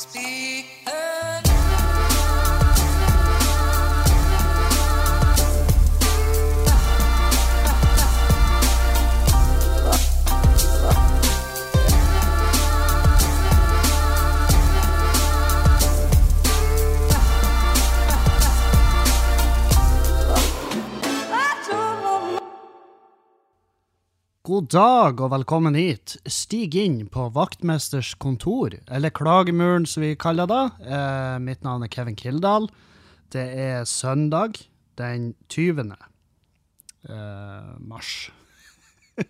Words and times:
Speak 0.00 0.49
God 24.60 24.68
dag 24.74 25.20
og 25.24 25.30
velkommen 25.32 25.76
hit. 25.78 26.18
Stig 26.28 26.74
inn 26.76 27.06
på 27.08 27.30
vaktmesters 27.32 28.10
kontor, 28.20 28.74
eller 28.92 29.12
klagemuren 29.16 29.86
som 29.88 30.04
vi 30.04 30.10
kaller 30.20 30.50
det. 30.50 30.64
Eh, 30.84 31.36
mitt 31.40 31.64
navn 31.64 31.86
er 31.86 31.88
Kevin 31.88 32.18
Kildahl. 32.18 32.66
Det 33.32 33.46
er 33.56 33.88
søndag 33.88 34.60
den 35.00 35.30
20. 35.48 35.96
Eh, 37.08 37.72
mars. 37.88 38.12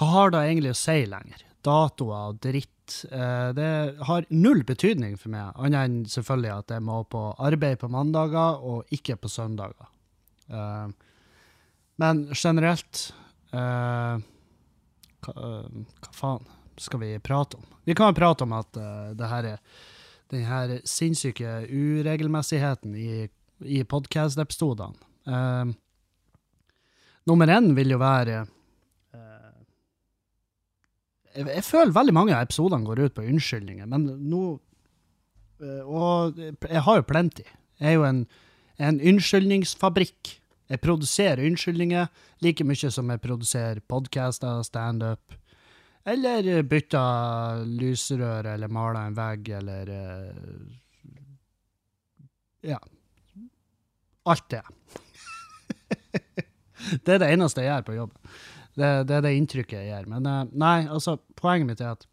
Hva 0.00 0.10
har 0.14 0.32
det 0.32 0.46
egentlig 0.46 0.72
å 0.72 0.80
si 0.80 0.98
lenger? 1.04 1.44
Datoer 1.60 2.32
og 2.32 2.40
dritt. 2.40 3.04
Eh, 3.12 3.52
det 3.52 3.70
har 4.08 4.32
null 4.32 4.64
betydning 4.64 5.20
for 5.20 5.36
meg, 5.36 5.52
annet 5.60 5.82
enn 5.84 6.02
selvfølgelig 6.08 6.56
at 6.56 6.78
jeg 6.78 6.88
må 6.88 7.02
på 7.04 7.34
arbeid 7.36 7.84
på 7.84 7.92
mandager 7.92 8.64
og 8.64 8.96
ikke 8.96 9.20
på 9.20 9.36
søndager. 9.36 9.92
Eh, 10.48 10.86
men 12.00 12.30
generelt 12.32 13.10
hva, 13.52 15.34
eh, 15.34 15.80
hva 16.00 16.12
faen 16.16 16.46
skal 16.80 17.02
vi 17.02 17.18
prate 17.22 17.58
om? 17.58 17.66
Vi 17.84 17.94
kan 17.94 18.10
jo 18.10 18.18
prate 18.18 18.46
om 18.46 18.54
at 18.56 18.76
eh, 18.76 19.10
det 19.18 19.30
her 19.30 19.48
er 19.54 19.58
den 20.30 20.46
her 20.46 20.76
sinnssyke 20.86 21.64
uregelmessigheten 21.66 22.94
i, 22.94 23.26
i 23.66 23.82
podkast-episodene. 23.82 24.94
Uh, 25.26 25.68
nummer 27.28 27.50
én 27.50 27.74
vil 27.76 27.92
jo 27.92 27.98
være 28.00 28.38
uh, 28.46 29.58
jeg, 31.34 31.44
jeg 31.44 31.64
føler 31.66 31.92
veldig 31.92 32.14
mange 32.16 32.32
av 32.32 32.46
episodene 32.46 32.86
går 32.86 33.02
ut 33.04 33.16
på 33.18 33.26
unnskyldninger, 33.26 33.90
men 33.90 34.06
nå 34.30 34.44
uh, 35.60 35.82
Og 35.84 36.38
jeg 36.40 36.84
har 36.86 37.02
jo 37.02 37.08
plenty. 37.10 37.44
Jeg 37.82 37.90
er 37.90 37.98
jo 37.98 38.06
en, 38.06 38.22
en 38.78 39.02
unnskyldningsfabrikk. 39.12 40.39
Jeg 40.70 40.82
produserer 40.84 41.42
unnskyldninger 41.48 42.06
like 42.44 42.64
mye 42.64 42.90
som 42.94 43.10
jeg 43.10 43.22
produserer 43.24 43.80
podcaster, 43.90 44.62
standup, 44.62 45.34
eller 46.06 46.62
bytter 46.62 47.64
lysrør, 47.66 48.52
eller 48.54 48.70
maler 48.72 49.08
en 49.08 49.18
vegg, 49.18 49.50
eller 49.60 49.90
eh, 49.96 50.30
Ja. 52.70 52.78
Alt 54.28 54.50
det. 54.52 54.62
det 57.04 57.14
er 57.14 57.22
det 57.22 57.30
eneste 57.32 57.64
jeg 57.64 57.72
gjør 57.72 57.86
på 57.86 57.96
jobb. 57.96 58.14
Det, 58.76 58.90
det 59.08 59.16
er 59.16 59.24
det 59.24 59.34
inntrykket 59.38 59.78
jeg 59.80 59.90
gjør. 59.90 60.08
Men 60.12 60.28
eh, 60.28 60.54
nei, 60.60 60.78
altså, 60.86 61.16
poenget 61.40 61.70
mitt 61.70 61.82
er 61.82 61.96
at 61.96 62.06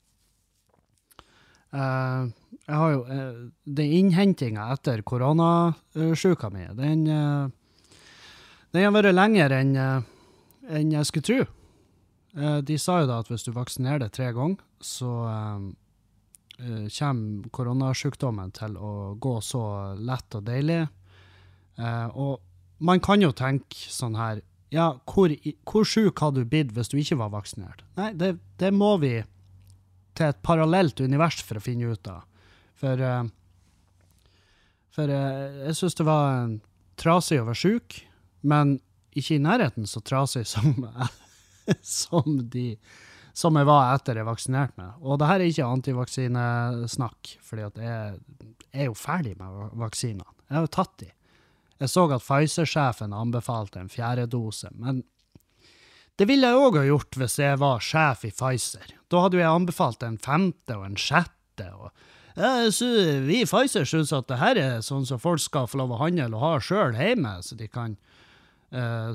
uh, 1.75 2.31
jeg 2.67 2.80
har 2.81 2.94
jo 2.94 3.03
uh, 3.05 3.42
Den 3.80 3.94
innhentinga 3.99 4.69
etter 4.75 5.03
koronasjuka 5.08 6.49
mi, 6.52 6.66
den 6.80 7.05
eh, 7.11 7.53
den 8.76 8.88
har 8.88 8.96
vært 8.96 9.16
lenger 9.16 9.54
enn 9.62 9.76
en 10.68 10.92
jeg 10.92 11.08
skulle 11.08 11.28
tro. 11.28 11.46
Eh, 12.38 12.58
de 12.62 12.78
sa 12.78 13.02
jo 13.02 13.10
da 13.10 13.22
at 13.23 13.32
hvis 13.32 13.46
du 13.48 13.54
vaksinerer 13.56 14.04
deg 14.06 14.14
tre 14.16 14.32
ganger, 14.36 14.60
så 14.84 15.12
eh, 15.32 15.64
eh, 16.62 16.84
kommer 17.00 17.54
koronasykdommen 17.56 18.54
til 18.58 18.78
å 18.78 18.92
gå 19.22 19.38
så 19.45 19.64
lett 19.98 20.38
og 20.38 20.45
deilig. 20.48 20.83
Eh, 21.77 22.08
og 22.14 22.44
man 22.77 23.02
kan 23.04 23.23
jo 23.23 23.33
tenke 23.33 23.89
sånn 23.89 24.17
her 24.17 24.44
Ja, 24.67 24.98
hvor, 25.08 25.32
hvor 25.64 25.86
sjuk 25.88 26.20
hadde 26.20 26.42
du 26.44 26.50
blitt 26.52 26.73
hvis 26.76 26.89
du 26.92 26.98
ikke 27.00 27.22
var 27.22 27.32
vaksinert? 27.32 27.86
Nei, 27.95 28.11
det, 28.20 28.33
det 28.60 28.73
må 28.76 28.98
vi 29.00 29.22
til 30.17 30.27
et 30.27 30.42
parallelt 30.44 31.00
univers 31.00 31.39
for 31.45 31.56
å 31.56 31.64
finne 31.64 31.94
ut 31.94 32.10
av. 32.11 32.26
For, 32.77 33.00
eh, 33.00 33.30
for 34.94 35.14
eh, 35.14 35.64
jeg 35.70 35.80
syns 35.80 35.95
det 35.98 36.08
var 36.10 36.27
eh, 36.42 36.58
trasig 37.00 37.39
å 37.39 37.48
være 37.48 37.61
sjuk, 37.61 38.02
men 38.42 38.77
ikke 39.17 39.37
i 39.37 39.43
nærheten 39.43 39.87
så 39.89 40.02
trasig 40.05 40.45
som, 40.49 40.73
som, 41.81 42.39
de, 42.53 42.70
som 43.33 43.58
jeg 43.58 43.70
var 43.70 43.95
etter 43.95 44.20
jeg 44.20 44.27
vaksinerte 44.27 44.77
meg. 44.81 44.95
Og 45.02 45.20
det 45.20 45.30
her 45.31 45.42
er 45.42 45.52
ikke 45.52 45.73
antivaksinesnakk, 45.77 47.36
for 47.43 47.64
jeg, 47.64 47.73
jeg 47.81 48.81
er 48.83 48.89
jo 48.89 48.97
ferdig 48.97 49.36
med 49.39 49.77
vaksinene. 49.81 50.27
Jeg 50.47 50.59
har 50.59 50.67
jo 50.67 50.76
tatt 50.77 50.97
de. 51.02 51.11
Jeg 51.77 51.93
så 51.93 52.08
at 52.09 52.26
Pfizer-sjefen 52.26 53.14
anbefalte 53.14 53.81
en 53.81 53.92
fjerde 53.93 54.26
dose, 54.33 54.70
men 54.73 55.03
det 56.17 56.26
ville 56.26 56.49
jeg 56.49 56.58
òg 56.58 56.80
ha 56.80 56.86
gjort 56.87 57.17
hvis 57.21 57.36
jeg 57.37 57.59
var 57.61 57.83
sjef 57.86 58.23
i 58.26 58.33
Pfizer. 58.33 58.93
Da 59.11 59.21
hadde 59.21 59.37
jeg 59.37 59.49
anbefalt 59.53 60.02
en 60.05 60.17
femte 60.17 60.73
og 60.73 60.87
en 60.87 60.97
sjette. 60.97 61.67
og 61.70 61.92
vi 62.37 63.42
i 63.42 63.45
Pfizer 63.45 63.86
syns 63.86 64.14
at 64.14 64.27
det 64.30 64.39
her 64.42 64.58
er 64.61 64.81
sånn 64.86 65.05
som 65.05 65.21
folk 65.21 65.42
skal 65.42 65.70
få 65.70 65.83
lov 65.83 65.93
å 65.93 66.02
handle 66.02 66.31
og 66.33 66.42
ha 66.42 66.53
sjøl 66.61 66.97
hjemme, 66.97 67.37
så 67.45 67.58
de 67.58 67.70
kan 67.70 67.97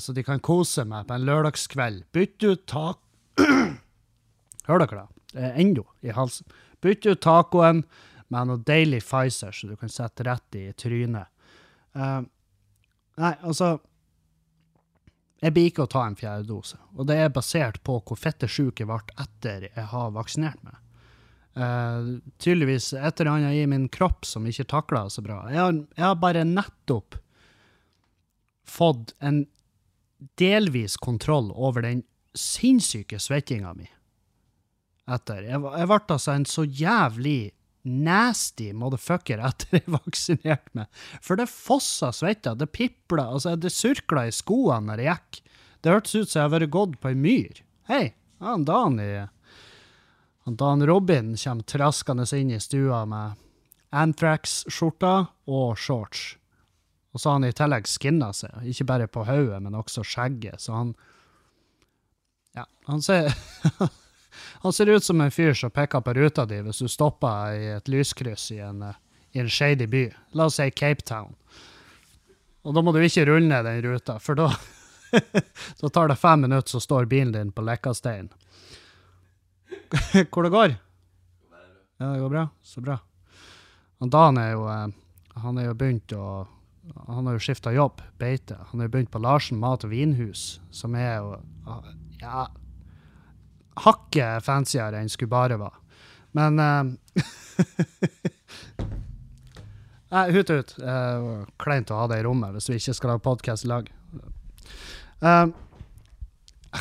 så 0.01 0.15
de 0.17 0.23
kan 0.25 0.41
kose 0.41 0.87
meg 0.89 1.05
på 1.09 1.17
en 1.17 1.27
lørdagskveld. 1.29 2.07
Bytte 2.15 2.55
ut 2.55 2.63
tak... 2.71 3.03
Hører 4.69 4.87
dere 4.87 5.03
det? 5.03 5.51
Ennå 5.61 5.85
i 6.01 6.15
halsen. 6.17 6.49
Bytte 6.81 7.13
ut 7.13 7.21
tacoen 7.23 7.85
med 8.33 8.49
noe 8.49 8.63
deilig 8.65 9.03
Pfizer, 9.05 9.53
så 9.53 9.69
du 9.69 9.77
kan 9.77 9.93
sette 9.93 10.25
rett 10.27 10.59
i 10.59 10.67
trynet. 10.79 11.29
Uh, 11.93 12.23
nei, 13.21 13.35
altså 13.45 13.75
Jeg 15.43 15.53
blir 15.53 15.67
ikke 15.69 15.85
å 15.85 15.91
ta 15.91 16.07
en 16.07 16.17
fjerde 16.17 16.47
dose, 16.49 16.79
og 16.95 17.09
det 17.11 17.19
er 17.19 17.35
basert 17.35 17.81
på 17.85 17.99
hvor 17.99 18.17
fettesyk 18.17 18.81
jeg 18.81 18.89
ble 18.89 19.01
etter 19.21 19.67
jeg 19.67 19.87
har 19.91 20.15
vaksinert 20.15 20.63
meg. 20.63 20.79
Uh, 21.53 22.23
tydeligvis 22.41 22.93
et 22.95 23.21
eller 23.21 23.33
annet 23.35 23.59
i 23.59 23.67
min 23.69 23.89
kropp 23.93 24.25
som 24.25 24.47
ikke 24.49 24.71
takla 24.71 25.09
så 25.13 25.25
bra. 25.25 25.43
Jeg 25.51 25.61
har, 25.61 25.75
jeg 25.99 26.07
har 26.07 26.21
bare 26.23 26.47
nettopp 26.49 27.19
fått 28.73 29.15
en 29.21 29.45
delvis 30.41 30.97
kontroll 30.97 31.51
over 31.53 31.85
den 31.85 32.03
sinnssyke 32.35 33.19
svettinga 33.21 33.75
mi. 33.77 33.89
Etter. 35.11 35.43
Jeg, 35.45 35.61
ble 35.61 35.99
altså 35.99 36.33
en 36.33 36.47
så 36.49 36.65
jævlig 36.65 37.53
nasty 37.83 38.71
motherfucker 38.79 39.43
etter 39.43 39.81
jeg 39.81 39.93
vaksinerte 39.99 40.79
meg. 40.79 41.03
For 41.21 41.39
det 41.39 41.51
fossa 41.51 42.13
svette, 42.15 42.55
det 42.59 42.71
pipla, 42.73 43.33
altså 43.35 43.57
det 43.59 43.75
surkla 43.75 44.29
i 44.29 44.35
skoene 44.35 44.93
når 44.93 45.03
jeg 45.03 45.13
gikk. 45.13 45.43
Det 45.83 45.91
hørtes 45.91 46.15
ut 46.15 46.31
som 46.31 46.39
jeg 46.39 46.47
hadde 46.47 46.59
vært 46.61 46.75
gått 46.77 46.99
på 47.03 47.11
ei 47.11 47.19
myr. 47.19 47.63
Hei, 47.91 48.05
han 48.43 48.67
Dan 48.69 49.01
i 49.03 49.13
han 50.43 50.57
Dan 50.59 50.87
Robin 50.87 51.37
kommer 51.39 51.63
traskende 51.63 52.27
inn 52.35 52.51
i 52.51 52.61
stua 52.61 53.05
med 53.07 53.39
Anthrax-skjorta 53.95 55.15
og 55.47 55.79
shorts. 55.79 56.37
Og 57.13 57.21
så 57.21 57.29
har 57.29 57.37
han 57.39 57.45
i 57.45 57.53
tillegg 57.53 57.89
skinna 57.89 58.31
seg, 58.33 58.63
ikke 58.73 58.87
bare 58.89 59.09
på 59.11 59.25
hodet, 59.29 59.59
men 59.63 59.77
også 59.77 60.05
skjegget, 60.07 60.61
så 60.61 60.77
han 60.79 60.95
Ja, 62.57 62.67
han 62.89 63.03
ser 63.03 63.33
Han 64.63 64.73
ser 64.73 64.89
ut 64.89 65.05
som 65.05 65.21
en 65.21 65.31
fyr 65.31 65.53
som 65.55 65.71
peker 65.71 66.01
på 66.01 66.15
ruta 66.17 66.47
di 66.49 66.61
hvis 66.65 66.81
du 66.81 66.89
stopper 66.89 67.57
i 67.57 67.67
et 67.77 67.89
lyskryss 67.89 68.51
i 68.55 68.61
en, 68.65 68.83
eh, 68.83 68.95
i 69.33 69.41
en 69.43 69.51
shady 69.51 69.87
by. 69.87 70.07
La 70.33 70.47
oss 70.49 70.57
si 70.57 70.71
Cape 70.71 71.05
Town. 71.05 71.35
Og 72.63 72.75
da 72.75 72.83
må 72.83 72.95
du 72.95 73.01
ikke 73.03 73.27
rulle 73.29 73.49
ned 73.49 73.67
den 73.67 73.83
ruta, 73.85 74.19
for 74.19 74.39
da 74.39 74.53
Da 75.81 75.89
tar 75.93 76.09
det 76.09 76.17
fem 76.17 76.41
minutter, 76.41 76.71
så 76.71 76.81
står 76.81 77.05
bilen 77.11 77.33
din 77.35 77.53
på 77.53 77.63
Lekkastein. 77.63 78.31
Hvor 80.33 80.43
det 80.47 80.53
går? 80.55 80.77
Ja, 82.01 82.07
det 82.07 82.21
går 82.21 82.31
bra. 82.33 82.47
Så 82.63 82.81
bra. 82.81 82.97
Og 84.01 84.09
Dan 84.11 84.39
er 84.41 84.55
jo 84.55 84.65
eh, 84.73 84.89
Han 85.45 85.59
er 85.59 85.69
jo 85.69 85.77
begynt 85.77 86.13
å 86.17 86.47
Han 87.07 87.27
har 87.27 87.37
jo 87.37 87.43
skifta 87.43 87.73
jobb, 87.73 88.03
beite. 88.19 88.57
Han 88.71 88.81
har 88.81 88.89
jo 88.89 88.93
begynt 88.97 89.11
på 89.11 89.23
Larsen 89.23 89.59
mat- 89.63 89.85
og 89.87 89.91
vinhus, 89.93 90.61
som 90.71 90.95
er 90.99 91.17
jo 91.21 91.37
Ja 92.23 92.49
Hakket 93.83 94.45
fancyere 94.45 95.01
enn 95.01 95.09
skulle 95.09 95.33
bare 95.33 95.57
være. 95.57 95.79
Men 96.37 96.59
eh, 96.61 96.83
Nei, 100.13 100.27
hut 100.35 100.51
ut. 100.53 100.75
Uh, 100.77 101.47
kleint 101.57 101.89
å 101.89 102.03
ha 102.03 102.09
det 102.11 102.19
i 102.21 102.25
rommet 102.27 102.53
hvis 102.53 102.69
vi 102.69 102.77
ikke 102.77 102.93
skal 102.99 103.15
lage 103.15 103.25
podkast 103.25 103.65
i 103.65 103.71
lag. 103.71 103.89
Eh, 105.25 105.47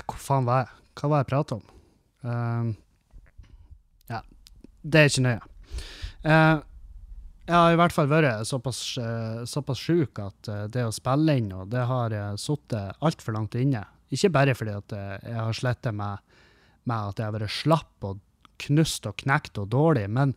hvor 0.01 0.19
faen 0.19 0.49
var 0.49 0.65
jeg? 0.65 0.73
Hva 0.99 1.11
var 1.13 1.21
jeg 1.21 1.29
prata 1.29 1.55
om? 1.55 1.63
Uh, 2.27 2.73
ja, 4.11 4.19
det 4.83 4.99
er 4.99 5.13
ikke 5.13 5.25
nøye. 5.29 5.39
Eh, 6.21 6.57
jeg 7.51 7.59
har 7.59 7.73
i 7.73 7.79
hvert 7.79 7.95
fall 7.95 8.07
vært 8.07 8.47
såpass, 8.47 8.81
uh, 9.01 9.41
såpass 9.49 9.81
sjuk 9.83 10.21
at 10.23 10.47
eh, 10.47 10.67
det 10.71 10.85
å 10.87 10.93
spille 10.95 11.35
inn 11.35 11.49
og 11.51 11.67
det 11.73 11.83
har 11.89 12.15
sittet 12.39 12.95
altfor 13.03 13.35
langt 13.35 13.57
inne. 13.59 13.83
Ikke 14.11 14.31
bare 14.33 14.55
fordi 14.57 14.73
at 14.75 14.93
eh, 14.95 15.19
jeg 15.23 15.39
har 15.39 15.55
slitt 15.55 15.87
med, 15.95 16.17
med 16.83 17.11
at 17.13 17.19
jeg 17.19 17.29
har 17.29 17.35
vært 17.37 17.55
slapp 17.55 18.07
og 18.07 18.19
knust 18.61 19.07
og 19.09 19.15
knekt 19.23 19.57
og 19.61 19.69
dårlig, 19.71 20.07
men 20.11 20.33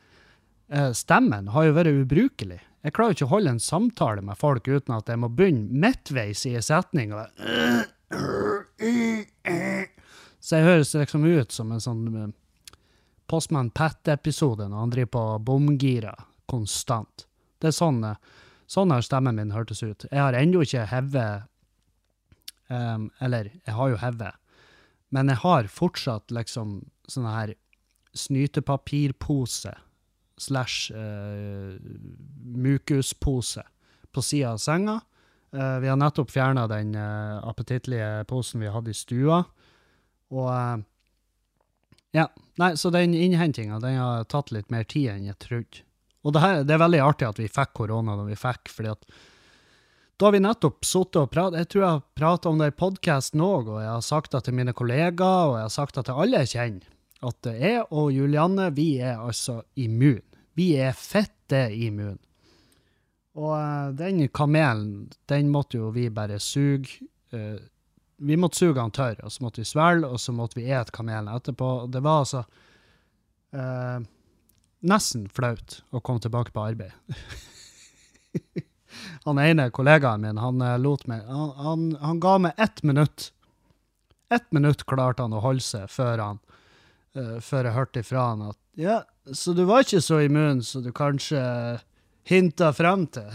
eh, 0.71 0.93
stemmen 0.97 1.51
har 1.55 1.63
jo 1.69 1.77
vært 1.77 1.99
ubrukelig. 2.05 2.61
Jeg 2.85 2.95
klarer 2.95 3.13
jo 3.13 3.17
ikke 3.19 3.29
å 3.31 3.35
holde 3.35 3.55
en 3.55 3.65
samtale 3.65 4.23
med 4.25 4.39
folk 4.39 4.69
uten 4.69 4.95
at 4.95 5.09
jeg 5.11 5.19
må 5.21 5.29
begynne 5.33 5.73
midtveis 5.85 6.45
i 6.47 6.55
en 6.59 6.65
setning. 6.65 7.09
Så 10.45 10.51
jeg 10.59 10.67
høres 10.69 10.95
liksom 10.95 11.25
ut 11.25 11.51
som 11.57 11.73
en 11.73 11.83
sånn 11.83 12.05
eh, 12.21 12.33
Postman 13.27 13.71
Pat-episode 13.75 14.69
når 14.69 14.79
han 14.85 14.93
driver 14.93 15.13
på 15.17 15.25
bomgira 15.49 16.15
konstant. 16.51 17.27
Det 17.63 17.71
er 17.71 17.77
sånn, 17.77 18.03
eh, 18.05 18.17
sånn 18.71 18.93
har 18.95 19.05
stemmen 19.05 19.39
min 19.41 19.55
hørtes 19.55 19.83
ut. 19.83 20.07
Jeg 20.11 20.21
har 20.21 20.37
ennå 20.37 20.65
ikke 20.65 20.87
hevet 20.91 21.49
um, 22.69 23.11
Eller, 23.21 23.53
jeg 23.67 23.75
har 23.77 23.93
jo 23.93 24.01
hevet, 24.01 24.41
men 25.15 25.31
jeg 25.31 25.43
har 25.45 25.69
fortsatt 25.71 26.33
liksom 26.35 26.81
sånn 27.09 27.29
her 27.29 27.55
snytepapirpose 28.15 29.75
slash 30.39 30.91
uh, 30.95 31.77
mukuspose 32.43 33.63
på 34.15 34.23
sida 34.23 34.55
av 34.55 34.63
senga. 34.63 35.01
Uh, 35.55 35.79
vi 35.83 35.91
har 35.91 35.99
nettopp 36.01 36.33
fjerna 36.35 36.67
den 36.71 36.97
uh, 36.99 37.43
appetittlige 37.47 38.25
posen 38.31 38.63
vi 38.65 38.73
hadde 38.75 38.91
i 38.91 38.99
stua. 38.99 39.45
Og 40.35 40.49
uh, 40.51 40.83
ja, 42.15 42.29
nei, 42.59 42.75
så 42.79 42.91
den 42.95 43.15
innhentinga 43.15 43.81
den 43.83 43.99
har 43.99 44.27
tatt 44.31 44.53
litt 44.55 44.71
mer 44.71 44.87
tid 44.87 45.11
enn 45.15 45.29
jeg 45.29 45.39
trodde. 45.43 45.83
Og 46.25 46.33
det, 46.33 46.41
her, 46.41 46.65
det 46.65 46.75
er 46.75 46.83
veldig 46.83 47.01
artig 47.05 47.29
at 47.29 47.39
vi 47.41 47.53
fikk 47.53 47.75
korona 47.77 48.17
da 48.17 48.27
vi 48.27 48.37
fikk, 48.39 48.73
fordi 48.73 48.93
at 48.95 49.09
da 50.17 50.29
har 50.29 50.35
vi 50.37 50.41
nettopp 50.45 50.87
sittet 50.87 51.19
og 51.25 51.31
pratet 51.35 51.59
Jeg 51.59 51.69
tror 51.73 51.83
jeg 51.83 51.95
har 51.97 52.03
pratet 52.15 52.47
om 52.47 52.61
det 52.61 52.69
i 52.71 52.77
podkasten 52.79 53.43
òg, 53.43 53.71
og 53.73 53.81
jeg 53.83 53.91
har 53.91 54.05
sagt 54.07 54.35
det 54.35 54.45
til 54.47 54.55
mine 54.55 54.75
kollegaer, 54.77 55.49
og 55.51 55.57
jeg 55.59 55.67
har 55.67 55.75
sagt 55.75 55.99
det 55.99 56.05
til 56.07 56.21
alle 56.23 56.45
jeg 56.45 56.53
kjenner, 56.55 56.93
at 57.25 57.49
jeg 57.51 57.83
og 57.89 58.13
Julianne, 58.15 58.69
vi 58.77 58.89
er 59.03 59.19
altså 59.19 59.63
immun. 59.81 60.23
Vi 60.55 60.69
er 60.79 60.95
fitte 60.95 61.67
immune. 61.75 62.21
Og 63.35 63.53
uh, 63.59 63.91
den 63.99 64.23
kamelen, 64.31 65.09
den 65.27 65.51
måtte 65.51 65.81
jo 65.81 65.91
vi 65.91 66.07
bare 66.15 66.39
suge. 66.39 67.01
Uh, 67.35 67.59
vi 68.23 68.39
måtte 68.39 68.61
suge 68.61 68.79
den 68.79 68.95
tørr, 68.95 69.19
og 69.27 69.33
så 69.35 69.43
måtte 69.43 69.65
vi 69.65 69.67
svelge, 69.67 70.07
og 70.07 70.21
så 70.23 70.33
måtte 70.37 70.61
vi 70.61 70.69
ete 70.71 70.95
kamelen 70.95 71.33
etterpå. 71.35 71.89
Det 71.91 72.05
var 72.05 72.23
altså 72.23 72.45
uh, 73.59 73.99
nesten 74.85 75.29
flaut 75.33 75.81
å 75.91 76.01
komme 76.05 76.23
tilbake 76.23 76.53
på 76.55 76.65
arbeid. 76.65 76.93
han 79.27 79.41
ene 79.41 79.71
kollegaen 79.75 80.25
min, 80.25 80.41
han 80.41 80.65
lot 80.83 81.07
meg 81.11 81.25
han, 81.29 81.55
han, 81.59 81.87
han, 82.03 82.21
ga 82.21 82.37
meg 82.47 82.61
ett 82.61 82.83
minutt. 82.83 83.31
Ett 84.33 84.53
minutt 84.53 84.85
klarte 84.89 85.25
han 85.25 85.37
å 85.37 85.43
holde 85.45 85.65
seg 85.65 85.89
før, 85.93 86.23
han, 86.23 86.43
før 87.45 87.69
jeg 87.69 87.77
hørte 87.79 88.05
ifra 88.05 88.29
han 88.33 88.47
at 88.51 88.61
ja, 88.75 89.05
så 89.33 89.53
du 89.55 89.63
var 89.69 89.85
ikke 89.85 90.03
så 90.03 90.19
immun 90.25 90.63
som 90.67 90.83
du 90.83 90.91
kanskje 90.95 91.41
hinta 92.27 92.73
frem 92.75 93.07
til. 93.15 93.29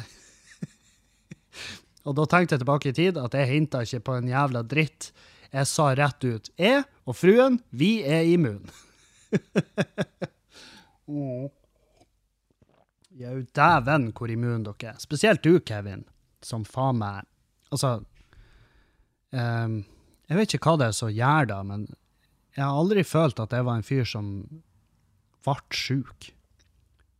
og 2.07 2.17
da 2.17 2.25
tenkte 2.27 2.57
jeg 2.57 2.63
tilbake 2.65 2.91
i 2.91 2.97
tid 2.97 3.19
at 3.21 3.37
jeg 3.37 3.51
hinta 3.53 3.85
ikke 3.85 4.03
på 4.09 4.17
en 4.19 4.27
jævla 4.27 4.65
dritt. 4.67 5.11
Jeg 5.49 5.65
sa 5.65 5.89
rett 5.97 6.27
ut 6.27 6.51
jeg 6.59 6.83
og 7.07 7.15
fruen, 7.17 7.61
vi 7.71 8.03
er 8.03 8.27
immun. 11.09 11.49
Jau, 13.19 13.35
dæven 13.57 14.11
hvor 14.13 14.31
immun 14.31 14.63
dere 14.67 14.93
er. 14.93 14.99
Spesielt 15.01 15.43
du, 15.43 15.59
Kevin, 15.59 16.05
som 16.45 16.65
faen 16.65 17.01
meg 17.01 17.25
Altså 17.69 17.99
um, 19.33 19.73
Jeg 20.29 20.37
vet 20.37 20.53
ikke 20.55 20.71
hva 20.71 20.79
det 20.79 20.87
er 20.89 20.95
som 20.97 21.11
gjør 21.13 21.49
det, 21.51 21.59
men 21.69 21.83
jeg 22.55 22.63
har 22.63 22.77
aldri 22.77 23.03
følt 23.05 23.39
at 23.41 23.53
jeg 23.53 23.65
var 23.65 23.77
en 23.77 23.85
fyr 23.85 24.07
som 24.09 24.29
ble 25.45 25.55
sjuk. 25.73 26.31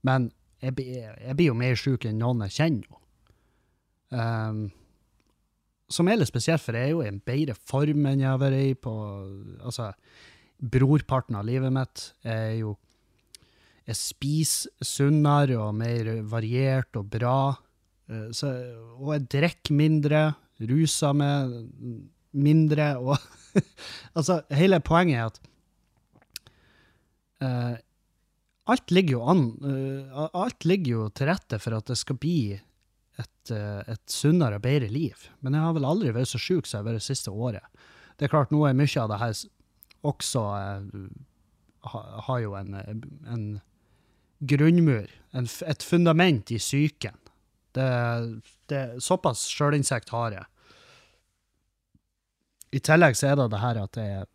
Men 0.06 0.32
jeg, 0.62 0.74
jeg, 0.82 1.36
blir 1.38 1.52
jo 1.52 1.58
mer 1.58 1.78
sjuk 1.80 2.06
enn 2.10 2.20
noen 2.22 2.44
jeg 2.48 2.56
kjenner. 2.58 2.98
Um, 4.10 4.64
som 5.90 6.10
er 6.10 6.20
litt 6.20 6.30
spesielt, 6.30 6.62
for 6.62 6.78
jeg 6.78 6.90
er 6.90 6.94
jo 6.94 7.04
i 7.06 7.10
en 7.10 7.22
bedre 7.26 7.56
form 7.58 8.06
enn 8.10 8.22
jeg 8.22 8.30
har 8.30 8.42
vært 8.42 8.62
i 8.62 8.76
på 8.78 8.94
altså, 9.66 9.90
brorparten 10.60 11.38
av 11.40 11.48
livet 11.48 11.74
mitt. 11.74 12.12
Er 12.28 12.60
jo 12.60 12.76
Jeg 13.90 13.98
spiser 13.98 14.86
sunnere 14.86 15.58
og 15.58 15.74
mer 15.78 16.12
variert 16.30 16.96
og 17.00 17.10
bra. 17.10 17.56
Uh, 18.10 18.30
så, 18.36 18.54
og 19.00 19.14
jeg 19.16 19.28
drikker 19.34 19.78
mindre, 19.78 20.24
ruser 20.70 21.18
meg 21.18 21.60
mindre, 22.38 22.94
og 23.02 23.18
Altså, 24.18 24.42
hele 24.54 24.80
poenget 24.86 25.18
er 25.18 25.30
at 25.30 25.40
uh, 27.42 27.76
alt 28.70 28.92
ligger 28.94 29.18
jo 29.18 29.22
an 29.32 29.46
uh, 29.64 30.28
Alt 30.38 30.68
ligger 30.70 30.92
jo 30.92 31.08
til 31.10 31.32
rette 31.32 31.58
for 31.62 31.78
at 31.80 31.90
det 31.90 31.98
skal 31.98 32.20
bli 32.22 32.54
et, 32.54 33.52
uh, 33.52 33.82
et 33.90 34.04
sunnere 34.12 34.60
og 34.60 34.64
bedre 34.64 34.92
liv. 34.94 35.26
Men 35.42 35.58
jeg 35.58 35.66
har 35.66 35.74
vel 35.76 35.88
aldri 35.90 36.14
vært 36.16 36.32
så 36.32 36.42
sjuk 36.42 36.68
som 36.68 36.78
jeg 36.78 36.84
har 36.84 36.90
vært 36.92 37.02
det 37.02 37.10
siste 37.10 37.34
året. 37.34 37.66
Det 38.20 38.28
er 38.28 38.34
klart, 38.36 38.54
nå 38.54 38.62
er 38.68 38.78
mye 38.78 39.02
av 39.02 39.10
det 39.12 39.20
her 39.24 39.42
også 40.10 40.44
ha, 41.90 42.00
har 42.28 42.40
jo 42.40 42.54
en, 42.56 42.78
en 43.28 43.44
grunnmur, 44.40 45.10
en, 45.36 45.48
et 45.68 45.84
fundament 45.84 46.52
i 46.52 46.60
psyken. 46.62 47.18
Det, 47.76 47.90
det, 48.72 48.82
såpass 49.04 49.46
sjølinsekt 49.52 50.10
har 50.16 50.38
jeg. 50.38 50.48
I 52.74 52.82
tillegg 52.86 53.18
så 53.18 53.32
er 53.32 53.40
det 53.40 53.50
det 53.54 53.62
her 53.62 53.84
at 53.84 54.00
jeg 54.00 54.26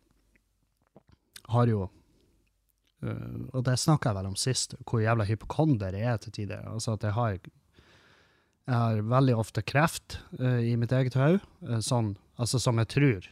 har 1.55 1.71
jo 1.71 1.85
Uh, 3.05 3.51
og 3.53 3.65
det 3.67 3.75
snakka 3.77 4.09
jeg 4.09 4.17
vel 4.17 4.29
om 4.31 4.37
sist, 4.39 4.71
hvor 4.87 5.03
jævla 5.03 5.27
hypokonder 5.27 5.93
jeg 5.97 6.09
er 6.09 6.21
til 6.23 6.33
tider. 6.33 6.63
Altså 6.71 6.95
at 6.95 7.03
jeg 7.05 7.13
har, 7.13 7.35
jeg 8.65 8.75
har 8.75 9.01
veldig 9.11 9.35
ofte 9.37 9.61
kreft 9.67 10.17
uh, 10.39 10.61
i 10.63 10.75
mitt 10.79 10.95
eget 10.95 11.17
hode, 11.19 11.43
uh, 11.67 11.81
sånn, 11.83 12.15
altså 12.41 12.61
som 12.61 12.81
jeg 12.81 12.91
tror. 12.95 13.27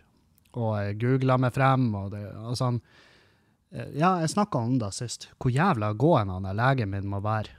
Og 0.54 0.70
jeg 0.78 1.00
googla 1.02 1.40
meg 1.42 1.56
frem, 1.56 1.88
og 1.98 2.12
det 2.14 2.28
altså 2.38 2.76
Ja, 3.74 4.20
jeg 4.22 4.30
snakka 4.30 4.62
om 4.62 4.78
det 4.82 4.92
sist. 4.94 5.28
Hvor 5.42 5.52
jævla 5.54 5.94
gåen 5.98 6.30
han 6.30 6.46
legen 6.58 6.92
min 6.94 7.10
må 7.10 7.20
være. 7.26 7.56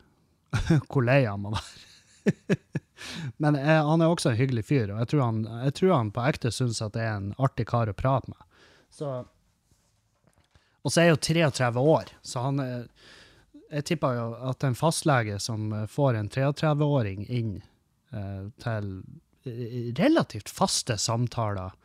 hvor 0.91 1.03
lei 1.03 1.25
han 1.27 1.43
må 1.43 1.55
være. 1.57 2.61
Men 3.43 3.59
jeg, 3.59 3.83
han 3.89 4.01
er 4.01 4.13
også 4.13 4.31
en 4.31 4.39
hyggelig 4.39 4.65
fyr, 4.69 4.93
og 4.95 5.03
jeg 5.03 5.11
tror 5.11 5.25
han, 5.27 5.41
jeg 5.67 5.75
tror 5.81 5.95
han 5.97 6.13
på 6.15 6.27
ekte 6.31 6.53
syns 6.55 6.81
at 6.85 6.95
det 6.95 7.03
er 7.03 7.17
en 7.19 7.33
artig 7.43 7.67
kar 7.69 7.91
å 7.91 7.97
prate 7.97 8.31
med. 8.31 8.63
Så 8.95 9.11
og 10.85 10.93
så 10.93 11.01
er 11.01 11.09
jeg 11.09 11.15
jo 11.15 11.51
33 11.51 11.81
år, 11.81 12.11
så 12.23 12.41
han 12.45 12.61
Jeg 13.73 13.85
tipper 13.89 14.19
jo 14.19 14.25
at 14.51 14.65
en 14.67 14.77
fastlege 14.77 15.39
som 15.41 15.73
får 15.91 16.19
en 16.19 16.29
33-åring 16.31 17.25
inn 17.33 17.55
eh, 18.13 18.45
til 18.63 18.91
relativt 19.99 20.53
faste 20.53 20.95
samtaler, 21.01 21.73
eh, 21.73 21.84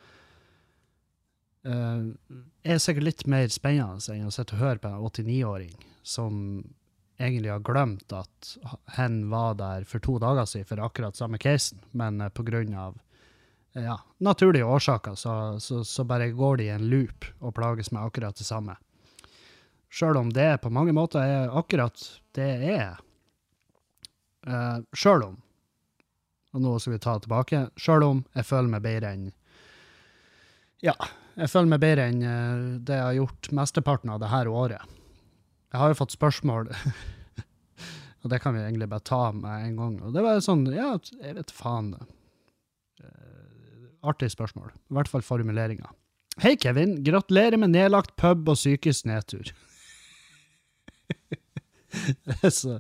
er 1.70 2.82
sikkert 2.82 3.06
litt 3.06 3.24
mer 3.30 3.48
spennende 3.54 4.14
enn 4.16 4.28
å 4.30 4.34
sitte 4.34 4.56
og 4.58 4.64
høre 4.64 4.82
på 4.84 4.90
en 4.90 5.06
89-åring 5.06 5.74
som 6.04 6.36
egentlig 7.20 7.52
har 7.52 7.64
glemt 7.68 8.14
at 8.16 8.54
hen 8.96 9.26
var 9.30 9.58
der 9.60 9.84
for 9.88 10.00
to 10.04 10.18
dager 10.24 10.48
siden 10.48 10.68
for 10.70 10.82
akkurat 10.84 11.20
samme 11.20 11.38
casen, 11.42 11.82
men 11.92 12.22
pga. 12.22 12.30
på 12.30 12.46
grunn 12.48 12.74
av 12.74 12.98
ja, 13.74 14.00
naturlige 14.18 14.66
årsaker 14.66 15.16
så, 15.16 15.60
så, 15.60 15.84
så 15.84 16.04
bare 16.04 16.32
går 16.32 16.58
de 16.58 16.70
i 16.70 16.74
en 16.74 16.88
loop 16.90 17.28
og 17.40 17.54
plages 17.56 17.92
med 17.92 18.02
akkurat 18.02 18.36
det 18.36 18.48
samme. 18.48 18.78
Sjøl 19.90 20.18
om 20.18 20.32
det 20.34 20.62
på 20.64 20.72
mange 20.74 20.94
måter 20.94 21.22
er 21.22 21.54
akkurat 21.58 22.02
det 22.38 22.50
er. 22.72 22.98
Uh, 24.48 24.80
Sjøl 24.96 25.26
om, 25.28 25.38
og 26.54 26.64
nå 26.64 26.78
skal 26.80 26.96
vi 26.96 27.02
ta 27.04 27.18
tilbake, 27.22 27.66
sjøl 27.78 28.06
om 28.06 28.22
jeg 28.34 28.48
føler 28.48 28.72
meg 28.72 28.86
bedre 28.86 29.12
enn 29.14 29.26
Ja, 30.82 30.96
jeg 31.38 31.52
føler 31.52 31.72
meg 31.74 31.84
bedre 31.84 32.08
enn 32.10 32.24
uh, 32.24 32.80
det 32.86 32.98
jeg 32.98 33.06
har 33.06 33.20
gjort 33.20 33.52
mesteparten 33.62 34.14
av 34.14 34.22
det 34.24 34.32
her 34.32 34.50
året. 34.52 34.98
Jeg 35.70 35.82
har 35.82 35.92
jo 35.92 36.00
fått 36.00 36.16
spørsmål, 36.16 36.72
og 38.24 38.34
det 38.34 38.42
kan 38.42 38.56
vi 38.56 38.64
egentlig 38.64 38.90
bare 38.90 39.06
ta 39.06 39.24
med 39.36 39.68
en 39.68 39.78
gang. 39.78 39.96
Og 40.08 40.16
det 40.16 40.26
var 40.26 40.42
sånn, 40.44 40.66
ja, 40.74 40.96
jeg 41.22 41.38
vet 41.38 41.54
faen. 41.54 41.94
Uh, 43.00 43.90
artig 44.10 44.32
spørsmål. 44.34 44.74
I 44.74 44.98
hvert 44.98 45.12
fall 45.12 45.26
formuleringa. 45.26 45.94
Hei, 46.40 46.56
Kevin. 46.56 47.02
Gratulerer 47.04 47.60
med 47.60 47.74
nedlagt 47.76 48.16
pub 48.20 48.48
og 48.48 48.56
psykisk 48.58 49.10
nedtur. 49.10 49.52
Så 52.60 52.80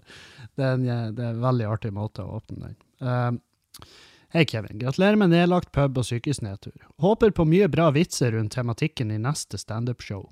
det 0.55 0.63
er, 0.63 0.73
en, 0.75 0.85
det 0.85 1.23
er, 1.23 1.33
en, 1.33 1.41
veldig 1.43 1.67
artig 1.67 1.91
måte 1.95 2.23
å 2.23 2.39
åpne 2.39 2.69
den. 2.69 2.77
Uh, 3.03 3.89
Hei, 4.31 4.45
Kevin. 4.45 4.79
Gratulerer 4.79 5.15
med 5.17 5.31
nedlagt 5.33 5.71
pub 5.73 5.95
og 5.97 6.05
psykisk 6.05 6.43
nedtur. 6.45 6.75
Håper 7.01 7.31
på 7.33 7.47
mye 7.49 7.65
bra 7.71 7.87
vitser 7.95 8.35
rundt 8.35 8.53
tematikken 8.53 9.09
i 9.09 9.17
neste 9.17 9.57
standup-show. 9.57 10.27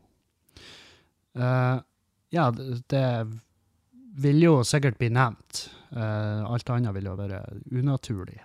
Uh, 1.33 1.81
ja, 2.29 2.51
det, 2.53 2.83
det, 2.93 3.07
vil 4.21 4.43
jo 4.43 4.59
sikkert 4.61 4.99
bli 5.01 5.09
nevnt. 5.17 5.63
Uh, 5.89 6.45
alt 6.45 6.69
annet 6.69 6.93
vil 6.93 7.09
jo 7.09 7.15
være 7.17 7.41
unaturlig. 7.73 8.37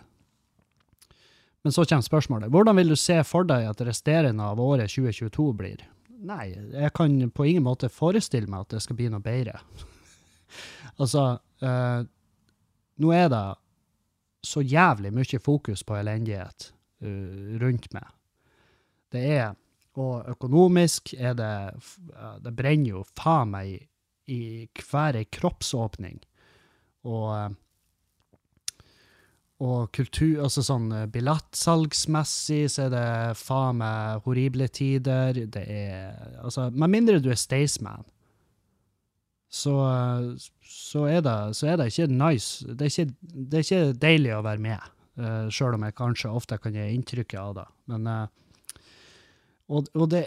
Men 1.62 1.76
så 1.76 1.84
kommer 1.84 2.08
spørsmålet. 2.08 2.48
Hvordan 2.48 2.80
vil 2.80 2.94
du 2.94 2.96
se 2.96 3.20
for 3.20 3.44
deg 3.44 3.68
at 3.68 3.84
resterende 3.84 4.48
av 4.48 4.60
året 4.60 4.88
2022 4.88 5.50
blir? 5.60 5.84
Nei, 6.32 6.54
jeg 6.72 6.94
kan 6.96 7.18
på 7.28 7.50
ingen 7.50 7.68
måte 7.68 7.92
forestille 7.92 8.48
meg 8.48 8.64
at 8.64 8.78
det 8.78 8.86
skal 8.86 8.96
bli 8.96 9.12
noe 9.12 9.20
bedre. 9.20 9.60
Altså, 11.00 11.22
uh, 11.64 12.00
nå 13.00 13.12
er 13.16 13.30
det 13.32 13.46
så 14.42 14.62
jævlig 14.62 15.12
mye 15.14 15.40
fokus 15.42 15.84
på 15.86 15.96
elendighet 15.96 16.72
uh, 17.04 17.58
rundt 17.62 17.92
meg. 17.94 18.08
Det 19.12 19.26
er 19.38 19.52
Og 20.00 20.24
økonomisk 20.24 21.12
er 21.18 21.34
det 21.36 21.74
Det 22.44 22.52
brenner 22.56 22.88
jo 22.88 23.02
faen 23.12 23.50
meg 23.52 23.68
i, 23.68 23.80
i 24.32 24.68
hver 24.88 25.18
ei 25.20 25.26
kroppsåpning. 25.28 26.22
Og 27.04 27.52
og 29.62 29.92
kultur, 29.94 30.40
altså 30.42 30.62
sånn 30.66 30.88
eh, 30.94 31.08
billettsalgsmessig 31.12 32.64
så 32.72 32.86
er 32.88 32.94
det 32.94 33.10
faen 33.38 33.78
meg 33.78 34.24
horrible 34.26 34.66
tider. 34.74 35.38
Det 35.46 35.62
er 35.62 36.16
Altså, 36.42 36.70
med 36.74 36.90
mindre 36.90 37.20
du 37.22 37.30
er 37.30 37.38
Staysman, 37.38 38.02
så, 39.52 39.74
eh, 39.84 40.50
så, 40.64 41.04
er 41.10 41.20
det, 41.24 41.36
så 41.58 41.68
er 41.68 41.78
det 41.80 41.90
ikke 41.92 42.08
nice. 42.08 42.64
Det 42.64 42.86
er 42.86 42.92
ikke, 42.92 43.32
det 43.32 43.58
er 43.58 43.66
ikke 43.66 43.98
deilig 44.00 44.32
å 44.36 44.44
være 44.46 44.64
med, 44.64 44.92
uh, 45.20 45.50
sjøl 45.52 45.76
om 45.76 45.84
jeg 45.86 45.98
kanskje 45.98 46.32
ofte 46.32 46.58
kan 46.62 46.76
gi 46.76 46.86
inntrykket 46.94 47.40
av 47.40 47.52
det. 47.60 47.66
Men 47.92 48.08
uh, 48.08 48.24
og, 49.68 49.92
og, 49.92 50.08
det, 50.12 50.24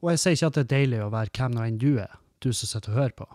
og 0.00 0.12
jeg 0.12 0.22
sier 0.22 0.38
ikke 0.38 0.50
at 0.50 0.58
det 0.58 0.64
er 0.64 0.72
deilig 0.72 1.04
å 1.04 1.12
være 1.12 1.34
hvem 1.36 1.54
nå 1.56 1.68
enn 1.68 1.78
du 1.80 1.90
er, 2.00 2.16
du 2.40 2.50
som 2.52 2.70
sitter 2.70 2.94
og 2.94 3.00
hører 3.02 3.16
på. 3.22 3.28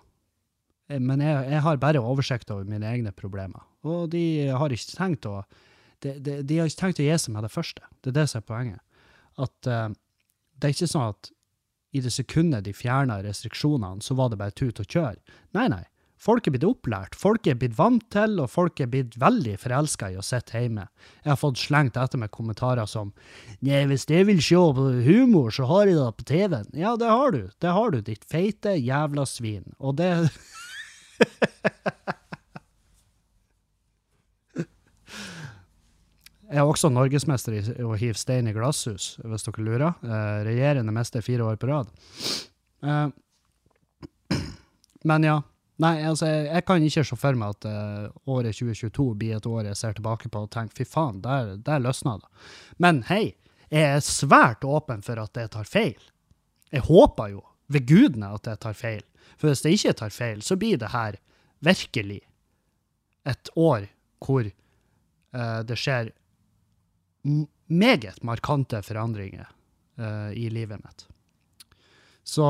Eh, 0.90 1.00
Men 1.02 1.22
jeg, 1.24 1.46
jeg 1.54 1.64
har 1.68 1.80
bare 1.86 2.04
oversikt 2.04 2.52
over 2.54 2.68
mine 2.70 2.90
egne 2.90 3.14
problemer. 3.16 3.64
Og 3.88 4.10
de 4.14 4.50
har 4.50 4.74
ikke 4.74 4.98
tenkt 4.98 5.30
å 5.30 5.40
de, 6.04 6.12
de, 6.22 6.42
de 6.46 6.60
har 6.60 6.70
ikke 6.70 6.82
tenkt 6.84 7.00
å 7.02 7.06
gi 7.08 7.16
seg 7.18 7.34
med 7.34 7.46
det 7.46 7.50
første. 7.50 7.86
Det 8.06 8.12
er 8.12 8.20
det 8.20 8.28
som 8.30 8.44
er 8.44 8.50
poenget. 8.50 8.82
At 9.42 9.70
uh, 9.70 9.90
det 10.58 10.68
er 10.68 10.76
ikke 10.76 10.90
sånn 10.90 11.10
at 11.14 11.32
i 11.98 12.02
det 12.06 12.14
sekundet 12.14 12.66
de 12.68 12.74
fjerna 12.76 13.20
restriksjonene, 13.26 14.04
så 14.06 14.18
var 14.18 14.32
det 14.32 14.40
bare 14.42 14.56
tut 14.56 14.82
og 14.84 14.90
kjør. 14.90 15.22
Nei, 15.58 15.68
nei. 15.74 15.84
Folk 16.18 16.48
er 16.48 16.56
blitt 16.56 16.66
opplært, 16.66 17.14
folk 17.14 17.46
er 17.46 17.60
blitt 17.62 17.76
vant 17.78 18.02
til, 18.14 18.40
og 18.42 18.50
folk 18.50 18.80
er 18.82 18.90
blitt 18.90 19.14
veldig 19.22 19.54
forelska 19.62 20.10
i 20.10 20.18
å 20.18 20.26
sitte 20.26 20.58
hjemme. 20.58 20.88
Jeg 21.22 21.30
har 21.30 21.38
fått 21.38 21.62
slengt 21.62 22.00
etter 22.00 22.18
meg 22.18 22.34
kommentarer 22.34 22.90
som 22.90 23.12
Nei, 23.62 23.84
hvis 23.90 24.08
jeg 24.10 24.26
vil 24.26 24.42
se 24.42 24.58
på 24.58 24.88
humor, 25.06 25.54
så 25.54 25.70
har 25.70 25.86
jeg 25.86 26.00
det 26.00 26.10
på 26.18 26.26
TV-en. 26.32 26.72
Ja, 26.74 26.96
det 26.98 27.12
har 27.12 27.36
du. 27.36 27.44
Det 27.62 27.76
har 27.78 27.94
du, 27.94 28.02
ditt 28.02 28.26
feite 28.26 28.74
jævla 28.82 29.28
svin. 29.30 29.70
Og 29.78 30.00
det 30.02 30.10
Jeg 36.48 36.62
er 36.62 36.70
også 36.70 36.90
norgesmester 36.94 37.58
i 37.58 37.62
å 37.84 37.96
hive 38.00 38.16
stein 38.16 38.48
i 38.48 38.54
glasshus, 38.56 39.18
hvis 39.20 39.44
dere 39.44 39.64
lurer. 39.66 39.98
Eh, 40.00 40.38
regjerende 40.48 40.94
mester 40.96 41.24
fire 41.26 41.44
år 41.44 41.58
på 41.60 41.68
rad. 41.68 41.90
Eh, 42.84 44.38
men 45.12 45.28
ja. 45.28 45.42
Nei, 45.78 46.00
altså, 46.10 46.26
jeg, 46.26 46.46
jeg 46.50 46.66
kan 46.66 46.86
ikke 46.88 47.04
se 47.06 47.18
for 47.20 47.38
meg 47.38 47.54
at 47.54 47.68
eh, 47.70 48.06
året 48.34 48.58
2022 48.58 49.12
blir 49.20 49.36
et 49.38 49.50
år 49.50 49.68
jeg 49.70 49.78
ser 49.78 49.98
tilbake 49.98 50.32
på 50.34 50.46
og 50.48 50.50
tenker 50.54 50.80
fy 50.80 50.88
faen, 50.90 51.20
der, 51.22 51.52
der 51.62 51.84
løsna 51.84 52.16
det. 52.22 52.32
Men 52.82 53.04
hei, 53.12 53.36
jeg 53.70 53.84
er 53.84 54.02
svært 54.06 54.66
åpen 54.66 55.04
for 55.06 55.22
at 55.22 55.38
jeg 55.38 55.52
tar 55.54 55.70
feil. 55.70 56.00
Jeg 56.74 56.88
håper 56.88 57.36
jo 57.36 57.44
ved 57.70 57.86
gudene 57.90 58.32
at 58.34 58.48
jeg 58.50 58.62
tar 58.64 58.78
feil. 58.78 59.04
For 59.38 59.52
hvis 59.52 59.66
jeg 59.68 59.78
ikke 59.78 59.98
tar 60.00 60.16
feil, 60.16 60.42
så 60.42 60.58
blir 60.58 60.80
det 60.82 60.94
her 60.96 61.20
virkelig 61.66 62.24
et 63.28 63.52
år 63.60 63.90
hvor 64.24 64.48
eh, 64.48 65.60
det 65.68 65.78
skjer 65.78 66.10
meget 67.68 68.24
markante 68.24 68.82
forandringer 68.86 69.48
uh, 70.00 70.32
i 70.34 70.50
livet 70.50 70.84
mitt. 70.84 71.06
Så, 72.24 72.48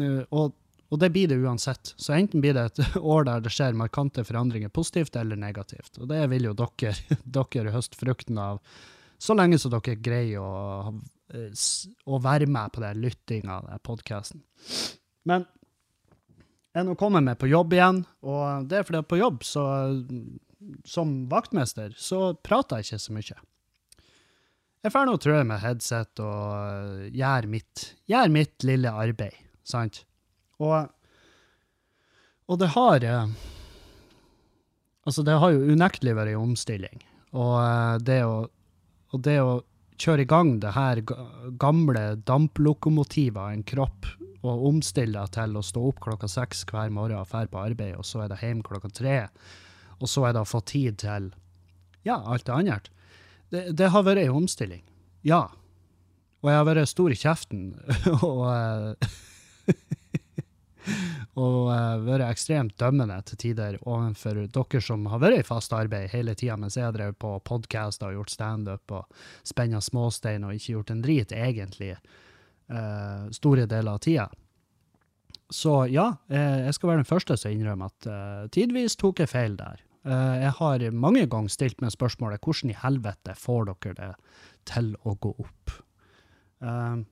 uh, 0.00 0.22
og, 0.30 0.54
og 0.92 1.00
det 1.00 1.10
blir 1.14 1.28
det 1.28 1.40
uansett. 1.40 1.94
Så 1.96 2.14
enten 2.16 2.44
blir 2.44 2.56
det 2.56 2.66
et 2.70 2.96
år 3.14 3.28
der 3.28 3.44
det 3.44 3.52
skjer 3.54 3.76
markante 3.78 4.24
forandringer, 4.28 4.72
positivt 4.72 5.16
eller 5.16 5.40
negativt. 5.40 5.98
Og 6.00 6.08
det 6.12 6.24
vil 6.32 6.50
jo 6.50 6.56
dere, 6.58 6.94
dere 7.38 7.74
høste 7.74 8.00
frukten 8.00 8.40
av, 8.40 8.62
så 9.22 9.36
lenge 9.38 9.60
så 9.62 9.70
dere 9.70 10.00
greier 10.02 10.42
å, 10.42 10.92
eh, 11.32 11.66
å 12.10 12.18
være 12.22 12.48
med 12.50 12.72
på 12.74 12.82
den 12.82 13.02
lyttinga 13.04 13.60
av 13.60 13.82
podkasten. 13.86 14.42
Men 15.28 15.46
jeg 16.72 16.88
nå 16.88 16.96
kommer 16.98 17.22
med 17.22 17.38
på 17.38 17.50
jobb 17.50 17.74
igjen, 17.76 18.02
og 18.24 18.68
det 18.68 18.78
er 18.78 18.86
fordi 18.88 19.02
at 19.02 19.08
på 19.10 19.20
jobb, 19.20 19.42
så, 19.44 19.64
som 20.88 21.14
vaktmester, 21.30 21.92
så 22.00 22.32
prater 22.40 22.80
jeg 22.80 22.88
ikke 22.88 23.02
så 23.04 23.16
mye. 23.16 23.38
Jeg 24.82 24.90
får 24.90 25.06
nå 25.06 25.12
trø 25.22 25.36
med 25.46 25.62
headset 25.62 26.20
og 26.24 26.46
øh, 26.58 27.02
gjør 27.14 27.46
mitt, 27.50 27.82
gjør 28.10 28.32
mitt 28.34 28.64
lille 28.66 28.90
arbeid, 28.90 29.36
sant? 29.62 30.00
Og, 30.58 30.88
og 32.50 32.58
det 32.58 32.72
har 32.74 33.06
øh, 33.06 33.34
Altså, 35.02 35.24
det 35.26 35.34
har 35.42 35.50
jo 35.50 35.66
unektelig 35.74 36.12
vært 36.14 36.30
en 36.30 36.44
omstilling. 36.44 37.00
Og 37.34 37.54
øh, 37.58 37.96
det 38.06 38.20
å, 38.22 38.34
og 39.10 39.22
det 39.26 39.36
å 39.42 39.54
kjøre 40.02 40.24
i 40.24 40.30
gang 40.30 40.52
det 40.62 40.74
her 40.74 41.00
gamle 41.58 42.02
damplokomotivet 42.26 43.38
av 43.38 43.54
en 43.54 43.64
kropp 43.66 44.06
og 44.42 44.64
omstille 44.66 45.14
deg 45.14 45.34
til 45.34 45.58
å 45.58 45.62
stå 45.62 45.82
opp 45.90 46.00
klokka 46.02 46.30
seks 46.30 46.64
hver 46.70 46.90
morgen 46.90 47.20
og 47.20 47.30
dra 47.30 47.46
på 47.50 47.62
arbeid, 47.62 47.94
og 47.98 48.06
så 48.06 48.24
er 48.24 48.32
det 48.32 48.40
hjem 48.42 48.62
klokka 48.66 48.90
tre, 48.94 49.18
og 50.00 50.10
så 50.10 50.26
er 50.26 50.34
det 50.34 50.42
å 50.42 50.50
få 50.50 50.62
tid 50.66 50.98
til 51.02 51.30
ja, 52.06 52.18
alt 52.18 52.48
det 52.48 52.56
andre. 52.56 52.80
Det, 53.52 53.88
har 53.92 54.06
vært 54.06 54.22
ei 54.22 54.30
omstilling. 54.32 54.80
Ja. 55.28 55.44
Og 56.42 56.50
jeg 56.50 56.58
har 56.58 56.66
vært 56.66 56.90
stor 56.90 57.12
i 57.12 57.18
kjeften 57.18 57.66
og, 58.26 58.40
eh, 58.48 59.12
og 61.44 61.58
eh, 61.74 62.00
vært 62.06 62.26
ekstremt 62.30 62.74
dømmende 62.80 63.20
til 63.28 63.40
tider 63.44 63.76
overfor 63.82 64.40
dere 64.56 64.82
som 64.82 65.04
har 65.12 65.22
vært 65.22 65.42
i 65.42 65.46
fast 65.46 65.76
arbeid 65.76 66.10
hele 66.14 66.34
tida 66.38 66.56
mens 66.58 66.78
jeg 66.80 66.88
har 66.88 66.96
drevet 66.96 67.20
på 67.20 67.36
podkaster 67.46 68.08
og 68.08 68.22
gjort 68.22 68.34
standup 68.34 68.96
og 68.98 69.22
spenna 69.46 69.82
småstein 69.84 70.48
og 70.48 70.56
ikke 70.56 70.78
gjort 70.78 70.96
en 70.96 71.04
drit, 71.04 71.36
egentlig, 71.36 71.92
uh, 72.72 73.28
store 73.36 73.68
deler 73.70 73.94
av 73.94 74.02
tida. 74.02 74.26
Så 75.52 75.82
ja, 75.92 76.14
jeg 76.32 76.72
skal 76.72 76.88
være 76.88 77.02
den 77.02 77.10
første 77.12 77.36
som 77.36 77.52
innrømmer 77.52 77.92
at 77.92 78.06
uh, 78.08 78.44
tidvis 78.56 78.96
tok 78.96 79.20
jeg 79.20 79.28
feil 79.28 79.58
der. 79.60 79.82
Eh, 80.04 80.36
jeg 80.42 80.54
har 80.58 80.84
mange 80.90 81.26
ganger 81.30 81.52
stilt 81.52 81.82
meg 81.82 81.94
spørsmålet 81.94 82.42
hvordan 82.42 82.72
i 82.72 82.78
helvete 82.82 83.36
får 83.38 83.70
dere 83.70 83.94
det 83.98 84.12
til 84.68 84.92
å 85.06 85.14
gå 85.14 85.34
opp? 85.44 85.74
Eh, 86.62 87.02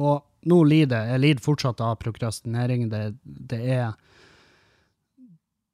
og 0.00 0.48
nå 0.48 0.58
lider 0.64 1.10
jeg 1.12 1.20
lider 1.20 1.44
fortsatt 1.44 1.80
av 1.84 1.98
prokrastinering. 2.00 2.88
Det, 2.92 3.04
det 3.24 3.60
er 3.76 3.92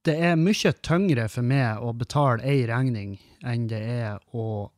det 0.07 0.15
er 0.23 0.37
mye 0.39 0.71
tyngre 0.87 1.27
for 1.31 1.43
meg 1.43 1.83
å 1.83 1.91
betale 1.99 2.45
ei 2.47 2.63
regning 2.69 3.17
enn 3.43 3.67
det 3.71 3.81
er 3.83 4.21
å 4.39 4.71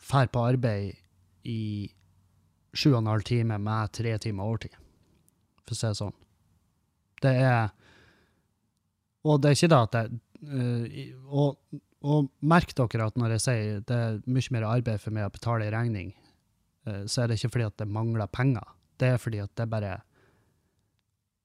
fære 0.00 0.32
på 0.32 0.44
arbeid 0.48 0.94
i 1.44 1.90
sju 2.72 2.94
og 2.94 3.02
en 3.02 3.10
halv 3.12 3.26
time 3.28 3.58
med 3.60 3.92
tre 3.92 4.14
timer 4.22 4.48
overtid, 4.48 4.72
for 5.66 5.74
å 5.74 5.78
si 5.78 5.86
det 5.90 5.98
sånn. 5.98 6.16
Det 7.20 7.34
er 7.36 7.68
Og 9.22 9.40
det 9.40 9.50
er 9.50 9.58
ikke 9.58 9.70
det 9.70 9.80
at 9.86 9.98
jeg 9.98 10.20
uh, 10.42 11.16
og, 11.30 11.80
og 12.02 12.30
merk 12.42 12.74
dere 12.78 13.06
at 13.06 13.18
når 13.20 13.36
jeg 13.36 13.44
sier 13.44 13.82
det 13.86 13.98
er 13.98 14.22
mye 14.26 14.54
mer 14.54 14.68
arbeid 14.70 15.02
for 15.02 15.14
meg 15.14 15.28
å 15.28 15.34
betale 15.34 15.68
en 15.68 15.76
regning, 15.76 16.14
uh, 16.88 17.04
så 17.06 17.22
er 17.22 17.30
det 17.30 17.38
ikke 17.38 17.54
fordi 17.56 17.68
at 17.68 17.82
det 17.82 17.90
mangler 17.90 18.30
penger. 18.30 18.66
Det 18.98 19.12
er 19.14 19.20
fordi 19.22 19.42
at 19.42 19.54
det 19.58 19.70
bare 19.70 20.00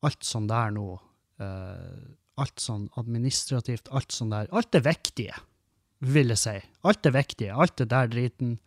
Alt 0.05 0.21
sånn 0.21 0.45
der 0.45 0.69
nå 0.75 0.91
uh, 0.93 2.01
Alt 2.37 2.61
sånn 2.61 2.83
administrativt, 3.01 3.89
alt 3.89 4.13
sånn 4.13 4.29
der 4.29 4.51
Alt 4.53 4.69
det 4.75 4.83
viktige, 4.85 5.33
vil 6.05 6.29
jeg 6.35 6.41
si. 6.43 6.57
Alt 6.85 7.01
det 7.07 7.15
viktige, 7.15 7.55
alt 7.57 7.79
det 7.81 7.87
der 7.89 8.11
driten, 8.11 8.59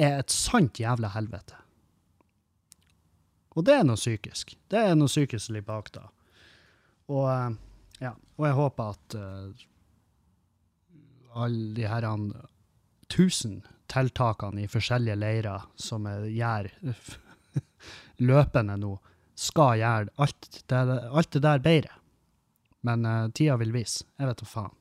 er 0.00 0.22
et 0.22 0.32
sant 0.32 0.80
jævla 0.80 1.10
helvete. 1.12 1.58
Og 3.58 3.66
det 3.66 3.74
er 3.76 3.84
noe 3.84 4.00
psykisk. 4.00 4.54
Det 4.72 4.80
er 4.80 4.96
noe 4.96 5.10
psykisk 5.10 5.52
litt 5.52 5.66
bak 5.68 5.90
da. 5.92 6.06
Og, 7.10 7.58
ja, 8.00 8.14
og 8.38 8.46
jeg 8.46 8.56
håper 8.56 8.94
at 8.94 9.16
uh, 9.20 9.66
alle 11.44 11.74
de 11.76 11.86
her 11.88 12.06
tusen 13.10 13.60
tiltakene 13.90 14.64
i 14.64 14.70
forskjellige 14.70 15.18
leirer 15.18 15.66
som 15.78 16.06
jeg 16.08 16.34
gjør 16.38 16.70
løpende 18.30 18.76
nå, 18.80 18.96
skal 19.34 19.80
gjøre 19.80 20.12
alt 20.20 20.50
det, 20.68 20.82
alt 21.10 21.32
det 21.32 21.42
der 21.44 21.64
bedre. 21.64 21.96
Men 22.86 23.06
uh, 23.06 23.30
tida 23.34 23.56
vil 23.60 23.72
vise. 23.74 24.04
Jeg 24.18 24.30
vet 24.30 24.40
da 24.40 24.48
faen. 24.48 24.76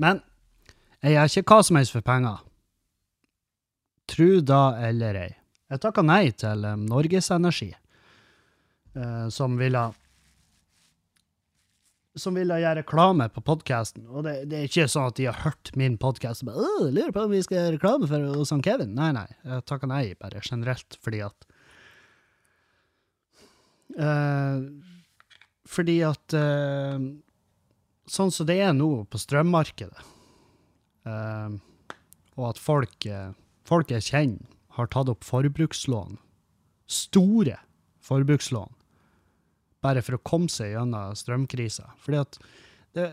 Men 0.00 0.22
jeg 1.00 1.16
gjør 1.16 1.34
ikke 1.40 1.54
hva 1.54 1.64
som 1.64 1.78
helst 1.80 1.94
for 1.96 2.04
penger. 2.04 2.40
Tru 4.10 4.40
da 4.44 4.62
eller 4.88 5.16
ei. 5.16 5.30
Jeg 5.70 5.82
takka 5.84 6.02
nei 6.02 6.32
til 6.34 6.64
um, 6.66 6.82
Norges 6.88 7.30
Eh, 8.94 9.28
som 9.28 9.56
ville 9.56 9.92
som 12.18 12.34
ville 12.34 12.56
gjøre 12.58 12.80
reklame 12.82 13.28
på 13.30 13.42
podkasten. 13.46 14.08
Og 14.10 14.24
det, 14.26 14.34
det 14.50 14.58
er 14.58 14.66
ikke 14.66 14.88
sånn 14.90 15.12
at 15.12 15.16
de 15.20 15.28
har 15.28 15.38
hørt 15.44 15.70
min 15.78 15.94
podkast 16.00 16.42
og 16.42 16.50
bare 16.50 16.64
«Åh, 16.66 16.88
lurer 16.90 17.14
på 17.14 17.22
om 17.22 17.32
vi 17.32 17.42
skal 17.46 17.60
gjøre 17.60 17.76
reklame 17.76 18.08
for 18.10 18.26
hos 18.34 18.50
han 18.50 18.64
Kevin. 18.66 18.96
Nei, 18.98 19.12
nei. 19.14 19.28
Jeg 19.46 19.66
takka 19.70 19.88
nei 19.88 20.02
bare 20.18 20.42
generelt 20.44 20.98
fordi 21.00 21.22
at 21.24 21.46
uh, 23.94 24.58
fordi 25.70 25.96
at 26.06 26.36
uh, 26.36 26.98
Sånn 28.10 28.32
som 28.34 28.48
det 28.48 28.56
er 28.58 28.72
nå 28.74 29.04
på 29.06 29.20
strømmarkedet, 29.22 30.00
uh, 31.06 31.52
og 32.34 32.46
at 32.48 32.58
folk, 32.58 33.06
folk 33.62 33.92
jeg 33.94 34.02
kjenner, 34.02 34.48
har 34.74 34.90
tatt 34.90 35.12
opp 35.12 35.22
forbrukslån, 35.22 36.16
store 36.90 37.60
forbrukslån, 38.02 38.79
bare 39.84 40.02
for 40.04 40.18
å 40.18 40.24
komme 40.24 40.50
seg 40.52 40.74
gjennom 40.74 41.16
strømkrisa. 41.16 41.88
Fordi 42.04 42.20
at 42.20 42.38
det, 42.96 43.06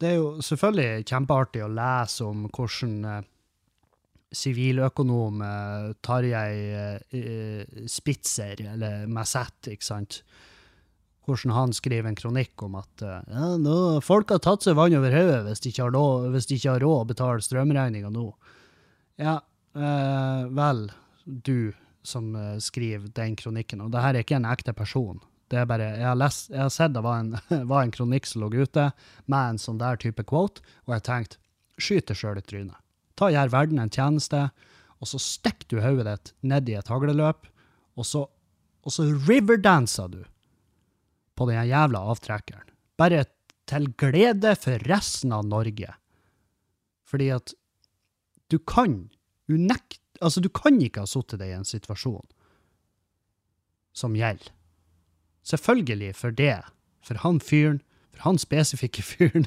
det 0.00 0.10
er 0.10 0.18
jo 0.18 0.44
selvfølgelig 0.44 1.06
kjempeartig 1.08 1.64
å 1.64 1.72
lese 1.72 2.26
om 2.26 2.44
hvordan 2.50 2.98
eh, 3.12 3.30
siviløkonom 4.36 5.40
eh, 5.46 5.94
Tarjei 6.04 6.58
eh, 6.76 7.80
Spitzer, 7.88 8.60
eller 8.74 9.06
Massett, 9.08 9.72
ikke 9.72 9.86
sant, 9.86 10.20
hvordan 11.26 11.54
han 11.56 11.72
skriver 11.74 12.10
en 12.10 12.18
kronikk 12.18 12.62
om 12.66 12.76
at 12.78 13.02
eh, 13.02 13.32
ja, 13.32 13.54
nå, 13.60 13.78
folk 14.04 14.34
har 14.34 14.42
tatt 14.44 14.66
seg 14.66 14.76
vann 14.78 14.94
over 14.98 15.14
hodet 15.14 15.42
hvis, 15.48 15.64
de 15.64 15.72
ikke 15.72 16.70
har 16.76 16.84
råd 16.84 17.00
å 17.00 17.08
betale 17.14 17.44
strømregninga 17.44 18.12
nå. 18.14 18.28
Ja, 19.22 19.40
eh, 19.74 20.44
vel, 20.60 20.86
du 21.24 21.72
som 22.06 22.34
eh, 22.38 22.58
skriver 22.62 23.10
den 23.16 23.34
kronikken, 23.38 23.82
og 23.82 23.94
det 23.94 24.04
her 24.04 24.14
er 24.14 24.26
ikke 24.26 24.38
en 24.38 24.50
ekte 24.50 24.76
person. 24.76 25.18
Det 25.50 25.60
er 25.60 25.66
bare, 25.70 25.90
jeg 25.94 26.06
har, 26.08 26.18
lest, 26.18 26.48
jeg 26.50 26.58
har 26.58 26.72
sett 26.74 26.94
det 26.96 27.02
var 27.06 27.20
en, 27.22 27.34
var 27.70 27.84
en 27.84 27.94
kronikk 27.94 28.26
som 28.26 28.42
lå 28.42 28.50
ute 28.56 28.88
med 29.30 29.52
en 29.52 29.60
sånn 29.62 29.80
der 29.82 29.98
type 30.02 30.24
quote, 30.26 30.64
og 30.86 30.96
jeg 30.96 31.06
tenkte, 31.06 31.42
skyt 31.78 32.08
deg 32.10 32.18
sjøl 32.18 32.40
i 32.40 32.44
trynet. 32.44 32.80
Ta 33.16 33.28
gjør 33.32 33.52
verden 33.52 33.80
en 33.80 33.92
tjeneste, 33.92 34.48
og 35.00 35.10
så 35.10 35.20
stikker 35.20 35.68
du 35.70 35.82
hodet 35.84 36.08
ditt 36.08 36.32
ned 36.48 36.68
i 36.72 36.76
et 36.78 36.90
hagleløp, 36.90 37.46
og 37.96 38.08
så, 38.08 38.24
og 38.26 38.92
så 38.92 39.06
riverdanser 39.28 40.10
du 40.12 40.22
på 41.36 41.48
den 41.50 41.68
jævla 41.68 42.00
avtrekkeren. 42.12 42.72
Bare 42.96 43.26
til 43.68 43.90
glede 43.98 44.54
for 44.58 44.82
resten 44.88 45.34
av 45.36 45.46
Norge. 45.48 45.92
Fordi 47.06 47.30
at 47.34 47.54
du 48.50 48.58
kan 48.58 49.08
unekt... 49.50 50.00
Altså, 50.20 50.40
du 50.40 50.48
kan 50.48 50.78
ikke 50.80 51.04
ha 51.04 51.10
sittet 51.10 51.42
deg 51.42 51.52
i 51.52 51.58
en 51.58 51.68
situasjon 51.68 52.24
som 53.96 54.16
gjelder. 54.16 54.52
Selvfølgelig 55.46 56.14
for 56.18 56.34
det, 56.34 56.58
for 57.06 57.22
han 57.22 57.38
fyren, 57.40 57.82
for 58.14 58.30
han 58.30 58.40
spesifikke 58.42 59.04
fyren. 59.12 59.46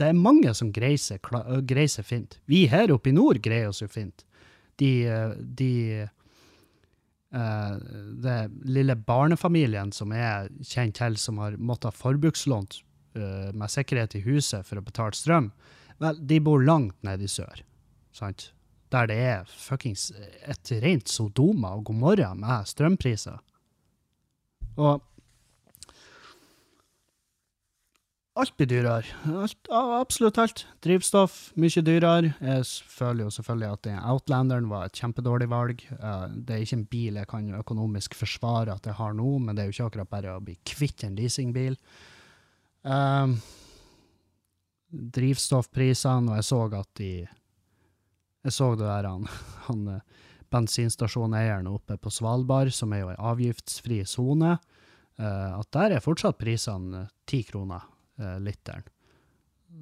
Det 0.00 0.08
er 0.08 0.18
mange 0.18 0.54
som 0.56 0.72
greier 0.74 0.98
seg, 0.98 2.04
fint. 2.08 2.40
Vi 2.50 2.64
her 2.72 2.90
oppe 2.94 3.12
i 3.12 3.14
nord 3.14 3.42
greier 3.44 3.70
oss 3.70 3.82
jo 3.84 3.90
fint. 3.92 4.26
De, 4.80 4.90
de 5.38 6.08
Uh, 7.32 7.78
det 8.20 8.50
lille 8.68 8.92
barnefamilien 9.08 9.88
som 9.96 10.10
er 10.12 10.50
kjent 10.68 10.98
til, 10.98 11.14
som 11.16 11.38
har 11.40 11.54
måttet 11.56 11.88
ha 11.88 11.96
forbrukslånt 11.96 12.82
uh, 13.16 13.48
med 13.56 13.72
sikkerhet 13.72 14.18
i 14.18 14.20
huset 14.26 14.68
for 14.68 14.76
å 14.76 14.84
betale 14.84 15.16
strøm, 15.16 15.48
vel, 16.02 16.18
de 16.28 16.40
bor 16.44 16.60
langt 16.60 16.98
nede 17.00 17.24
i 17.24 17.32
sør, 17.32 17.62
sant? 18.12 18.50
Der 18.92 19.08
det 19.08 19.16
er 19.16 19.48
fuckings 19.48 20.10
et 20.44 20.74
rent 20.84 21.08
Sodoma 21.08 21.70
og 21.78 21.86
Gomorra 21.88 22.34
med 22.36 22.68
strømpriser. 22.68 23.40
Og 24.76 25.00
alt 28.34 28.54
blir 28.56 28.68
dyrere. 28.70 29.04
Alt, 29.28 29.68
absolutt 29.70 30.38
alt. 30.40 30.64
Drivstoff, 30.84 31.50
mye 31.60 31.82
dyrere. 31.84 32.32
Jeg 32.40 32.64
føler 32.88 33.26
jo 33.26 33.34
selvfølgelig 33.34 33.68
at 33.74 33.88
Outlanderen 34.08 34.70
var 34.70 34.88
et 34.88 34.96
kjempedårlig 34.96 35.50
valg. 35.52 35.84
Eh, 35.92 36.24
Det 36.32 36.54
er 36.54 36.64
ikke 36.64 36.78
en 36.78 36.86
bil 36.86 37.20
jeg 37.20 37.28
kan 37.28 37.50
økonomisk 37.60 38.16
forsvare 38.16 38.72
at 38.72 38.86
jeg 38.88 38.96
har 38.96 39.12
nå, 39.12 39.38
men 39.38 39.54
det 39.54 39.62
er 39.62 39.68
jo 39.68 39.76
ikke 39.76 39.90
akkurat 39.90 40.10
bare 40.10 40.36
å 40.36 40.44
bli 40.44 40.56
kvitt 40.64 41.04
en 41.04 41.16
leasingbil. 41.16 41.76
Um, 42.82 43.36
drivstoffprisene, 44.90 46.32
og 46.32 46.40
jeg 46.40 46.48
så 46.48 46.64
at 46.74 46.88
de 46.98 47.28
Jeg 48.42 48.52
så 48.52 48.74
det 48.74 48.88
der 48.88 49.06
han, 49.06 49.28
han 49.68 49.88
eh, 49.88 50.00
bensinstasjoneieren 50.50 51.68
oppe 51.68 51.96
på 51.96 52.10
Svalbard, 52.10 52.72
som 52.72 52.92
er 52.92 53.04
jo 53.04 53.12
ei 53.12 53.20
avgiftsfri 53.20 54.04
sone, 54.04 54.58
at 55.22 55.68
der 55.72 55.92
er 55.92 56.00
fortsatt 56.02 56.38
prisene 56.40 57.06
ti 57.28 57.42
kroner 57.44 57.84
eh, 58.20 58.38
literen. 58.42 58.84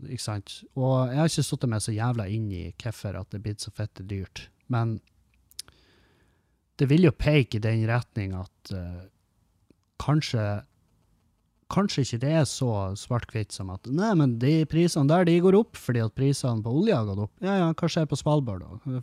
Ikke 0.06 0.22
sant? 0.22 0.60
Og 0.78 1.10
jeg 1.10 1.18
har 1.18 1.30
ikke 1.30 1.46
satt 1.48 1.68
meg 1.70 1.82
så 1.82 1.94
jævla 1.94 2.28
inn 2.30 2.50
i 2.54 2.64
hvorfor 2.78 3.18
at 3.18 3.30
det 3.30 3.40
er 3.40 3.46
blitt 3.48 3.64
så 3.64 3.72
fette 3.74 4.06
dyrt, 4.06 4.46
men 4.70 5.00
det 6.78 6.86
vil 6.88 7.08
jo 7.08 7.12
peke 7.12 7.58
i 7.58 7.62
den 7.62 7.82
retning 7.90 8.32
at 8.38 8.70
uh, 8.72 9.02
kanskje 10.00 10.44
kanskje 11.70 12.02
ikke 12.04 12.20
det 12.24 12.32
er 12.40 12.46
så 12.48 12.70
svart-hvitt 12.98 13.54
som 13.54 13.70
at 13.74 13.86
nei, 13.94 14.10
men 14.18 14.38
de 14.42 14.64
prisene 14.70 15.10
der 15.10 15.28
de 15.28 15.36
går 15.44 15.58
opp 15.58 15.78
fordi 15.78 16.02
at 16.02 16.16
prisene 16.16 16.64
på 16.64 16.72
olje 16.80 16.96
har 16.96 17.06
gått 17.06 17.24
opp. 17.26 17.32
Ja, 17.44 17.56
ja, 17.60 17.70
hva 17.70 17.90
skjer 17.90 18.08
på 18.10 18.18
Svalbard 18.18 18.64
da? 18.64 19.00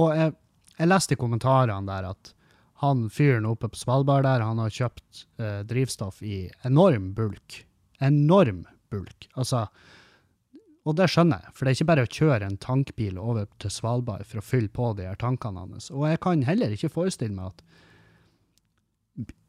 Og 0.00 0.14
jeg, 0.16 0.34
jeg 0.76 0.90
leste 0.90 1.16
i 1.16 1.20
kommentarene 1.20 1.88
der 1.88 2.10
at 2.12 2.32
han 2.82 3.06
fyren 3.14 3.46
oppe 3.48 3.70
på 3.70 3.78
Svalbard 3.78 4.26
der, 4.26 4.42
han 4.44 4.58
har 4.58 4.72
kjøpt 4.74 5.24
eh, 5.38 5.60
drivstoff 5.68 6.20
i 6.26 6.44
enorm 6.66 7.12
bulk. 7.16 7.62
Enorm 8.02 8.64
bulk. 8.92 9.28
Altså, 9.38 9.66
og 10.82 10.96
det 10.98 11.06
skjønner 11.12 11.44
jeg, 11.44 11.54
for 11.54 11.64
det 11.64 11.72
er 11.72 11.78
ikke 11.78 11.90
bare 11.92 12.06
å 12.06 12.10
kjøre 12.16 12.48
en 12.48 12.58
tankbil 12.60 13.20
over 13.22 13.46
til 13.62 13.70
Svalbard 13.70 14.26
for 14.26 14.40
å 14.40 14.46
fylle 14.46 14.72
på 14.74 14.90
de 14.98 15.06
her 15.06 15.20
tankene 15.20 15.62
hans. 15.62 15.92
Og 15.94 16.08
jeg 16.10 16.20
kan 16.24 16.42
heller 16.46 16.74
ikke 16.74 16.90
forestille 16.90 17.36
meg 17.36 17.52
at 17.52 17.62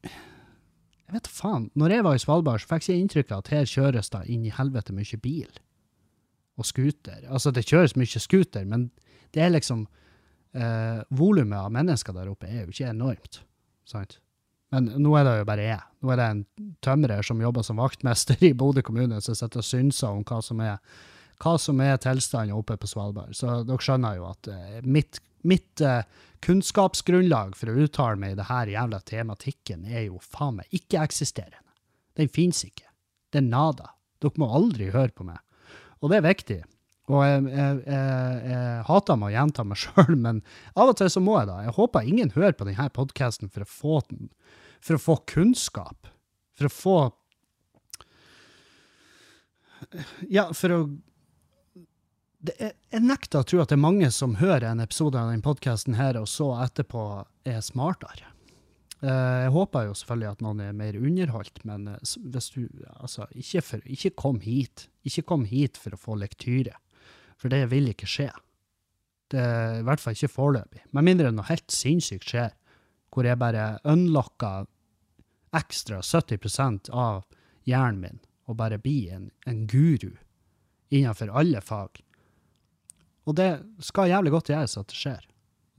jeg 0.03 1.15
vet 1.15 1.29
faen. 1.29 1.67
Når 1.77 1.95
jeg 1.95 2.05
var 2.05 2.17
i 2.17 2.21
Svalbard, 2.21 2.61
så 2.61 2.69
fikk 2.69 2.89
jeg 2.89 3.01
inntrykk 3.01 3.33
av 3.33 3.43
at 3.43 3.51
her 3.53 3.69
kjøres 3.69 4.13
det 4.13 4.23
inn 4.33 4.45
i 4.45 4.53
helvete 4.53 4.95
mye 4.95 5.19
bil. 5.21 5.49
Og 6.57 6.69
scooter. 6.69 7.25
Altså, 7.29 7.51
det 7.53 7.65
kjøres 7.65 7.97
mye 7.97 8.21
scooter, 8.21 8.65
men 8.69 8.87
det 9.33 9.41
er 9.41 9.53
liksom 9.55 9.87
eh, 10.53 11.01
Volumet 11.09 11.57
av 11.59 11.73
mennesker 11.73 12.13
der 12.13 12.29
oppe 12.29 12.49
er 12.49 12.63
jo 12.63 12.73
ikke 12.75 12.91
enormt. 12.91 13.41
Sant? 13.89 14.19
Men 14.73 14.89
nå 15.05 15.13
er 15.19 15.27
det 15.27 15.33
jo 15.38 15.47
bare 15.47 15.65
jeg. 15.67 15.81
Nå 16.01 16.12
er 16.13 16.19
det 16.19 16.27
en 16.31 16.45
tømrer 16.81 17.25
som 17.25 17.41
jobber 17.41 17.65
som 17.65 17.81
vaktmester 17.81 18.39
i 18.41 18.53
Bodø 18.57 18.81
kommune, 18.86 19.19
som 19.21 19.38
sitter 19.38 19.62
og 19.62 19.67
synser 19.67 20.09
om 20.09 20.23
hva 20.25 20.39
som 20.41 20.63
er 20.63 20.79
er 21.83 21.97
tilstanden 22.01 22.55
oppe 22.57 22.77
på 22.79 22.88
Svalbard. 22.88 23.36
Så 23.36 23.62
dere 23.67 23.83
skjønner 23.83 24.17
jo 24.17 24.29
at 24.29 24.47
eh, 24.47 24.81
mitt, 24.81 25.19
mitt 25.43 25.81
eh, 25.81 26.05
kunnskapsgrunnlag 26.45 27.55
for 27.57 27.69
å 27.69 27.86
uttale 27.86 28.19
meg 28.19 28.33
i 28.33 28.39
det 28.39 28.49
her 28.49 28.71
jævla 28.71 28.99
tematikken 29.05 29.86
er 29.86 30.07
jo 30.07 30.21
faen 30.23 30.62
meg 30.62 30.77
ikke-eksisterende. 30.77 31.59
Den 32.17 32.29
finnes 32.31 32.63
ikke. 32.65 32.88
Det 33.33 33.41
er 33.41 33.49
nada. 33.49 33.93
Dere 34.21 34.39
må 34.41 34.49
aldri 34.55 34.91
høre 34.93 35.12
på 35.13 35.25
meg. 35.27 35.41
Og 36.01 36.12
det 36.12 36.19
er 36.19 36.27
viktig. 36.27 36.59
Og 37.12 37.19
jeg, 37.25 37.43
jeg, 37.51 37.79
jeg, 37.83 38.41
jeg 38.47 38.83
hater 38.88 39.17
meg 39.19 39.33
å 39.33 39.36
gjenta 39.36 39.65
meg 39.67 39.79
sjøl, 39.83 40.13
men 40.15 40.41
av 40.73 40.93
og 40.93 40.97
til 40.99 41.12
så 41.12 41.23
må 41.23 41.36
jeg 41.41 41.49
da. 41.51 41.59
Jeg 41.65 41.75
håper 41.79 42.07
ingen 42.07 42.31
hører 42.36 42.55
på 42.55 42.67
denne 42.69 42.88
podkasten 42.95 43.51
for 43.51 43.65
å 43.65 43.69
få 43.69 43.99
den, 44.09 44.29
for 44.84 44.98
å 44.98 45.02
få 45.02 45.17
kunnskap. 45.32 46.10
For 46.58 46.69
å 46.69 46.74
få 46.74 46.98
Ja, 50.32 50.48
for 50.56 50.76
å 50.76 50.80
er, 52.43 52.74
jeg 52.91 53.04
nekter 53.04 53.39
å 53.39 53.48
tro 53.48 53.62
at 53.63 53.72
det 53.72 53.78
er 53.78 53.84
mange 53.84 54.10
som 54.12 54.36
hører 54.41 54.65
en 54.69 54.84
episode 54.84 55.15
av 55.19 55.30
denne 55.32 55.43
podkasten 55.46 55.96
og 56.19 56.28
så 56.28 56.50
etterpå 56.63 57.04
er 57.48 57.62
smartere. 57.63 58.28
Eh, 59.04 59.43
Jeg 59.46 59.54
håper 59.56 59.88
jo 59.88 59.96
selvfølgelig 59.96 60.32
at 60.32 60.43
noen 60.43 60.63
er 60.63 60.74
mer 60.76 60.98
underholdt, 61.00 61.63
men 61.63 61.88
eh, 61.88 62.15
hvis 62.34 62.50
du 62.56 62.67
Altså, 63.00 63.28
ikke, 63.32 63.62
for, 63.62 63.80
ikke 63.86 64.13
kom 64.15 64.39
hit. 64.43 64.88
Ikke 65.04 65.24
kom 65.24 65.46
hit 65.46 65.78
for 65.78 65.96
å 65.96 66.00
få 66.00 66.15
lektyre, 66.19 66.76
for 67.39 67.52
det 67.52 67.65
vil 67.72 67.91
ikke 67.91 68.08
skje. 68.08 68.30
Det 69.32 69.43
I 69.80 69.84
hvert 69.88 70.00
fall 70.04 70.13
ikke 70.15 70.32
foreløpig. 70.32 70.84
Med 70.91 71.08
mindre 71.08 71.32
noe 71.32 71.48
helt 71.48 71.72
sinnssykt 71.72 72.28
skjer, 72.28 72.52
hvor 73.13 73.28
jeg 73.28 73.39
bare 73.39 73.78
unlocker 73.88 74.67
ekstra 75.55 76.01
70% 76.01 76.89
av 76.89 77.23
hjernen 77.67 78.01
min 78.01 78.21
og 78.49 78.57
bare 78.59 78.79
bli 78.81 79.07
en, 79.13 79.29
en 79.47 79.65
guru 79.67 80.11
innenfor 80.93 81.31
alle 81.31 81.61
fag. 81.63 82.01
Og 83.23 83.37
det 83.39 83.49
skal 83.83 84.11
jævlig 84.11 84.33
godt 84.33 84.51
gjøres 84.51 84.75
at 84.77 84.89
det 84.91 84.99
skjer. 84.99 85.27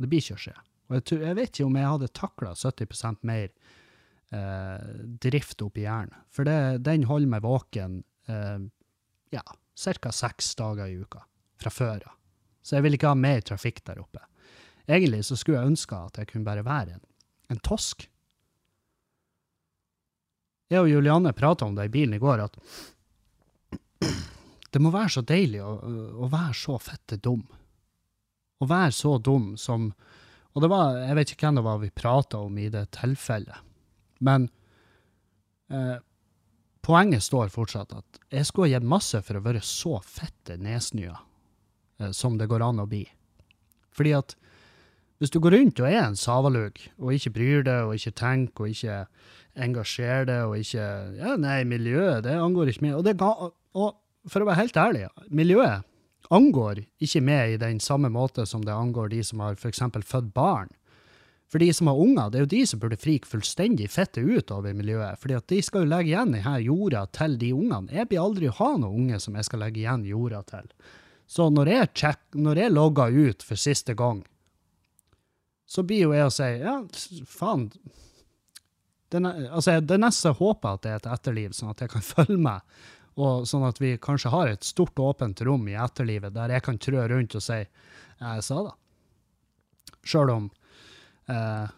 Det 0.00 0.08
blir 0.10 0.22
ikke 0.22 0.38
å 0.38 0.44
skje. 0.46 0.54
Og 0.88 0.96
jeg, 0.96 1.18
jeg 1.22 1.38
vet 1.38 1.52
ikke 1.52 1.68
om 1.68 1.78
jeg 1.78 1.90
hadde 1.92 2.12
takla 2.16 2.54
70% 2.56 3.26
mer 3.28 3.50
eh, 4.34 4.88
drift 5.22 5.62
oppi 5.64 5.84
hjernen. 5.84 6.16
For 6.32 6.48
det, 6.48 6.84
den 6.88 7.06
holder 7.08 7.34
meg 7.37 7.44
våken 7.44 8.00
eh, 8.32 8.64
ja, 9.34 9.44
ca. 9.44 10.12
seks 10.12 10.54
dager 10.60 10.90
i 10.90 10.98
uka 11.00 11.24
fra 11.60 11.72
før 11.72 12.08
av. 12.08 12.16
Så 12.64 12.78
jeg 12.78 12.87
vil 12.87 12.96
ikke 12.96 13.12
ha 13.12 13.18
mer 13.18 13.44
trafikk 13.44 13.82
der 13.84 14.00
oppe. 14.00 14.22
Egentlig 14.88 15.22
så 15.28 15.37
skulle 15.37 15.60
jeg 15.60 15.74
ønske 15.74 15.96
at 15.96 16.20
jeg 16.20 16.30
kunne 16.30 16.48
bare 16.48 16.64
være 16.64 16.96
en, 16.96 17.04
en 17.52 17.60
tosk. 17.64 18.06
Jeg 20.74 20.82
og 20.82 20.90
Julianne 20.90 21.32
prata 21.37 21.68
om 21.68 21.76
det 21.76 21.88
i 21.88 21.92
bilen 21.94 22.16
i 22.16 22.22
går, 22.22 22.44
at 22.44 22.58
det 24.74 24.82
må 24.82 24.90
være 24.90 25.12
så 25.14 25.22
deilig 25.22 25.60
å, 25.62 25.72
å 26.24 26.28
være 26.30 26.56
så 26.58 26.78
fette 26.82 27.20
dum. 27.22 27.44
Å 28.58 28.66
være 28.66 28.94
så 28.94 29.16
dum 29.22 29.52
som 29.60 29.92
Og 30.54 30.62
det 30.62 30.70
var, 30.70 30.96
jeg 31.02 31.16
vet 31.18 31.30
ikke 31.32 31.46
hvem 31.48 31.56
det 31.58 31.64
var 31.66 31.78
vi 31.82 31.90
prata 31.90 32.40
om 32.46 32.58
i 32.58 32.68
det 32.70 32.84
tilfellet, 32.94 33.56
Men 34.22 34.48
eh, 35.70 35.96
poenget 36.82 37.24
står 37.26 37.50
fortsatt 37.50 37.92
at 37.96 38.20
jeg 38.30 38.46
skulle 38.46 38.68
ha 38.68 38.76
gitt 38.76 38.87
masse 38.87 39.18
for 39.26 39.38
å 39.38 39.42
være 39.42 39.62
så 39.66 39.98
fette 39.98 40.56
nedsnøa 40.56 41.16
eh, 41.98 42.12
som 42.14 42.38
det 42.38 42.46
går 42.50 42.62
an 42.62 42.84
å 42.84 42.87
bli. 42.87 43.02
Fordi 43.94 44.14
at 44.14 44.37
hvis 45.22 45.31
du 45.31 45.38
går 45.40 45.55
rundt 45.55 45.81
og 45.81 45.88
er 45.88 46.03
en 46.03 46.18
savalug, 46.18 46.81
og 46.98 47.14
ikke 47.14 47.35
bryr 47.37 47.64
deg, 47.66 47.88
og 47.88 47.94
ikke 47.94 48.14
tenker, 48.18 48.66
og 48.66 48.74
ikke 48.74 49.00
engasjerer 49.64 50.29
deg, 50.29 50.44
og 50.50 50.59
ikke 50.59 50.87
Ja, 51.20 51.37
nei, 51.40 51.62
miljøet, 51.64 52.24
det 52.27 52.35
angår 52.35 52.72
ikke 52.72 52.88
meg. 52.88 52.96
Og, 52.98 53.05
det, 53.07 53.14
og 53.22 54.31
for 54.31 54.42
å 54.42 54.48
være 54.48 54.62
helt 54.64 54.81
ærlig, 54.81 55.09
miljøet 55.31 55.87
angår 56.33 56.85
ikke 57.05 57.20
meg 57.24 57.55
i 57.55 57.61
den 57.61 57.81
samme 57.85 58.09
måte 58.12 58.46
som 58.48 58.64
det 58.64 58.72
angår 58.74 59.12
de 59.12 59.20
som 59.27 59.42
har 59.44 59.59
f.eks. 59.59 59.83
født 60.03 60.33
barn. 60.35 60.72
For 61.53 61.62
de 61.62 61.68
som 61.77 61.87
har 61.87 62.00
unger, 62.00 62.31
det 62.33 62.38
er 62.38 62.44
jo 62.46 62.53
de 62.55 62.62
som 62.66 62.81
burde 62.83 62.98
frike 62.98 63.29
fullstendig 63.29 63.87
fettet 63.92 64.24
ut 64.24 64.50
over 64.50 64.74
miljøet. 64.74 65.20
fordi 65.20 65.35
at 65.35 65.46
de 65.48 65.61
skal 65.62 65.85
jo 65.85 65.90
legge 65.92 66.11
igjen 66.11 66.33
denne 66.35 66.59
jorda 66.64 67.05
til 67.12 67.37
de 67.38 67.53
ungene. 67.55 67.92
Jeg 67.92 68.09
blir 68.09 68.24
aldri 68.24 68.48
å 68.48 68.57
ha 68.59 68.70
noen 68.77 69.05
unge 69.05 69.20
som 69.20 69.37
jeg 69.37 69.46
skal 69.46 69.62
legge 69.62 69.85
igjen 69.85 70.07
jorda 70.09 70.42
til. 70.48 70.72
Så 71.27 71.50
når 71.50 71.70
jeg, 71.70 71.90
check, 71.94 72.20
når 72.35 72.59
jeg 72.59 72.72
logger 72.74 73.14
ut 73.29 73.42
for 73.42 73.61
siste 73.61 73.94
gang, 73.94 74.24
så 75.74 75.82
blir 75.82 76.06
jo 76.06 76.14
jeg 76.14 76.26
å 76.28 76.32
si 76.32 76.48
ja, 76.62 76.74
faen. 77.26 77.68
Altså, 79.14 79.78
det 79.82 79.98
neste 79.98 80.34
håper 80.38 80.68
jeg 80.68 80.78
at 80.78 80.84
det 80.84 80.92
er 80.92 81.00
et 81.00 81.08
etterliv, 81.16 81.54
sånn 81.54 81.72
at 81.72 81.82
jeg 81.82 81.92
kan 81.94 82.04
følge 82.14 82.38
med. 82.38 82.76
Og 83.14 83.46
sånn 83.46 83.66
at 83.66 83.78
vi 83.82 83.94
kanskje 84.02 84.32
har 84.34 84.50
et 84.50 84.66
stort, 84.66 84.98
åpent 84.98 85.42
rom 85.46 85.66
i 85.70 85.76
etterlivet 85.78 86.34
der 86.34 86.56
jeg 86.56 86.64
kan 86.66 86.80
trø 86.82 87.04
rundt 87.10 87.37
og 87.38 87.44
si 87.44 87.60
ja, 87.60 88.34
jeg 88.37 88.44
sa 88.46 88.60
det. 88.66 88.74
Sjøl 90.04 90.32
om 90.34 90.48
eh, 91.30 91.72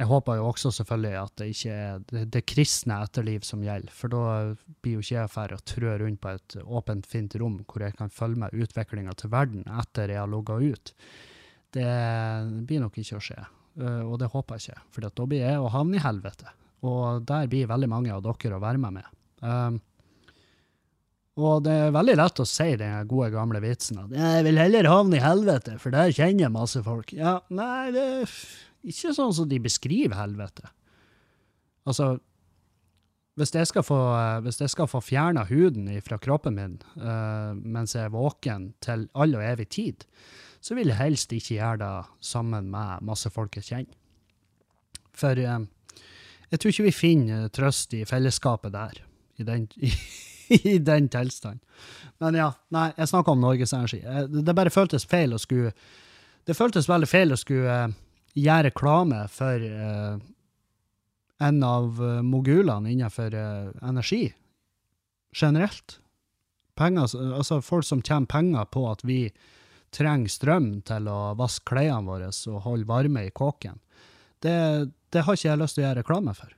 jeg 0.00 0.08
håper 0.08 0.38
jo 0.38 0.46
også 0.48 0.72
selvfølgelig 0.72 1.16
at 1.20 1.32
det 1.36 1.48
ikke 1.52 1.74
er 1.76 2.04
det, 2.10 2.22
det 2.34 2.42
kristne 2.48 3.00
etterliv 3.04 3.42
som 3.46 3.62
gjelder, 3.64 3.92
for 3.92 4.12
da 4.12 4.22
blir 4.80 4.96
jo 4.96 5.02
ikke 5.04 5.16
jeg 5.16 5.32
ferdig 5.34 5.58
å 5.58 5.66
trø 5.74 5.96
rundt 6.00 6.22
på 6.22 6.32
et 6.38 6.56
åpent, 6.62 7.10
fint 7.10 7.36
rom 7.42 7.58
hvor 7.66 7.84
jeg 7.84 7.98
kan 7.98 8.14
følge 8.14 8.40
med 8.44 8.56
utviklinga 8.64 9.14
til 9.20 9.34
verden 9.34 9.66
etter 9.82 10.14
jeg 10.14 10.22
har 10.22 10.30
logga 10.30 10.56
ut. 10.62 10.94
Det 11.74 11.90
blir 12.66 12.82
nok 12.82 12.96
ikke 12.98 13.18
å 13.18 13.22
skje, 13.22 13.38
eh, 13.78 14.00
og 14.02 14.18
det 14.22 14.30
håper 14.32 14.58
jeg 14.58 14.70
ikke, 14.70 14.88
for 14.94 15.06
da 15.06 15.26
blir 15.30 15.44
jeg 15.44 15.60
å 15.60 15.70
havne 15.70 15.98
i 15.98 16.02
helvete. 16.02 16.50
Og 16.86 17.22
der 17.28 17.48
blir 17.50 17.68
veldig 17.70 17.90
mange 17.92 18.12
av 18.14 18.24
dere 18.24 18.56
å 18.56 18.62
være 18.62 18.80
med 18.80 18.96
med. 18.98 19.16
Um, 19.44 19.78
og 21.40 21.62
det 21.64 21.74
er 21.86 21.94
veldig 21.94 22.16
lett 22.18 22.40
å 22.42 22.48
si 22.48 22.72
den 22.80 23.06
gode, 23.08 23.30
gamle 23.32 23.60
vitsen 23.62 24.00
at 24.02 24.10
jeg 24.12 24.42
vil 24.44 24.58
heller 24.60 24.88
havne 24.90 25.16
i 25.16 25.22
helvete, 25.22 25.76
for 25.80 25.94
der 25.94 26.12
kjenner 26.12 26.46
jeg 26.46 26.54
masse 26.56 26.82
folk. 26.84 27.14
Ja, 27.16 27.38
nei, 27.48 27.92
det 27.94 28.02
er 28.02 28.34
ikke 28.90 29.14
sånn 29.16 29.32
som 29.36 29.48
de 29.48 29.60
beskriver 29.62 30.18
helvete. 30.18 30.68
Altså, 31.88 32.18
hvis 33.40 33.54
jeg 33.56 33.70
skal 33.70 33.84
få, 33.86 33.98
hvis 34.44 34.60
få 34.74 35.00
fjerna 35.00 35.46
huden 35.48 35.88
fra 36.04 36.18
kroppen 36.20 36.58
min 36.58 36.76
uh, 37.00 37.56
mens 37.56 37.94
jeg 37.96 38.08
er 38.08 38.12
våken 38.12 38.72
til 38.84 39.06
all 39.14 39.38
og 39.38 39.46
evig 39.46 39.70
tid, 39.72 40.04
så 40.60 40.76
vil 40.76 40.90
jeg 40.92 41.00
helst 41.00 41.32
ikke 41.32 41.56
gjøre 41.56 41.78
det 41.80 41.92
sammen 42.24 42.68
med 42.72 43.04
masse 43.06 43.30
folk 43.32 43.56
jeg 43.56 43.68
kjenner. 43.68 43.96
For 45.16 45.38
eh, 45.40 45.62
jeg 46.50 46.60
tror 46.60 46.72
ikke 46.74 46.88
vi 46.88 46.96
finner 46.96 47.48
trøst 47.54 47.94
i 47.96 48.04
fellesskapet 48.08 48.74
der, 48.74 49.00
i 49.40 49.46
den, 49.46 49.68
i, 49.80 49.92
i 50.74 50.78
den 50.84 51.08
tilstand. 51.12 51.60
Men 52.20 52.36
ja, 52.36 52.50
nei, 52.74 52.90
jeg 52.98 53.08
snakker 53.12 53.32
om 53.34 53.42
Norges 53.44 53.72
Energi. 53.76 54.02
Eh, 54.04 54.26
Det, 54.28 54.54
bare 54.56 54.72
føltes 54.74 55.06
feil 55.08 55.34
å 55.34 55.40
skulle 55.40 55.72
Det 56.48 56.56
føltes 56.56 56.88
veldig 56.88 57.08
feil 57.08 57.32
å 57.32 57.38
skulle 57.38 57.78
eh, 57.84 57.96
gjøre 58.40 58.70
reklame 58.70 59.24
for 59.32 59.64
eh, 59.64 60.20
en 61.40 61.62
av 61.64 62.00
eh, 62.04 62.20
mogulene 62.26 62.90
innenfor 62.92 63.34
eh, 63.36 63.70
energi 63.86 64.22
generelt. 65.36 65.98
Penger, 66.76 67.12
altså 67.36 67.60
folk 67.62 67.84
som 67.84 68.02
tjener 68.02 68.26
penger 68.26 68.64
på 68.72 68.86
at 68.90 69.04
vi 69.04 69.22
trenger 69.94 70.30
strøm 70.30 70.68
til 70.86 71.08
å 71.10 71.34
vaske 71.38 71.66
klærne 71.72 72.06
våre 72.06 72.28
og 72.30 72.62
holde 72.66 72.86
varme 72.88 73.24
i 73.26 73.30
kåken. 73.34 73.80
Det, 74.40 74.54
det 75.12 75.24
har 75.26 75.36
ikke 75.36 75.48
jeg 75.50 75.58
lyst 75.60 75.74
til 75.76 75.84
å 75.84 75.86
gjøre 75.88 76.00
reklame 76.02 76.34
for. 76.38 76.52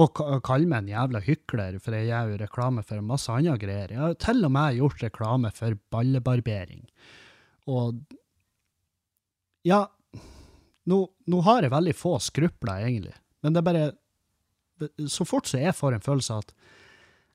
Og 0.00 0.12
ka- 0.16 0.38
kalle 0.46 0.68
meg 0.70 0.84
en 0.84 0.92
jævla 0.94 1.20
hykler, 1.26 1.78
for 1.82 1.92
jeg 1.98 2.08
gjør 2.08 2.30
jo 2.32 2.38
reklame 2.44 2.84
for 2.86 3.02
masse 3.04 3.28
andre 3.34 3.56
greier. 3.60 3.90
Jeg 3.92 3.98
har 4.00 4.14
til 4.22 4.44
og 4.46 4.52
med 4.54 4.78
gjort 4.78 5.02
reklame 5.04 5.50
for 5.52 5.76
ballebarbering. 5.92 6.86
Og 7.68 7.98
ja, 9.68 9.82
nå, 10.88 11.00
nå 11.28 11.40
har 11.44 11.66
jeg 11.66 11.74
veldig 11.74 11.96
få 11.98 12.14
skrupler, 12.22 12.86
egentlig. 12.86 13.16
Men 13.44 13.52
det 13.56 13.60
er 13.60 13.66
bare 13.70 13.88
Så 15.12 15.26
fort 15.28 15.44
så 15.50 15.58
jeg 15.60 15.74
får 15.76 15.98
en 15.98 16.00
følelse 16.06 16.32
av 16.32 16.38
at 16.46 16.52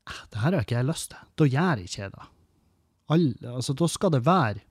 "Eh, 0.09 0.21
det 0.31 0.39
her 0.41 0.51
har 0.55 0.63
ikke 0.63 0.75
jeg 0.79 0.85
lyst 0.87 1.09
til, 1.11 1.19
da 1.37 1.45
gjør 1.45 1.77
jeg 1.77 1.85
ikke 1.91 2.09
det. 2.15 2.25
All, 3.09 3.25
altså, 3.53 3.73
da 3.77 3.87
skal 3.87 4.09
det 4.15 4.23
være 4.25 4.61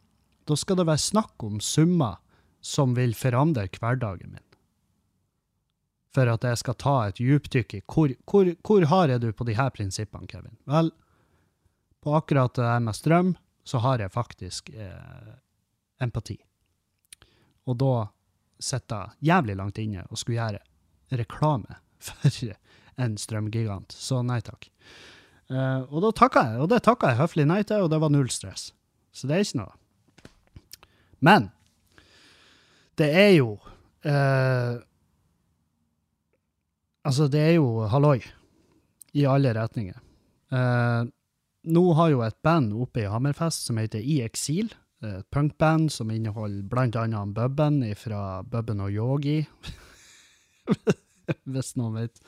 Da 0.44 0.56
skal 0.56 0.80
det 0.80 0.88
være 0.88 1.00
snakk 1.00 1.44
om 1.46 1.60
summer 1.60 2.18
som 2.64 2.94
vil 2.96 3.14
forandre 3.16 3.66
hverdagen 3.72 4.34
min. 4.34 4.42
For 6.14 6.30
at 6.30 6.44
jeg 6.46 6.60
skal 6.60 6.76
ta 6.78 6.96
et 7.08 7.20
djupdykk 7.20 7.74
i 7.74 7.80
hvor, 7.90 8.12
hvor, 8.30 8.50
hvor 8.62 8.86
har 8.90 9.10
jeg 9.10 9.22
du 9.24 9.30
på 9.32 9.46
de 9.48 9.56
her 9.58 9.72
prinsippene, 9.74 10.28
Kevin? 10.30 10.56
Vel, 10.70 10.92
på 12.04 12.14
akkurat 12.14 12.54
det 12.54 12.68
her 12.68 12.84
med 12.84 12.96
strøm, 12.96 13.32
så 13.64 13.80
har 13.82 13.98
jeg 13.98 14.12
faktisk 14.14 14.70
eh, 14.70 15.32
empati. 16.04 16.36
Og 17.66 17.80
da 17.80 17.94
sitter 18.62 19.08
jeg 19.08 19.32
jævlig 19.32 19.56
langt 19.58 19.80
inne 19.80 20.04
og 20.10 20.20
skulle 20.20 20.38
gjøre 20.38 21.18
reklame 21.18 21.80
for 22.04 22.54
en 23.00 23.16
strømgigant. 23.18 23.92
Så 23.92 24.22
nei 24.22 24.38
takk. 24.44 24.68
Eh, 25.50 25.80
og 25.88 26.04
da 26.04 26.12
takka 26.14 26.44
jeg, 26.52 26.60
og 26.62 26.70
det 26.72 26.84
takka 26.86 27.12
jeg 27.12 27.22
høflig 27.22 27.48
nei 27.50 27.62
til, 27.66 27.86
og 27.86 27.90
det 27.92 28.00
var 28.04 28.12
null 28.12 28.30
stress. 28.32 28.70
Så 29.14 29.26
det 29.30 29.36
er 29.36 29.48
ikke 29.48 29.62
noe. 29.64 29.74
Men 31.24 31.48
det 33.00 33.10
er 33.10 33.30
jo 33.38 33.54
eh, 34.06 34.82
Altså, 37.04 37.26
det 37.28 37.40
er 37.42 37.50
jo 37.58 37.84
halloi 37.92 38.22
i 39.12 39.26
alle 39.28 39.50
retninger. 39.52 39.98
Eh, 40.56 41.02
nå 41.74 41.82
har 41.98 42.08
jo 42.14 42.22
et 42.24 42.38
band 42.40 42.72
oppe 42.80 43.02
i 43.02 43.10
Hammerfest 43.12 43.68
som 43.68 43.76
heter 43.76 44.00
I 44.00 44.22
Eksil, 44.24 44.72
et 45.04 45.26
punkband 45.28 45.90
som 45.92 46.08
inneholder 46.08 46.64
annet 47.02 47.34
Bubben 47.36 47.82
fra 48.00 48.40
Bubben 48.42 48.80
og 48.80 48.90
Yogi. 48.90 49.42
Hvis 51.52 51.74
noen 51.76 51.98
vet 51.98 52.22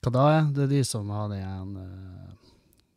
hva 0.00 0.12
da 0.14 0.24
er. 0.38 0.48
Det 0.56 0.64
er 0.64 0.72
de 0.72 0.80
som 0.88 1.10
har 1.12 1.32
en 1.36 1.76
uh, 1.76 2.54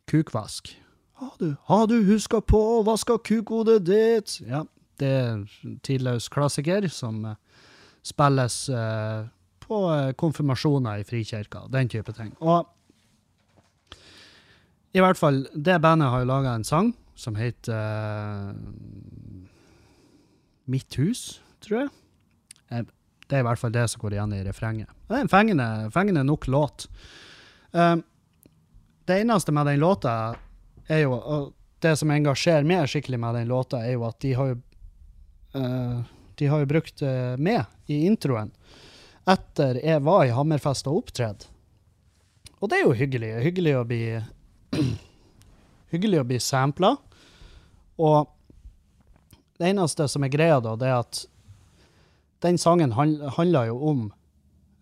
kukvask. 0.08 0.72
Har 1.20 1.34
du, 1.38 1.54
har 1.68 1.86
du 1.86 1.98
huska 2.08 2.40
på 2.40 2.58
å 2.78 2.82
vaske 2.86 3.18
kukhodet 3.28 3.84
ditt? 3.86 4.38
Ja, 4.48 4.64
det 5.00 5.10
er 5.10 5.30
en 5.32 5.78
tidløs 5.84 6.28
klassiker 6.32 6.86
som 6.92 7.24
eh, 7.28 7.38
spilles 8.04 8.58
eh, 8.68 9.26
på 9.64 9.80
eh, 9.92 10.12
konfirmasjoner 10.20 11.02
i 11.02 11.08
frikirka, 11.08 11.66
den 11.72 11.90
type 11.92 12.14
ting. 12.16 12.32
Og 12.40 12.70
i 14.94 15.02
hvert 15.02 15.18
fall, 15.18 15.44
det 15.54 15.80
bandet 15.82 16.12
har 16.12 16.22
jo 16.22 16.30
laga 16.30 16.54
en 16.54 16.66
sang 16.66 16.92
som 17.18 17.34
heter 17.38 18.54
Mitt 20.70 20.94
hus, 20.96 21.42
tror 21.62 21.84
jeg. 21.84 22.86
Det 23.28 23.36
er 23.36 23.42
i 23.42 23.46
hvert 23.46 23.60
fall 23.60 23.72
det 23.74 23.84
som 23.90 24.02
går 24.02 24.16
igjen 24.16 24.34
i 24.36 24.42
refrenget. 24.46 24.90
Det 25.08 25.16
er 25.16 25.24
en 25.24 25.32
fengende, 25.32 25.68
fengende 25.92 26.24
nok 26.24 26.46
låt. 26.48 26.86
Um, 27.72 28.04
det 29.08 29.20
eneste 29.20 29.52
med 29.52 29.66
den 29.66 29.82
låta 29.82 30.36
er 30.88 31.04
jo 31.04 31.18
og 31.18 31.52
Det 31.84 31.98
som 32.00 32.08
engasjerer 32.08 32.64
meg 32.64 32.86
skikkelig 32.88 33.18
med 33.20 33.34
den 33.36 33.50
låta, 33.50 33.82
er 33.84 33.98
jo 33.98 34.06
at 34.08 34.16
de 34.24 34.30
har 34.32 34.46
jo 34.48 34.54
eh, 35.54 35.98
De 36.34 36.46
har 36.50 36.62
jo 36.62 36.70
brukt 36.70 37.02
uh, 37.02 37.34
meg 37.38 37.64
i 37.86 38.04
introen 38.08 38.52
etter 39.30 39.78
jeg 39.80 40.02
var 40.04 40.26
i 40.26 40.32
Hammerfest 40.34 40.88
og 40.90 41.04
opptredde. 41.04 41.48
Og 42.60 42.68
det 42.68 42.78
er 42.78 42.82
jo 42.84 42.96
hyggelig. 42.96 43.30
Hyggelig 43.44 43.74
å 43.78 43.84
bli 43.88 44.02
Hyggelig 45.94 46.20
å 46.20 46.26
bli 46.28 46.40
sampla. 46.42 46.94
Og 48.02 48.28
det 49.60 49.70
eneste 49.70 50.08
som 50.10 50.26
er 50.26 50.32
greia, 50.34 50.58
da, 50.60 50.74
det 50.76 50.90
er 50.90 50.98
at 50.98 51.22
den 52.44 52.58
sangen 52.60 52.92
handla 52.92 53.64
jo 53.70 53.78
om 53.92 54.04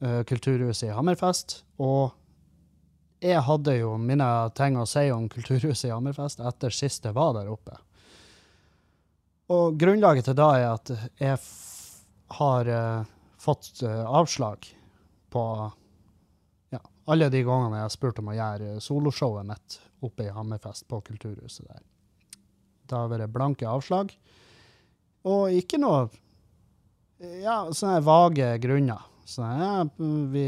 uh, 0.02 0.22
Kulturhuset 0.26 0.88
i 0.88 0.96
Hammerfest. 0.96 1.60
Og 1.78 2.10
jeg 3.22 3.44
hadde 3.46 3.76
jo 3.78 3.94
mine 4.00 4.26
ting 4.58 4.78
å 4.80 4.88
si 4.88 5.06
om 5.14 5.28
Kulturhuset 5.30 5.90
i 5.90 5.94
Hammerfest 5.94 6.42
etter 6.42 6.74
sist 6.74 7.06
jeg 7.06 7.14
var 7.14 7.36
der 7.36 7.52
oppe. 7.52 7.76
Og 9.50 9.78
grunnlaget 9.80 10.28
til 10.28 10.38
da 10.38 10.48
er 10.58 10.68
at 10.70 10.92
jeg 11.20 11.38
har 12.38 12.70
uh, 12.70 13.08
fått 13.40 13.82
uh, 13.82 14.04
avslag 14.06 14.68
på 15.32 15.44
ja, 16.72 16.80
alle 17.10 17.30
de 17.32 17.42
gangene 17.46 17.80
jeg 17.80 17.88
har 17.88 17.94
spurt 17.96 18.20
om 18.22 18.30
å 18.30 18.36
gjøre 18.36 18.76
soloshowet 18.84 19.48
mitt 19.48 19.78
oppe 20.02 20.28
i 20.28 20.34
Hammerfest 20.34 20.86
på 20.90 21.00
Kulturhuset 21.08 21.66
der. 21.66 21.82
Det 22.86 22.98
har 22.98 23.10
vært 23.10 23.32
blanke 23.32 23.68
avslag, 23.68 24.12
og 25.24 25.54
ikke 25.54 25.78
noe 25.80 26.08
ja, 27.42 27.70
sånne 27.70 28.02
vage 28.04 28.48
grunner. 28.62 29.06
Sånn, 29.24 29.62
ja, 29.62 29.74
vi, 30.32 30.46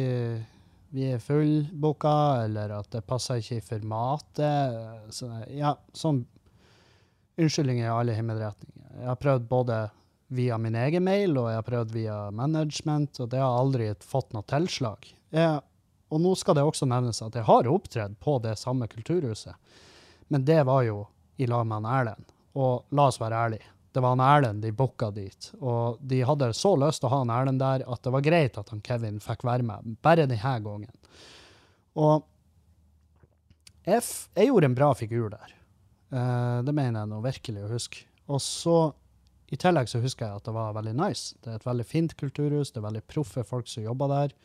vi 0.94 1.06
er 1.14 1.22
fullbooka, 1.22 2.14
eller 2.44 2.74
at 2.80 2.90
det 2.92 3.04
passer 3.06 3.40
ikke 3.40 3.60
i 3.60 3.64
formatet. 3.64 5.12
Sånn, 5.14 5.36
ja, 5.54 5.76
sånn 5.94 6.24
unnskyldninger 7.36 7.86
i 7.86 7.92
alle 7.92 8.14
himmelretninger. 8.16 8.96
Jeg 9.00 9.10
har 9.10 9.20
prøvd 9.20 9.46
både 9.50 9.78
via 10.34 10.58
min 10.58 10.74
egen 10.74 11.04
mail 11.04 11.36
og 11.38 11.50
jeg 11.50 11.60
har 11.60 11.66
prøvd 11.66 11.94
via 11.94 12.18
management, 12.34 13.20
og 13.20 13.30
det 13.30 13.42
har 13.42 13.58
aldri 13.58 13.90
fått 14.02 14.32
noe 14.34 14.46
tilslag. 14.50 15.08
Jeg, 15.34 15.60
og 16.08 16.22
nå 16.22 16.34
skal 16.38 16.58
det 16.58 16.64
også 16.66 16.88
nevnes 16.90 17.22
at 17.24 17.36
jeg 17.36 17.46
har 17.48 17.70
opptredd 17.70 18.16
på 18.22 18.38
det 18.44 18.56
samme 18.60 18.88
kulturhuset, 18.90 19.54
men 20.32 20.46
det 20.46 20.62
var 20.66 20.84
jo 20.86 21.04
i 21.36 21.48
lag 21.50 21.66
med 21.66 21.88
Erlend. 21.90 22.30
Og 22.54 22.86
la 22.94 23.08
oss 23.10 23.18
være 23.18 23.38
ærlige, 23.46 23.66
det 23.94 24.02
var 24.02 24.14
han 24.14 24.22
Erlend 24.22 24.62
de 24.62 24.70
booka 24.74 25.10
dit, 25.14 25.50
og 25.60 25.98
de 26.00 26.20
hadde 26.26 26.52
så 26.54 26.74
lyst 26.78 27.02
til 27.02 27.10
å 27.10 27.14
ha 27.16 27.24
han 27.24 27.34
Erlend 27.34 27.62
der 27.62 27.82
at 27.90 28.02
det 28.06 28.12
var 28.14 28.26
greit 28.26 28.58
at 28.58 28.70
han 28.70 28.82
Kevin 28.84 29.18
fikk 29.22 29.42
være 29.46 29.66
med, 29.66 29.98
bare 30.02 30.28
denne 30.30 30.54
gangen. 30.62 30.94
Og 31.98 32.24
jeg, 33.84 34.00
jeg 34.34 34.48
gjorde 34.48 34.70
en 34.70 34.78
bra 34.78 34.94
figur 34.96 35.28
der. 35.34 35.52
Eh, 36.14 36.62
det 36.62 36.72
mener 36.72 37.02
jeg 37.02 37.10
nå 37.10 37.20
virkelig 37.24 37.64
å 37.64 37.72
huske. 37.72 38.04
Og 38.30 38.40
så, 38.42 38.78
i 39.50 39.58
tillegg 39.60 39.90
så 39.90 40.00
husker 40.02 40.28
jeg 40.28 40.40
at 40.40 40.46
det 40.46 40.54
var 40.54 40.76
veldig 40.76 40.94
nice. 40.98 41.34
Det 41.42 41.50
er 41.50 41.58
et 41.58 41.66
veldig 41.66 41.86
fint 41.88 42.14
kulturhus, 42.20 42.72
det 42.72 42.80
er 42.80 42.88
veldig 42.88 43.04
proffe 43.10 43.44
folk 43.46 43.70
som 43.70 43.86
jobber 43.86 44.12
der. 44.12 44.36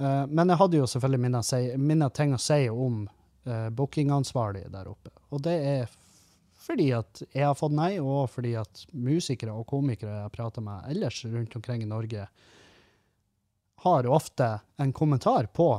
Uh, 0.00 0.24
men 0.32 0.48
jeg 0.48 0.56
hadde 0.62 0.78
jo 0.78 0.86
selvfølgelig 0.88 1.24
mine, 1.26 1.42
si, 1.44 1.58
mine 1.76 2.08
ting 2.16 2.32
å 2.32 2.40
si 2.40 2.62
om 2.72 3.02
uh, 3.04 3.68
bookingansvarlig 3.76 4.64
der 4.72 4.88
oppe. 4.88 5.12
Og 5.28 5.42
det 5.44 5.56
er 5.60 5.92
fordi 6.60 6.90
at 6.96 7.22
jeg 7.32 7.44
har 7.44 7.56
fått 7.56 7.76
nei, 7.76 7.92
og 8.00 8.30
fordi 8.32 8.54
at 8.60 8.82
musikere 8.92 9.52
og 9.56 9.68
komikere 9.68 10.22
jeg 10.22 10.32
prater 10.32 10.64
med 10.64 10.88
ellers 10.92 11.20
rundt 11.28 11.56
omkring 11.56 11.84
i 11.84 11.88
Norge, 11.88 12.26
har 13.84 14.08
ofte 14.12 14.48
en 14.80 14.92
kommentar 14.92 15.48
på 15.56 15.70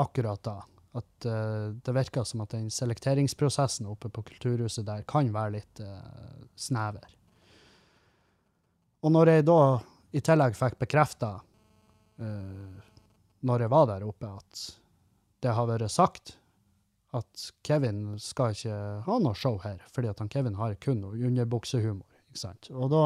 akkurat 0.00 0.40
da. 0.44 0.56
At 0.96 1.28
uh, 1.28 1.74
det 1.76 1.94
virker 1.96 2.24
som 2.28 2.42
at 2.44 2.54
den 2.54 2.70
selekteringsprosessen 2.72 3.88
oppe 3.90 4.10
på 4.12 4.24
Kulturhuset 4.30 4.86
der 4.88 5.04
kan 5.08 5.28
være 5.34 5.58
litt 5.58 5.82
uh, 5.84 6.46
snever. 6.56 7.04
Og 9.04 9.12
når 9.12 9.34
jeg 9.34 9.46
da 9.46 9.60
i 10.16 10.22
tillegg 10.24 10.56
fikk 10.56 10.78
bekrefta, 10.80 11.36
når 12.16 13.62
jeg 13.62 13.70
var 13.70 13.84
der 13.90 14.06
oppe, 14.06 14.30
at 14.40 14.62
det 15.44 15.52
har 15.54 15.68
vært 15.68 15.92
sagt 15.92 16.32
at 17.16 17.46
Kevin 17.64 18.16
skal 18.20 18.56
ikke 18.56 18.76
ha 19.06 19.18
noe 19.22 19.36
show 19.38 19.58
her, 19.62 19.80
fordi 19.92 20.10
at 20.10 20.20
han 20.22 20.30
Kevin 20.32 20.58
har 20.58 20.74
kun 20.82 21.04
underbuksehumor. 21.04 22.08
ikke 22.28 22.40
sant? 22.40 22.70
Og 22.72 22.90
da, 22.92 23.02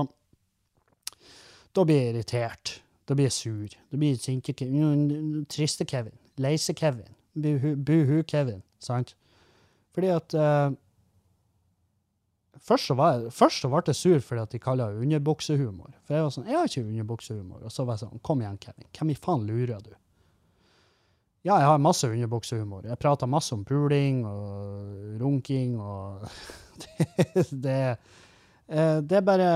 da 1.76 1.84
blir 1.86 2.00
jeg 2.00 2.14
irritert. 2.14 2.80
Da 3.06 3.16
blir 3.18 3.28
jeg 3.28 3.36
sur. 3.36 3.76
Da 3.90 3.98
blir 3.98 4.14
jeg 4.14 4.22
sinte 4.24 4.54
Kevin. 4.54 5.44
Triste 5.50 5.84
Kevin. 5.84 6.16
Leise 6.38 6.74
Kevin. 6.74 7.10
Buhu- 7.36 7.76
Buhu-Kevin. 7.76 8.62
Sant? 8.82 9.14
Fordi 9.94 10.10
at 10.14 10.34
eh, 10.34 10.70
Først 12.60 12.90
så, 12.90 12.94
var 12.98 13.14
jeg, 13.16 13.30
først 13.32 13.62
så 13.62 13.68
ble 13.72 13.80
jeg 13.88 13.96
sur 13.96 14.18
fordi 14.20 14.42
at 14.42 14.52
de 14.52 14.58
kaller 14.60 14.92
det 14.92 15.00
underbuksehumor. 15.06 15.94
For 16.04 16.14
jeg 16.18 16.24
var 16.26 16.32
sånn, 16.34 16.48
jeg 16.50 16.58
har 16.58 16.68
ikke 16.68 16.82
underbuksehumor. 16.84 17.62
Og 17.64 17.72
så 17.72 17.86
var 17.88 17.96
jeg 17.96 18.02
sånn, 18.04 18.20
kom 18.26 18.42
igjen, 18.44 18.58
Kevin. 18.60 18.88
Hvem 18.98 19.12
i 19.14 19.16
faen 19.16 19.46
lurer 19.48 19.80
du? 19.86 19.94
Ja, 21.48 21.54
jeg 21.56 21.70
har 21.70 21.80
masse 21.80 22.10
underbuksehumor. 22.10 22.84
Jeg 22.90 23.00
prater 23.00 23.30
masse 23.32 23.54
om 23.56 23.62
puling 23.64 24.20
og 24.28 25.22
runking 25.22 25.78
og 25.80 26.26
det, 26.84 27.46
det, 27.64 27.78
eh, 28.68 28.98
det 29.00 29.18
er 29.22 29.24
bare 29.24 29.48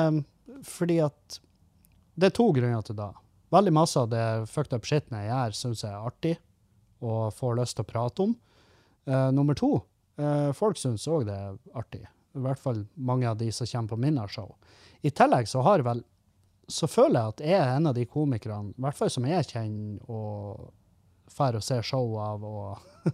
fordi 0.64 0.96
at 1.04 1.40
Det 2.16 2.28
er 2.30 2.34
to 2.36 2.46
grunner 2.56 2.82
til 2.86 2.96
det. 2.96 3.10
Veldig 3.52 3.72
masse 3.74 4.00
av 4.00 4.08
det 4.12 4.24
fucked 4.48 4.72
up 4.78 4.86
shiten 4.88 5.16
jeg 5.18 5.28
gjør, 5.28 5.54
syns 5.60 5.84
jeg 5.84 5.92
er 5.92 6.08
artig 6.08 6.34
og 7.02 7.34
får 7.34 7.58
lyst 7.60 7.78
til 7.78 7.86
å 7.86 7.90
prate 7.90 8.26
om. 8.26 8.34
Uh, 9.08 9.30
nummer 9.34 9.56
to, 9.58 9.76
uh, 10.20 10.50
folk 10.56 10.78
syns 10.80 11.06
òg 11.10 11.26
det 11.28 11.36
er 11.36 11.58
artig. 11.76 12.04
I 12.34 12.42
hvert 12.44 12.60
fall 12.60 12.84
mange 12.94 13.28
av 13.30 13.38
de 13.38 13.50
som 13.54 13.68
kommer 13.70 13.94
på 13.94 14.00
mine 14.06 14.24
show. 14.32 14.54
I 15.02 15.12
tillegg 15.14 15.48
så 15.50 15.62
har 15.66 15.84
vel 15.86 16.02
så 16.68 16.88
føler 16.88 17.18
jeg 17.18 17.32
at 17.34 17.42
jeg 17.44 17.60
er 17.60 17.74
en 17.74 17.90
av 17.90 17.96
de 17.96 18.06
komikerne, 18.08 18.72
i 18.72 18.80
hvert 18.80 18.96
fall 18.96 19.10
som 19.12 19.26
jeg 19.28 19.44
kjenner 19.50 20.00
og 20.08 20.70
drar 21.28 21.58
og 21.58 21.64
ser 21.64 21.84
show 21.84 22.14
av, 22.20 22.44
og 22.44 22.78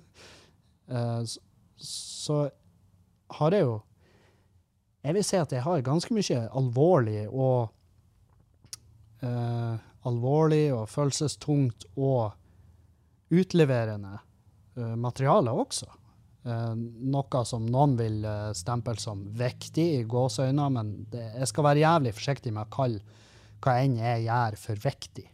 uh, 0.95 1.23
så, 1.27 1.41
så 1.77 2.41
har 3.41 3.55
jeg 3.55 3.67
jo 3.67 3.81
Jeg 5.03 5.15
vil 5.17 5.25
si 5.25 5.37
at 5.41 5.53
jeg 5.53 5.63
har 5.65 5.81
ganske 5.81 6.13
mye 6.13 6.41
alvorlig 6.59 7.23
og 7.31 7.71
eh, 9.25 9.79
Alvorlig 10.09 10.73
og 10.73 10.89
følelsestungt 10.89 11.87
og 11.97 12.33
utleverende 13.31 14.19
uh, 14.19 14.95
materiale 14.99 15.55
også. 15.55 15.89
Uh, 16.47 16.73
noe 17.13 17.43
som 17.45 17.67
noen 17.69 17.97
vil 17.99 18.23
uh, 18.25 18.51
stemple 18.57 18.97
som 19.01 19.27
viktig 19.37 19.87
i 19.99 20.07
gåseøyne, 20.09 20.69
men 20.77 20.95
det, 21.13 21.27
jeg 21.39 21.51
skal 21.51 21.69
være 21.69 21.85
jævlig 21.85 22.15
forsiktig 22.17 22.55
med 22.57 22.67
å 22.67 22.75
kalle 22.75 23.19
hva 23.61 23.77
enn 23.83 23.99
jeg 24.01 24.25
gjør, 24.25 24.57
for 24.57 24.83
viktig. 24.89 25.27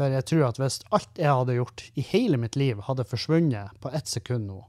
For 0.00 0.16
jeg 0.16 0.26
tror 0.30 0.46
at 0.48 0.58
hvis 0.58 0.80
alt 0.96 1.18
jeg 1.20 1.28
hadde 1.28 1.58
gjort 1.58 1.84
i 2.00 2.04
hele 2.08 2.38
mitt 2.40 2.56
liv, 2.56 2.80
hadde 2.86 3.04
forsvunnet 3.04 3.76
på 3.82 3.92
ett 3.94 4.08
sekund 4.08 4.48
nå, 4.48 4.62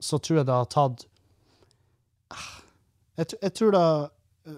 så 0.00 0.18
tror 0.18 0.40
jeg 0.40 0.48
det 0.48 0.56
har 0.56 0.70
tatt 0.72 1.06
Ah, 2.32 2.60
Jeg, 3.20 3.36
jeg 3.36 3.52
tror 3.52 3.74
da 3.74 3.82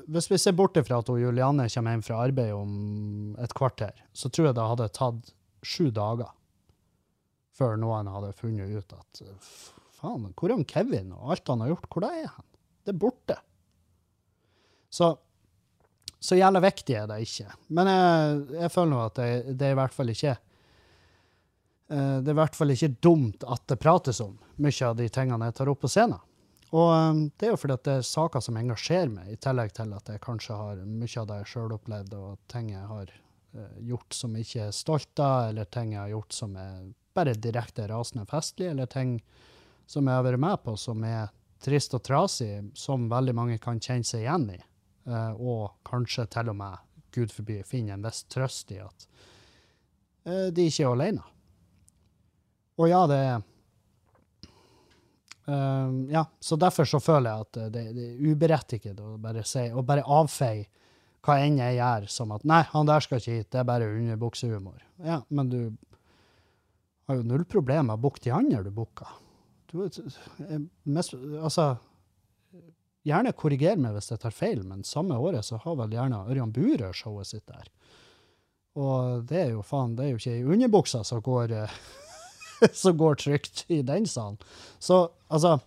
Hvis 0.06 0.28
vi 0.30 0.38
ser 0.38 0.54
bort 0.56 0.78
ifra 0.78 1.00
at 1.02 1.10
Julianne 1.10 1.66
kommer 1.70 1.94
hjem 1.94 2.04
fra 2.06 2.20
arbeid 2.24 2.52
om 2.54 3.34
et 3.42 3.52
kvarter, 3.54 3.92
så 4.14 4.30
tror 4.30 4.48
jeg 4.48 4.56
det 4.56 4.68
hadde 4.70 4.88
tatt 4.94 5.32
sju 5.62 5.90
dager 5.94 6.32
før 7.56 7.78
noen 7.80 8.10
hadde 8.12 8.34
funnet 8.36 8.72
ut 8.76 8.96
at 8.96 9.22
faen, 9.96 10.28
hvor 10.36 10.52
er 10.52 10.64
Kevin 10.68 11.14
og 11.16 11.32
alt 11.32 11.48
han 11.48 11.62
har 11.64 11.72
gjort, 11.72 11.88
hvor 11.92 12.08
er 12.08 12.26
han? 12.28 12.48
Det 12.84 12.92
er 12.92 13.00
borte. 13.00 13.38
Så 14.92 15.14
så 16.26 16.36
jævla 16.38 16.60
viktig 16.64 16.94
er 16.96 17.08
det 17.10 17.20
ikke. 17.22 17.50
Men 17.76 17.90
jeg, 17.90 18.38
jeg 18.62 18.72
føler 18.74 18.92
nå 18.92 19.00
at 19.04 19.18
det, 19.18 19.56
det 19.58 19.68
er 19.68 19.74
i 19.74 19.78
hvert 19.78 19.94
fall 19.94 20.08
ikke 20.10 20.32
eh, 20.32 22.16
Det 22.24 22.30
er 22.30 22.32
i 22.32 22.38
hvert 22.40 22.56
fall 22.56 22.72
ikke 22.74 22.94
dumt 23.04 23.44
at 23.46 23.66
det 23.70 23.78
prates 23.82 24.22
om 24.24 24.38
mye 24.64 24.88
av 24.88 24.96
de 24.98 25.06
tingene 25.12 25.50
jeg 25.50 25.58
tar 25.58 25.70
opp 25.70 25.84
på 25.84 25.92
scenen. 25.92 26.22
Og 26.72 26.88
eh, 26.94 27.20
det 27.36 27.48
er 27.48 27.54
jo 27.54 27.60
fordi 27.60 27.76
at 27.76 27.84
det 27.86 27.98
er 28.00 28.08
saker 28.08 28.42
som 28.42 28.58
engasjerer 28.58 29.12
meg, 29.12 29.28
i 29.30 29.38
tillegg 29.38 29.76
til 29.76 29.92
at 29.94 30.10
jeg 30.10 30.24
kanskje 30.24 30.58
har 30.58 30.82
mye 30.82 31.22
av 31.22 31.30
det 31.30 31.38
jeg 31.42 31.52
sjøl 31.52 31.76
opplevd, 31.76 32.18
og 32.18 32.40
ting 32.50 32.72
jeg 32.72 32.88
har 32.90 33.12
eh, 33.12 33.22
gjort 33.80 34.14
som 34.14 34.34
ikke 34.36 34.66
er 34.68 34.74
stolt 34.76 35.20
av, 35.22 35.50
eller 35.50 35.68
ting 35.72 35.94
jeg 35.94 36.02
har 36.02 36.12
gjort 36.12 36.34
som 36.36 36.56
er 36.60 36.88
bare 37.16 37.34
direkte 37.40 37.86
rasende 37.88 38.26
festlig, 38.28 38.68
eller 38.70 38.86
ting 38.86 39.16
som 39.86 40.06
jeg 40.08 40.18
har 40.18 40.26
vært 40.26 40.42
med 40.42 40.62
på 40.64 40.76
som 40.80 41.04
er 41.06 41.30
trist 41.62 41.94
og 41.96 42.04
trasig, 42.04 42.70
som 42.76 43.08
veldig 43.10 43.34
mange 43.34 43.58
kan 43.62 43.80
kjenne 43.80 44.06
seg 44.06 44.24
igjen 44.24 44.50
i. 44.56 44.60
Eh, 45.06 45.32
og 45.40 45.78
kanskje 45.86 46.26
til 46.34 46.52
og 46.52 46.58
med, 46.58 46.82
Gud 47.16 47.32
forby, 47.32 47.62
finne 47.64 47.94
en 47.94 48.04
viss 48.04 48.26
trøst 48.28 48.72
i 48.74 48.80
at 48.82 49.06
eh, 50.26 50.48
de 50.52 50.66
ikke 50.68 50.84
er 50.84 50.92
alene. 50.92 51.26
Og 52.76 52.90
ja, 52.90 53.02
det 53.08 53.20
er 53.24 53.36
eh, 55.48 55.94
Ja, 56.12 56.26
så 56.40 56.58
derfor 56.60 56.88
så 56.90 57.00
føler 57.00 57.30
jeg 57.30 57.46
at 57.46 57.60
det, 57.72 57.86
det 57.96 58.08
er 58.10 58.26
uberettiget 58.26 59.00
å 59.00 59.14
bare 59.22 59.46
si, 59.48 59.64
å 59.72 59.86
bare 59.86 60.04
avfeie 60.04 60.66
hva 61.26 61.40
enn 61.42 61.58
jeg 61.58 61.78
gjør, 61.80 62.06
som 62.12 62.32
at 62.36 62.46
nei, 62.46 62.62
han 62.70 62.88
der 62.88 63.02
skal 63.04 63.20
ikke 63.20 63.40
hit, 63.40 63.50
det 63.52 63.60
er 63.60 63.68
bare 63.68 63.90
underbuksehumor. 63.90 64.80
Ja, 65.04 65.20
men 65.28 65.50
du 65.52 65.60
har 67.06 67.18
jo 67.18 67.26
null 67.26 67.44
problem 67.48 67.90
med 67.90 67.98
å 67.98 68.02
booke 68.06 68.22
de 68.22 68.32
andre 68.34 68.62
du 68.66 68.72
booker. 68.74 69.10
Du, 69.70 69.82
mest, 70.86 71.14
altså, 71.42 71.74
gjerne 73.06 73.34
korriger 73.38 73.78
meg 73.80 73.96
hvis 73.96 74.10
jeg 74.12 74.22
tar 74.22 74.34
feil, 74.34 74.62
men 74.66 74.86
samme 74.86 75.18
året 75.18 75.46
så 75.46 75.58
har 75.62 75.78
vel 75.78 75.94
gjerne 75.94 76.24
Ørjan 76.26 76.54
Burøe 76.54 76.92
showet 76.96 77.30
sitt 77.30 77.46
der. 77.50 77.68
Og 78.76 79.22
det 79.28 79.38
er 79.40 79.54
jo 79.54 79.62
faen, 79.64 79.94
det 79.96 80.06
er 80.06 80.12
jo 80.12 80.20
ikke 80.20 80.34
ei 80.34 80.56
underbuksa 80.56 81.02
som 81.06 81.22
går, 81.24 81.54
eh, 81.56 81.78
som 82.82 82.96
går 82.98 83.22
trygt 83.22 83.64
i 83.72 83.80
den 83.86 84.08
salen. 84.10 84.38
Så 84.78 85.06
altså 85.28 85.58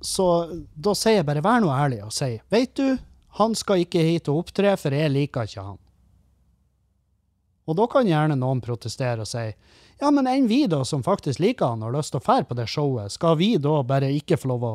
Så 0.00 0.24
da 0.78 0.92
sier 0.94 1.16
jeg 1.18 1.26
bare 1.26 1.42
vær 1.42 1.62
nå 1.62 1.70
ærlig 1.74 2.04
og 2.06 2.12
si, 2.14 2.36
vet 2.54 2.74
du, 2.78 2.98
han 3.38 3.54
skal 3.58 3.84
ikke 3.84 4.02
hit 4.02 4.30
og 4.30 4.44
opptre, 4.44 4.74
for 4.80 4.94
jeg 4.94 5.12
liker 5.14 5.48
ikke 5.48 5.66
han. 5.66 5.78
Og 7.68 7.76
da 7.76 7.84
kan 7.90 8.08
gjerne 8.08 8.38
noen 8.38 8.62
protestere 8.64 9.24
og 9.24 9.28
si 9.28 9.44
ja, 9.98 10.12
men 10.14 10.28
enn 10.30 10.46
vi 10.46 10.62
da, 10.70 10.84
som 10.86 11.02
faktisk 11.02 11.40
liker 11.42 11.72
han 11.72 11.82
og 11.82 11.90
har 11.90 11.98
lyst 11.98 12.14
til 12.14 12.20
å 12.20 12.24
fære 12.24 12.46
på 12.48 12.56
det 12.58 12.68
showet, 12.70 13.12
skal 13.12 13.34
vi 13.40 13.56
da 13.58 13.80
bare 13.86 14.12
ikke 14.14 14.38
få 14.38 14.52
lov 14.52 14.64
å 14.64 14.72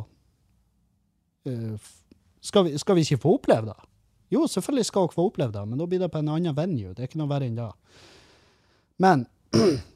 uh, 1.47 1.91
skal, 2.43 2.67
vi, 2.67 2.76
skal 2.80 2.97
vi 2.99 3.06
ikke 3.08 3.21
få 3.23 3.38
oppleve 3.38 3.71
det? 3.71 3.78
Jo, 4.34 4.43
selvfølgelig 4.49 4.89
skal 4.89 5.08
dere 5.08 5.15
få 5.15 5.28
oppleve 5.30 5.56
det, 5.56 5.63
men 5.69 5.80
da 5.80 5.88
blir 5.88 6.02
det 6.02 6.12
på 6.12 6.19
en 6.19 6.34
annen 6.34 6.58
venue. 6.58 6.91
Det 6.91 7.06
er 7.06 7.10
ikke 7.10 7.21
noe 7.21 7.32
verre 7.32 7.47
enn 7.47 7.60
det. 7.60 7.69
Men 9.04 9.26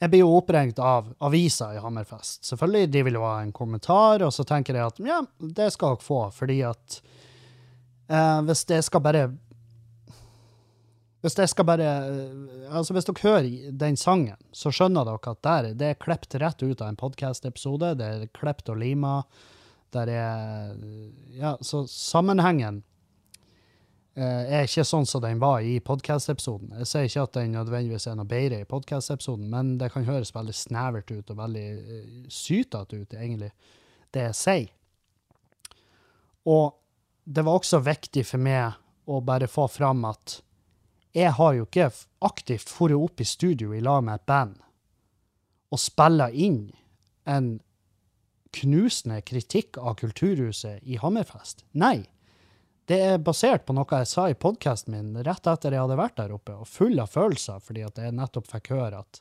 jeg 0.00 0.08
blir 0.08 0.22
jo 0.22 0.32
oppringt 0.38 0.78
av 0.80 1.10
avisa 1.20 1.74
i 1.76 1.80
Hammerfest. 1.82 2.40
Selvfølgelig, 2.48 2.88
de 2.88 3.02
vil 3.04 3.18
jo 3.18 3.24
ha 3.26 3.36
en 3.42 3.52
kommentar, 3.52 4.24
og 4.24 4.32
så 4.32 4.46
tenker 4.48 4.78
jeg 4.78 4.88
at 4.94 5.00
ja, 5.04 5.20
det 5.38 5.68
skal 5.74 5.94
dere 5.94 6.06
få, 6.06 6.20
fordi 6.32 6.56
at 6.64 6.96
eh, 8.08 8.40
hvis 8.48 8.64
det 8.70 8.80
skal 8.88 9.04
bare 9.04 9.28
Hvis 11.20 11.36
det 11.36 11.50
skal 11.52 11.66
bare 11.68 11.84
eh, 11.84 12.70
Altså, 12.72 12.94
hvis 12.96 13.04
dere 13.04 13.24
hører 13.26 13.72
den 13.76 13.96
sangen, 14.00 14.40
så 14.56 14.72
skjønner 14.72 15.04
dere 15.04 15.34
at 15.34 15.42
der, 15.44 15.72
det 15.76 15.92
er 15.92 16.00
klept 16.00 16.34
rett 16.40 16.62
ut 16.62 16.80
av 16.80 16.88
en 16.88 16.96
podkast-episode. 16.96 17.94
Det 18.00 18.06
er 18.06 18.30
klept 18.32 18.72
og 18.72 18.80
lima. 18.80 19.18
Der 19.92 20.08
er 20.08 20.76
Ja, 21.36 21.58
så 21.60 21.84
sammenhengen 21.84 22.84
er 24.18 24.66
ikke 24.66 24.84
sånn 24.84 25.06
som 25.06 25.22
den 25.22 25.38
var 25.42 25.62
i 25.62 25.76
podkast-episoden. 25.84 26.72
Jeg 26.80 26.88
sier 26.90 27.06
ikke 27.06 27.22
at 27.28 27.36
den 27.38 27.54
nødvendigvis 27.54 28.08
er 28.10 28.18
noe 28.18 28.28
bedre 28.28 28.60
i 28.64 28.68
podkast-episoden, 28.68 29.46
men 29.52 29.76
det 29.78 29.92
kan 29.94 30.08
høres 30.08 30.34
veldig 30.34 30.54
snevert 30.56 31.12
ut 31.12 31.30
og 31.30 31.38
veldig 31.38 31.66
uh, 31.78 32.10
sytete 32.32 33.00
ut, 33.04 33.14
egentlig, 33.14 33.52
det 34.10 34.26
jeg 34.26 34.38
sier. 34.40 34.68
Og 36.50 36.74
det 37.24 37.44
var 37.46 37.60
også 37.60 37.82
viktig 37.86 38.24
for 38.26 38.42
meg 38.42 38.80
å 39.10 39.20
bare 39.22 39.50
få 39.50 39.68
fram 39.70 40.02
at 40.08 40.40
jeg 41.14 41.32
har 41.36 41.54
jo 41.56 41.66
ikke 41.66 41.90
aktivt 42.26 42.70
dratt 42.70 42.98
opp 42.98 43.22
i 43.22 43.26
studio 43.26 43.74
i 43.74 43.82
lag 43.82 44.02
med 44.06 44.20
et 44.20 44.26
band 44.26 44.58
og 45.70 45.78
spilla 45.78 46.30
inn 46.30 46.70
en 47.30 47.58
knusende 48.54 49.20
kritikk 49.22 49.78
av 49.78 49.96
Kulturhuset 50.00 50.82
i 50.82 50.98
Hammerfest. 50.98 51.64
Nei. 51.72 52.08
Det 52.90 52.96
er 52.98 53.20
basert 53.22 53.62
på 53.68 53.74
noe 53.76 53.98
jeg 54.00 54.06
sa 54.10 54.24
i 54.26 54.34
podkasten 54.34 54.96
min 54.96 55.18
rett 55.22 55.44
etter 55.46 55.76
jeg 55.76 55.78
hadde 55.78 55.98
vært 56.00 56.16
der 56.18 56.32
oppe, 56.34 56.56
og 56.58 56.66
full 56.66 56.98
av 56.98 57.12
følelser 57.12 57.60
fordi 57.62 57.84
at 57.86 58.00
jeg 58.02 58.16
nettopp 58.18 58.48
fikk 58.50 58.72
høre 58.74 59.04
at 59.04 59.20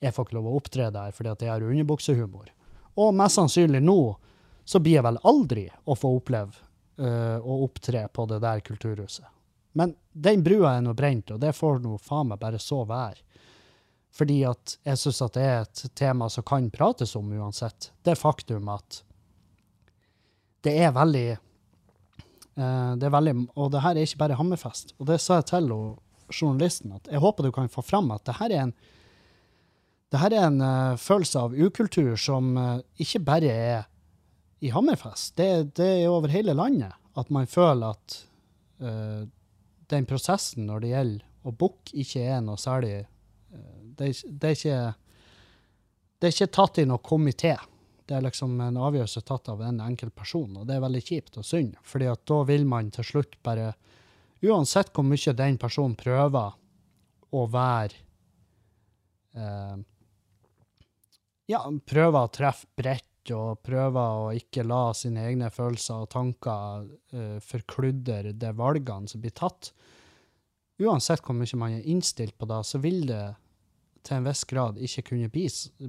jeg 0.00 0.14
får 0.16 0.24
ikke 0.24 0.36
lov 0.38 0.48
å 0.48 0.54
opptre 0.56 0.86
der 0.94 1.12
fordi 1.12 1.32
at 1.34 1.44
jeg 1.44 1.52
har 1.52 1.66
underbuksehumor. 1.66 2.48
Og 2.96 3.12
mest 3.18 3.36
sannsynlig 3.36 3.82
nå 3.84 3.98
så 4.64 4.80
blir 4.80 4.96
jeg 4.96 5.04
vel 5.04 5.20
aldri 5.20 5.66
å 5.84 5.98
få 6.00 6.14
oppleve 6.16 6.56
uh, 7.04 7.44
å 7.44 7.60
opptre 7.66 8.06
på 8.08 8.24
det 8.32 8.40
der 8.40 8.64
kulturhuset. 8.64 9.28
Men 9.76 9.92
den 10.12 10.40
brua 10.46 10.72
er 10.78 10.88
nå 10.88 10.96
brent, 10.96 11.36
og 11.36 11.44
det 11.44 11.52
får 11.60 11.84
nå 11.84 12.00
faen 12.00 12.32
meg 12.32 12.40
bare 12.40 12.62
så 12.62 12.86
være. 12.88 13.20
Fordi 14.16 14.42
at 14.48 14.78
jeg 14.80 15.04
syns 15.04 15.24
at 15.28 15.36
det 15.36 15.44
er 15.50 15.64
et 15.66 15.88
tema 15.92 16.32
som 16.32 16.48
kan 16.48 16.72
prates 16.72 17.12
om 17.20 17.36
uansett. 17.36 17.92
Det 18.00 18.16
faktum 18.16 18.72
at 18.72 19.02
det 20.64 20.78
er 20.86 20.96
veldig 20.96 21.28
Det 22.54 23.06
er 23.08 23.10
veldig 23.10 23.32
Og 23.58 23.72
det 23.74 23.80
her 23.82 23.96
er 23.98 24.06
ikke 24.06 24.20
bare 24.20 24.36
Hammerfest. 24.38 24.92
Og 24.98 25.08
det 25.08 25.16
sa 25.20 25.40
jeg 25.40 25.48
til 25.50 25.72
journalisten, 26.30 26.92
at 26.94 27.08
jeg 27.10 27.22
håper 27.22 27.48
du 27.48 27.50
kan 27.52 27.66
få 27.68 27.82
fram 27.82 28.12
at 28.14 28.22
det 28.28 28.36
her 28.38 28.54
er 28.54 28.62
en 28.68 28.74
her 30.14 30.34
er 30.34 30.46
en 30.46 30.60
uh, 30.62 30.96
følelse 31.00 31.40
av 31.40 31.54
ukultur 31.58 32.14
som 32.20 32.52
uh, 32.54 32.78
ikke 33.02 33.22
bare 33.26 33.50
er 33.50 33.80
i 34.64 34.70
Hammerfest. 34.70 35.34
Det, 35.38 35.74
det 35.76 35.88
er 36.04 36.12
over 36.12 36.30
hele 36.32 36.54
landet 36.54 36.94
at 37.18 37.30
man 37.34 37.48
føler 37.50 37.94
at 37.94 38.18
uh, 38.82 39.24
den 39.90 40.06
prosessen 40.08 40.68
når 40.68 40.84
det 40.84 40.92
gjelder 40.92 41.24
å 41.44 41.52
booke, 41.52 41.92
ikke 41.92 42.24
er 42.24 42.40
noe 42.40 42.56
særlig 42.56 42.94
eh, 43.02 43.80
det, 43.98 44.14
det, 44.24 44.48
er 44.48 44.54
ikke, 44.56 44.78
det 46.18 46.28
er 46.28 46.32
ikke 46.32 46.54
tatt 46.56 46.80
i 46.80 46.86
noen 46.88 47.02
komité. 47.04 47.52
Det 48.04 48.16
er 48.16 48.24
liksom 48.26 48.58
en 48.60 48.76
avgjørelse 48.76 49.22
tatt 49.24 49.48
av 49.48 49.62
en 49.64 49.80
enkelt 49.80 50.14
person, 50.16 50.58
og 50.60 50.66
det 50.68 50.76
er 50.76 50.84
veldig 50.84 51.02
kjipt 51.06 51.38
og 51.40 51.46
synd. 51.48 51.76
fordi 51.82 52.10
at 52.10 52.24
da 52.28 52.42
vil 52.44 52.66
man 52.68 52.90
til 52.90 53.04
slutt 53.04 53.42
bare 53.42 53.72
Uansett 54.44 54.90
hvor 54.92 55.06
mye 55.08 55.32
den 55.32 55.56
personen 55.56 55.94
prøver 55.96 56.52
å 57.32 57.46
være 57.48 57.96
eh, 59.32 59.76
Ja, 61.48 61.60
prøver 61.64 62.18
å 62.18 62.32
treffe 62.32 62.68
bredt 62.76 63.32
og 63.32 63.62
prøver 63.64 64.18
å 64.20 64.32
ikke 64.36 64.66
la 64.68 64.92
sine 64.92 65.24
egne 65.30 65.48
følelser 65.52 66.04
og 66.04 66.10
tanker 66.12 66.84
eh, 67.16 67.38
forkludre 67.40 68.34
de 68.36 68.52
valgene 68.56 69.08
som 69.08 69.22
blir 69.22 69.32
tatt. 69.32 69.72
Uansett 70.82 71.24
hvor 71.24 71.36
mye 71.38 71.60
man 71.60 71.78
er 71.78 71.88
innstilt 71.88 72.36
på 72.36 72.48
det, 72.50 72.60
så 72.68 72.80
vil 72.82 73.06
det 73.08 73.24
til 74.04 74.18
en 74.18 74.28
viss 74.28 74.44
grad 74.48 74.80
ikke 74.82 75.06
kunne 75.08 75.30
bli, 75.32 75.46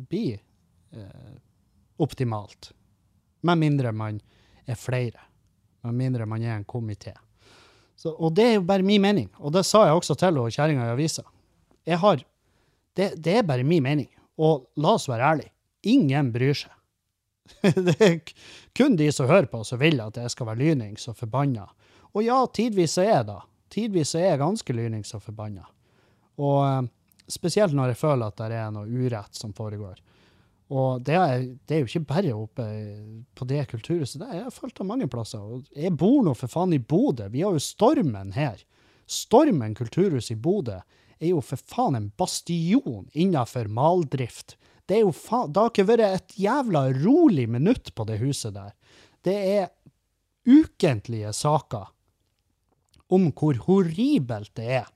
bli 0.07 0.27
eh, 0.31 1.35
optimalt. 1.97 2.71
Med 3.45 3.61
mindre 3.61 3.91
man 3.91 4.19
er 4.65 4.75
flere. 4.79 5.21
Med 5.85 5.93
mindre 5.93 6.25
man 6.25 6.43
er 6.43 6.55
en 6.57 6.65
komité. 6.65 7.13
Og 8.05 8.35
det 8.35 8.45
er 8.45 8.53
jo 8.57 8.65
bare 8.67 8.83
min 8.83 9.01
mening, 9.01 9.29
og 9.39 9.53
det 9.55 9.63
sa 9.65 9.85
jeg 9.87 9.95
også 9.95 10.17
til 10.19 10.37
kjerringa 10.51 10.89
i 10.89 10.93
avisa. 10.93 11.23
Jeg 11.85 11.97
har 12.01 12.23
det, 12.95 13.15
det 13.23 13.37
er 13.39 13.43
bare 13.43 13.63
min 13.63 13.83
mening. 13.83 14.09
Og 14.37 14.67
la 14.75 14.95
oss 14.97 15.07
være 15.09 15.23
ærlige, 15.31 15.51
ingen 15.83 16.31
bryr 16.33 16.55
seg. 16.57 16.71
det 17.87 17.95
er 18.01 18.19
kun 18.75 18.95
de 18.97 19.11
som 19.13 19.29
hører 19.29 19.47
på, 19.51 19.61
som 19.63 19.79
vil 19.79 20.01
at 20.01 20.17
jeg 20.17 20.33
skal 20.33 20.49
være 20.49 20.61
lynings 20.63 21.07
og 21.11 21.17
forbanna. 21.19 21.67
Og 22.15 22.23
ja, 22.25 22.39
tidvis 22.53 22.97
er 23.01 23.09
jeg 23.11 23.27
da. 23.29 23.39
Tidvis 23.71 24.15
er 24.15 24.29
jeg 24.31 24.41
ganske 24.41 24.75
lynings 24.75 25.13
og 25.15 25.23
forbanna. 25.23 25.67
Og 26.41 26.59
eh, 26.67 26.81
spesielt 27.31 27.75
når 27.75 27.93
jeg 27.93 28.01
føler 28.01 28.31
at 28.31 28.39
det 28.39 28.59
er 28.59 28.73
noe 28.73 28.87
urett 28.87 29.37
som 29.37 29.53
foregår. 29.55 29.99
Og 30.73 31.03
det 31.05 31.13
er, 31.13 31.43
det 31.69 31.75
er 31.75 31.83
jo 31.83 31.89
ikke 31.89 32.07
bare 32.09 32.33
oppe 32.33 32.65
på 33.37 33.45
det 33.45 33.67
kulturhuset. 33.69 34.17
Det 34.21 34.29
har 34.31 34.39
jeg 34.39 34.55
følt 34.55 34.81
av 34.81 34.89
mange 34.89 35.07
plasser. 35.11 35.41
Og 35.41 35.67
jeg 35.77 35.93
bor 35.93 36.23
nå 36.25 36.33
for 36.37 36.49
faen 36.49 36.73
i 36.73 36.81
Bodø. 36.81 37.27
Vi 37.33 37.43
har 37.45 37.53
jo 37.53 37.61
Stormen 37.61 38.33
her. 38.33 38.63
Stormen 39.05 39.75
kulturhus 39.77 40.31
i 40.33 40.37
Bodø 40.39 40.79
er 41.19 41.29
jo 41.29 41.41
for 41.45 41.61
faen 41.69 41.97
en 41.99 42.09
bastion 42.17 43.05
innenfor 43.13 43.69
maldrift. 43.69 44.57
Det 44.89 45.01
faen, 45.17 45.53
det 45.53 45.61
har 45.61 45.71
ikke 45.71 45.87
vært 45.89 46.05
et 46.07 46.37
jævla 46.41 46.87
rolig 46.97 47.45
minutt 47.49 47.93
på 47.95 48.05
det 48.09 48.19
huset 48.21 48.57
der. 48.57 48.73
Det 49.25 49.35
er 49.35 49.69
ukentlige 50.45 51.31
saker 51.33 51.91
om 53.13 53.29
hvor 53.37 53.57
horribelt 53.67 54.51
det 54.57 54.67
er 54.81 54.89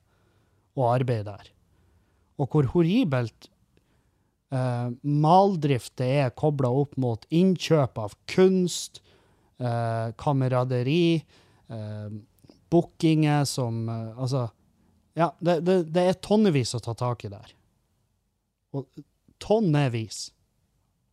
å 0.78 0.90
arbeide 0.90 1.30
der. 1.30 1.54
Og 2.42 2.50
hvor 2.54 2.70
horribelt 2.74 3.50
eh, 4.54 4.88
maldrift 5.02 6.02
er 6.04 6.34
kobla 6.38 6.72
opp 6.82 6.98
mot 7.02 7.26
innkjøp 7.30 8.00
av 8.02 8.16
kunst, 8.32 9.02
uh, 9.60 10.10
kameraderi, 10.20 11.22
uh, 11.74 12.10
bookinger 12.70 13.46
som 13.50 13.90
eh, 13.90 14.18
Altså, 14.18 14.48
ja, 15.18 15.32
det, 15.40 15.60
det, 15.68 15.78
det 15.94 16.04
er 16.06 16.20
tonnevis 16.24 16.76
å 16.78 16.82
ta 16.84 16.94
tak 16.98 17.26
i 17.26 17.32
der. 17.32 17.54
Og 18.78 18.86
tonnevis. 19.42 20.30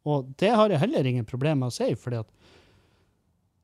Og 0.06 0.28
det 0.38 0.52
har 0.54 0.70
jeg 0.70 0.82
heller 0.84 1.08
ingen 1.08 1.26
problem 1.26 1.62
med 1.62 1.72
å 1.72 1.74
si, 1.74 1.88
at 1.90 2.28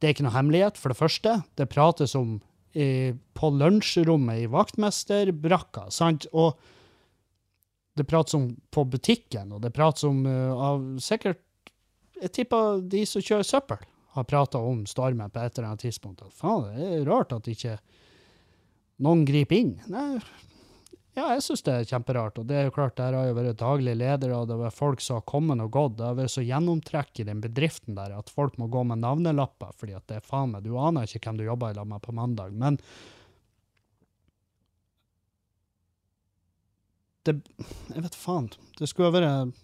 det 0.00 0.08
er 0.08 0.14
ikke 0.16 0.26
noe 0.26 0.35
hemmelighet, 0.35 0.80
for 0.80 0.90
det 0.90 0.98
første. 0.98 1.37
Det 1.54 1.68
prates 1.70 2.16
om 2.18 2.40
i, 2.74 3.12
på 3.38 3.52
lunsjrommet 3.54 4.42
i 4.42 4.50
vaktmesterbrakka, 4.50 5.87
sant? 5.94 6.26
Og 6.32 6.58
det 7.98 8.07
prates 8.09 8.35
om 8.35 8.50
på 8.72 8.85
butikken, 8.88 9.52
og 9.52 9.62
det 9.64 9.72
prates 9.76 10.05
om 10.09 10.24
eh, 10.26 10.52
av 10.52 10.85
sikkert 11.02 11.42
Jeg 12.22 12.33
tipper 12.37 12.81
de 12.87 13.02
som 13.09 13.24
kjører 13.24 13.46
søppel, 13.46 13.83
har 14.14 14.28
prata 14.28 14.61
om 14.62 14.85
stormen 14.87 15.31
på 15.33 15.40
et 15.42 15.57
eller 15.59 15.72
annet 15.72 15.83
tidspunkt. 15.88 16.22
At 16.22 16.33
faen, 16.37 16.68
det 16.70 16.87
er 16.87 17.09
rart 17.09 17.33
at 17.35 17.48
ikke 17.50 17.78
noen 19.02 19.24
griper 19.26 19.59
inn. 19.59 19.72
Nei, 19.90 20.20
ja, 21.12 21.26
jeg 21.35 21.42
syns 21.44 21.64
det 21.66 21.72
er 21.74 21.88
kjemperart. 21.88 22.38
Og 22.40 22.46
det 22.48 22.57
er 22.57 22.68
jo 22.68 22.74
klart, 22.76 22.94
der 22.96 23.16
har 23.16 23.26
jo 23.28 23.37
vært 23.37 23.59
daglig 23.61 23.96
ledere, 24.00 24.37
og 24.37 24.46
det 24.48 24.55
har 24.57 24.62
vært 24.62 24.78
folk 24.78 25.02
som 25.05 25.18
har 25.18 25.26
kommet 25.28 25.61
og 25.61 25.72
gått. 25.74 25.98
Det 25.98 26.07
har 26.07 26.16
vært 26.16 26.33
så 26.33 26.44
gjennomtrekk 26.46 27.20
i 27.20 27.26
den 27.28 27.42
bedriften 27.44 27.98
der 27.98 28.14
at 28.16 28.33
folk 28.33 28.57
må 28.61 28.70
gå 28.72 28.85
med 28.88 29.02
navnelapper, 29.02 29.74
fordi 29.76 29.96
at 29.98 30.07
det 30.09 30.20
er 30.20 30.28
faen 30.28 30.55
meg 30.55 30.64
Du 30.64 30.78
aner 30.81 31.05
ikke 31.05 31.26
hvem 31.26 31.42
du 31.42 31.44
jobber 31.44 31.76
i 31.76 31.85
med 31.85 32.05
på 32.05 32.16
mandag. 32.16 32.57
Men 32.57 32.78
det 37.26 37.37
Jeg 37.92 38.02
vet 38.02 38.16
faen. 38.18 38.48
Det 38.78 38.88
skulle 38.90 39.12
vært 39.14 39.58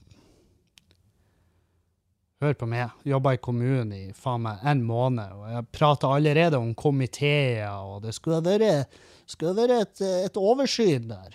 Hør 2.38 2.54
på 2.54 2.68
meg. 2.70 2.92
Jobba 3.02 3.32
i 3.34 3.40
kommunen 3.42 3.90
i 3.96 4.12
faen 4.14 4.44
meg 4.44 4.60
en 4.62 4.84
måned, 4.86 5.32
og 5.34 5.48
jeg 5.50 5.70
prata 5.74 6.12
allerede 6.14 6.60
om 6.62 6.70
komiteer, 6.78 7.66
og 7.82 8.04
det 8.04 8.12
skulle 8.14 8.38
ha 8.38 8.44
vært, 8.46 8.94
skulle 9.26 9.56
ha 9.56 9.58
vært 9.58 9.74
et, 9.74 10.02
et 10.28 10.38
oversyn 10.38 11.08
der. 11.10 11.34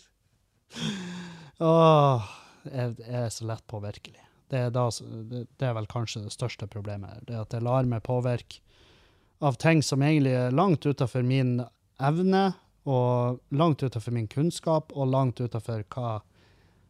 Åh, 1.63 2.27
jeg, 2.67 2.97
jeg 2.99 3.21
er 3.21 3.31
så 3.31 3.47
lett 3.47 3.63
påvirkelig. 3.71 4.27
Det 4.51 4.65
er, 4.65 4.75
det, 4.75 5.63
er 5.63 5.73
vel 5.79 5.87
kanskje 5.87 6.25
det 6.25 6.35
største 6.35 6.67
problemet. 6.71 7.23
Det 7.27 7.39
at 7.39 7.55
jeg 7.55 7.63
lar 7.63 7.87
meg 7.87 8.03
påvirke 8.03 8.59
av 9.39 9.55
ting 9.61 9.79
som 9.85 10.03
egentlig 10.03 10.35
er 10.35 10.55
langt 10.55 10.83
utenfor 10.83 11.23
min 11.23 11.61
evne, 12.03 12.49
og 12.87 13.39
langt 13.51 13.83
utenfor 13.83 14.15
min 14.15 14.29
kunnskap, 14.31 14.93
og 14.95 15.11
langt 15.11 15.41
utenfor 15.43 15.83
hva, 15.93 16.19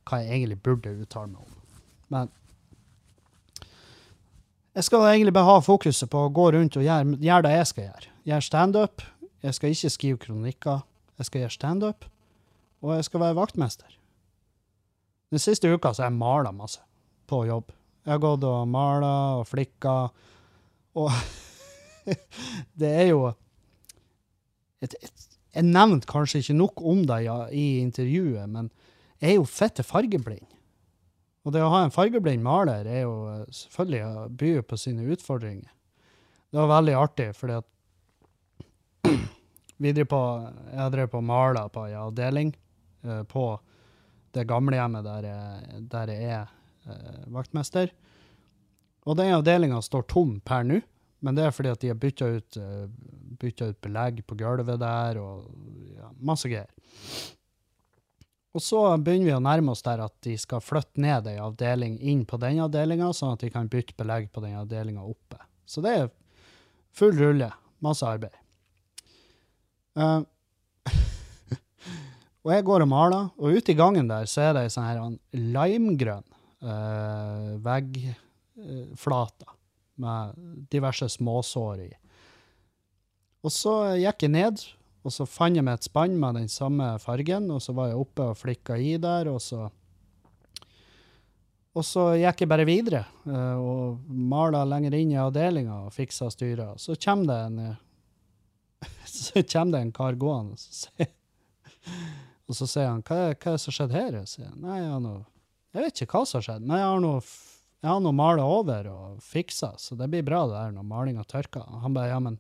hva 0.08 0.20
jeg 0.22 0.36
egentlig 0.36 0.60
burde 0.62 0.94
uttale 0.94 1.32
meg 1.32 1.42
om. 1.42 1.56
Men 2.14 2.34
jeg 4.78 4.86
skal 4.86 5.08
egentlig 5.10 5.34
bare 5.34 5.50
ha 5.50 5.62
fokuset 5.66 6.10
på 6.14 6.28
å 6.28 6.34
gå 6.34 6.52
rundt 6.54 6.78
og 6.78 6.86
gjøre, 6.86 7.18
gjøre 7.18 7.48
det 7.48 7.54
jeg 7.56 7.70
skal 7.72 7.88
gjøre. 7.88 8.12
Gjøre 8.30 8.46
standup. 8.46 9.06
Jeg 9.42 9.58
skal 9.58 9.74
ikke 9.74 9.90
skrive 9.90 10.20
kronikker. 10.28 10.84
Jeg 11.18 11.30
skal 11.30 11.42
gjøre 11.42 11.56
standup. 11.56 12.06
Og 12.86 12.94
jeg 12.94 13.08
skal 13.08 13.24
være 13.24 13.40
vaktmester. 13.40 13.98
Den 15.34 15.42
siste 15.42 15.72
uka 15.74 15.92
så 15.94 16.06
har 16.06 16.12
jeg 16.12 16.20
mala 16.20 16.52
masse 16.54 16.84
på 17.28 17.42
jobb. 17.48 17.74
Jeg 18.06 18.14
har 18.14 18.22
gått 18.24 18.46
og 18.48 18.68
mala 18.72 19.14
og 19.42 19.48
flikka, 19.50 19.96
og 20.96 21.10
det 22.80 22.92
er 23.02 23.10
jo 23.10 23.26
et, 24.80 24.94
et, 24.94 25.26
Jeg 25.58 25.66
nevnte 25.66 26.10
kanskje 26.10 26.44
ikke 26.44 26.58
nok 26.60 26.84
om 26.86 27.02
det 27.10 27.24
ja, 27.26 27.40
i 27.50 27.80
intervjuet, 27.82 28.46
men 28.52 28.70
jeg 29.18 29.32
er 29.32 29.40
jo 29.40 29.48
fette 29.50 29.86
fargeblind. 29.86 30.46
Og 31.48 31.54
det 31.56 31.64
å 31.64 31.72
ha 31.72 31.80
en 31.86 31.94
fargeblind 31.94 32.44
maler 32.44 32.86
er 32.92 33.06
jo 33.06 33.16
eh, 33.32 33.46
selvfølgelig 33.56 34.02
å 34.04 34.28
by 34.38 34.52
på 34.68 34.78
sine 34.78 35.08
utfordringer. 35.16 35.72
Det 36.52 36.60
var 36.60 36.70
veldig 36.76 36.96
artig, 37.00 37.30
fordi 37.38 37.56
at 37.58 37.68
vi 39.82 39.94
på, 40.04 40.22
jeg 40.74 40.94
drev 40.94 41.10
på 41.14 41.22
og 41.24 41.28
maler 41.30 41.72
på 41.74 41.88
en 41.88 41.98
avdeling 42.04 42.52
eh, 43.08 43.24
på 43.32 43.48
det 44.36 44.46
gamlehjemmet 44.46 45.08
der, 45.08 45.30
der 45.90 46.12
jeg 46.14 46.36
er 46.36 46.46
eh, 46.86 47.24
vaktmester. 47.34 47.96
Og 49.08 49.18
den 49.18 49.34
avdelinga 49.40 49.80
står 49.82 50.06
tom 50.12 50.38
per 50.46 50.68
nå, 50.68 50.84
men 51.20 51.38
det 51.38 51.48
er 51.48 51.56
fordi 51.56 51.72
at 51.74 51.82
de 51.82 51.90
har 51.92 51.98
bytta 51.98 52.28
ut, 52.38 52.58
eh, 52.62 53.50
ut 53.64 53.82
belegg 53.82 54.22
på 54.28 54.38
gulvet 54.38 54.80
der, 54.82 55.20
og 55.22 55.48
ja, 55.98 56.12
masse 56.22 56.50
greier. 56.50 56.70
Og 58.58 58.64
så 58.64 58.80
begynner 58.98 59.28
vi 59.28 59.36
å 59.36 59.44
nærme 59.44 59.74
oss 59.74 59.84
der 59.86 60.02
at 60.02 60.16
de 60.26 60.34
skal 60.40 60.64
flytte 60.64 61.02
ned 61.02 61.28
ei 61.30 61.38
avdeling 61.42 61.98
inn 62.02 62.24
på 62.26 62.40
den 62.42 62.62
avdelinga, 62.64 63.12
sånn 63.14 63.36
at 63.36 63.44
de 63.46 63.52
kan 63.54 63.70
bytte 63.70 63.98
belegg 63.98 64.32
på 64.34 64.42
den 64.46 64.56
avdelinga 64.58 65.04
oppe. 65.06 65.38
Så 65.68 65.84
det 65.86 65.94
er 65.94 66.08
full 66.98 67.14
rulle. 67.18 67.52
Masse 67.86 68.08
arbeid. 68.10 68.34
Uh, 69.98 70.24
og 72.46 72.54
jeg 72.56 72.66
går 72.66 72.86
og 72.86 72.90
maler, 72.90 73.30
og 73.38 73.60
ute 73.60 73.74
i 73.74 73.78
gangen 73.78 74.10
der 74.10 74.26
så 74.30 74.48
er 74.48 74.58
det 74.58 74.66
ei 74.66 74.74
sånn 74.74 74.88
her 74.88 75.04
limegrønn 75.38 76.26
uh, 76.66 77.54
veggflate 77.62 79.57
med 80.02 80.38
diverse 80.72 81.10
småsår 81.10 81.84
i. 81.86 81.92
Og 83.46 83.54
så 83.54 83.74
gikk 84.02 84.26
jeg 84.26 84.34
ned, 84.34 84.62
og 85.08 85.14
så 85.14 85.28
fant 85.30 85.56
jeg 85.56 85.64
meg 85.64 85.78
et 85.78 85.88
spann 85.88 86.18
med 86.20 86.36
den 86.40 86.50
samme 86.52 86.90
fargen, 87.00 87.50
og 87.54 87.62
så 87.64 87.76
var 87.78 87.92
jeg 87.92 88.02
oppe 88.02 88.32
og 88.32 88.40
flikka 88.40 88.76
i 88.76 88.98
der, 89.02 89.32
og 89.32 89.42
så 89.42 89.70
Og 91.78 91.86
så 91.86 92.16
gikk 92.18 92.40
jeg 92.42 92.50
bare 92.50 92.66
videre 92.66 93.04
eh, 93.30 93.58
og 93.62 94.00
mala 94.10 94.64
lenger 94.66 94.96
inn 94.98 95.12
i 95.14 95.20
avdelinga 95.22 95.84
og 95.86 95.94
fiksa 95.94 96.32
styra. 96.34 96.72
Så 96.82 96.96
kommer 96.98 97.28
det 97.30 97.38
en 97.46 97.76
så 99.06 99.44
kommer 99.44 99.78
det 99.78 99.82
en 99.86 99.92
kar 99.92 100.18
gående, 100.18 100.58
og 100.58 100.60
så 100.60 100.74
sier, 100.74 101.12
og 102.48 102.58
så 102.58 102.68
sier 102.68 102.90
han 102.90 103.04
hva, 103.06 103.20
hva 103.30 103.52
er 103.52 103.60
det 103.60 103.62
som 103.62 103.76
skjedde 103.76 103.94
her? 103.94 104.18
Jeg 104.24 104.32
sier 104.32 104.56
nei, 104.56 104.80
jeg 104.82 104.90
har 104.90 105.04
noe 105.06 105.22
Jeg 105.76 105.84
vet 105.86 106.02
ikke 106.02 106.18
hva 106.18 106.26
som 106.26 106.40
har 106.40 106.48
skjedd, 106.48 106.66
men 106.66 106.82
jeg 106.82 106.90
har 106.90 107.06
noe 107.06 107.22
f- 107.84 107.84
jeg 107.84 107.90
har 107.92 108.38
jeg 108.40 108.44
over 108.44 108.88
og 108.92 109.22
fiksa, 109.22 109.74
så 109.78 109.96
det 109.96 110.10
blir 110.10 110.24
bra 110.26 110.46
det 110.48 110.56
der 110.58 110.72
når 110.76 110.84
malinga 110.90 111.24
tørker. 111.24 111.62
Og 111.62 111.82
Han 111.82 111.94
bare 111.94 112.10
ja, 112.10 112.20
men 112.20 112.40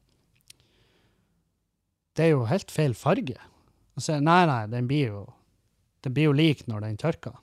det 2.18 2.26
er 2.26 2.32
jo 2.34 2.46
helt 2.50 2.72
feil 2.74 2.94
farge. 2.98 3.38
Og 3.96 4.02
så 4.02 4.20
nei, 4.22 4.46
nei, 4.50 4.64
den 4.72 4.88
blir 4.90 5.08
jo 5.12 5.26
den 6.06 6.14
blir 6.14 6.30
jo 6.30 6.36
lik 6.38 6.64
når 6.70 6.86
den 6.86 6.98
tørker. 6.98 7.36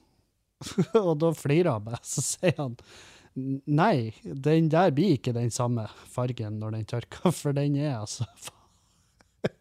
og 1.07 1.18
da 1.20 1.32
flirer 1.36 1.72
han 1.76 1.84
bare, 1.84 2.01
så 2.07 2.22
sier 2.24 2.55
han 2.59 2.76
nei, 3.66 4.14
den 4.22 4.68
der 4.70 4.92
blir 4.95 5.16
ikke 5.16 5.34
den 5.34 5.51
samme 5.51 5.88
fargen 6.11 6.61
når 6.61 6.76
den 6.78 6.84
tørker, 6.90 7.30
for 7.40 7.53
den 7.57 7.76
er 7.76 8.01
altså 8.01 8.26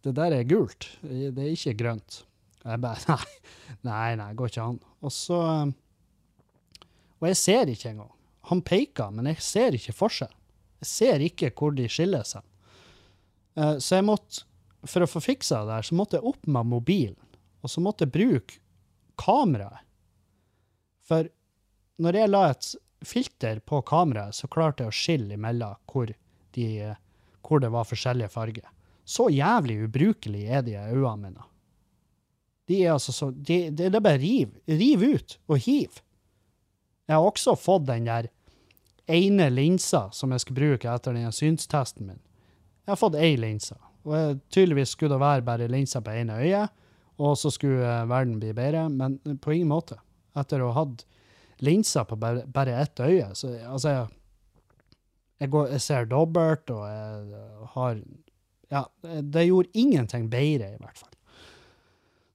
Det 0.00 0.14
der 0.16 0.32
er 0.32 0.46
gult, 0.48 0.86
det 1.02 1.36
er 1.36 1.50
ikke 1.52 1.74
grønt. 1.82 2.22
Jeg 2.64 2.80
bare 2.80 3.02
nei, 3.10 3.26
nei, 3.84 4.08
nei, 4.16 4.30
går 4.36 4.48
ikke 4.52 4.64
an. 4.64 4.78
Og 5.04 5.12
så 5.12 5.40
Og 7.20 7.28
jeg 7.28 7.36
ser 7.36 7.70
ikke 7.72 7.90
engang. 7.92 8.12
Han 8.50 8.62
peker, 8.64 9.10
men 9.12 9.28
jeg 9.30 9.42
ser 9.44 9.76
ikke 9.76 9.92
forskjell. 9.96 10.32
Jeg 10.80 10.88
ser 10.88 11.24
ikke 11.24 11.50
hvor 11.56 11.74
de 11.76 11.88
skiller 11.92 12.24
seg. 12.24 12.42
Eh, 13.56 13.76
Så 13.78 13.98
jeg 13.98 14.06
måtte, 14.08 14.46
for 14.88 15.04
å 15.04 15.10
få 15.10 15.20
fiksa 15.20 15.60
det 15.64 15.74
der, 15.74 15.82
så 15.90 15.98
måtte 15.98 16.16
jeg 16.18 16.24
opp 16.30 16.46
med 16.48 16.66
mobilen, 16.70 17.18
og 17.60 17.68
så 17.68 17.82
måtte 17.84 18.06
jeg 18.06 18.14
bruke 18.14 18.58
kameraet. 19.20 19.84
For 21.04 21.28
når 22.00 22.16
jeg 22.16 22.30
la 22.32 22.42
et 22.54 22.70
filter 23.04 23.60
på 23.60 23.82
kameraet, 23.84 24.34
så 24.38 24.48
klarte 24.48 24.84
jeg 24.86 24.92
å 24.92 24.96
skille 24.96 25.36
imellom 25.36 25.76
hvor, 25.90 26.08
de, 26.56 26.66
hvor 27.44 27.60
det 27.60 27.70
var 27.74 27.88
forskjellige 27.88 28.32
farger. 28.32 28.68
Så 29.04 29.28
jævlig 29.34 29.80
ubrukelig 29.84 30.46
er 30.48 30.62
de 30.64 30.76
øynene 30.78 31.16
mine. 31.28 31.46
De 32.70 32.78
er 32.84 32.92
altså 32.94 33.12
så 33.12 33.30
de, 33.34 33.70
Det 33.74 33.88
er 33.88 34.00
bare 34.00 34.20
riv, 34.22 34.52
riv 34.70 35.02
ut 35.02 35.38
og 35.50 35.58
hiv. 35.64 35.96
Jeg 37.10 37.18
har 37.18 37.26
også 37.26 37.56
fått 37.58 37.88
den 37.88 38.04
der 38.06 38.28
ene 39.10 39.48
linsa 39.50 40.04
som 40.14 40.30
jeg 40.30 40.44
skal 40.44 40.54
bruke 40.60 40.90
etter 40.92 41.16
den 41.16 41.32
synstesten 41.34 42.06
min. 42.06 42.20
Jeg 42.86 42.92
har 42.92 43.00
fått 43.00 43.18
ei 43.18 43.32
linse, 43.34 43.74
og 44.06 44.14
jeg, 44.14 44.36
tydeligvis 44.54 44.94
skulle 44.94 45.16
det 45.16 45.24
være 45.24 45.46
bare 45.48 45.66
linsa 45.70 46.02
på 46.06 46.14
ene 46.14 46.38
øyet, 46.38 46.70
og 47.18 47.34
så 47.38 47.50
skulle 47.50 47.82
eh, 47.82 48.06
verden 48.08 48.38
bli 48.38 48.54
bedre, 48.54 48.86
men 48.94 49.18
på 49.42 49.56
ingen 49.56 49.72
måte. 49.72 49.98
Etter 50.38 50.62
å 50.62 50.70
ha 50.70 50.84
hatt 50.84 51.04
linsa 51.66 52.06
på 52.06 52.16
bare, 52.16 52.46
bare 52.46 52.78
ett 52.78 53.02
øye, 53.02 53.32
så 53.34 53.56
altså 53.58 53.96
jeg, 53.96 54.08
jeg, 55.42 55.50
går, 55.50 55.68
jeg 55.74 55.86
ser 55.90 56.10
dobbelt, 56.14 56.70
og 56.70 56.86
jeg 56.86 57.46
har 57.76 58.02
Ja, 58.70 58.84
det 59.02 59.48
gjorde 59.48 59.74
ingenting 59.74 60.30
bedre, 60.30 60.76
i 60.76 60.78
hvert 60.78 60.98
fall. 60.98 61.10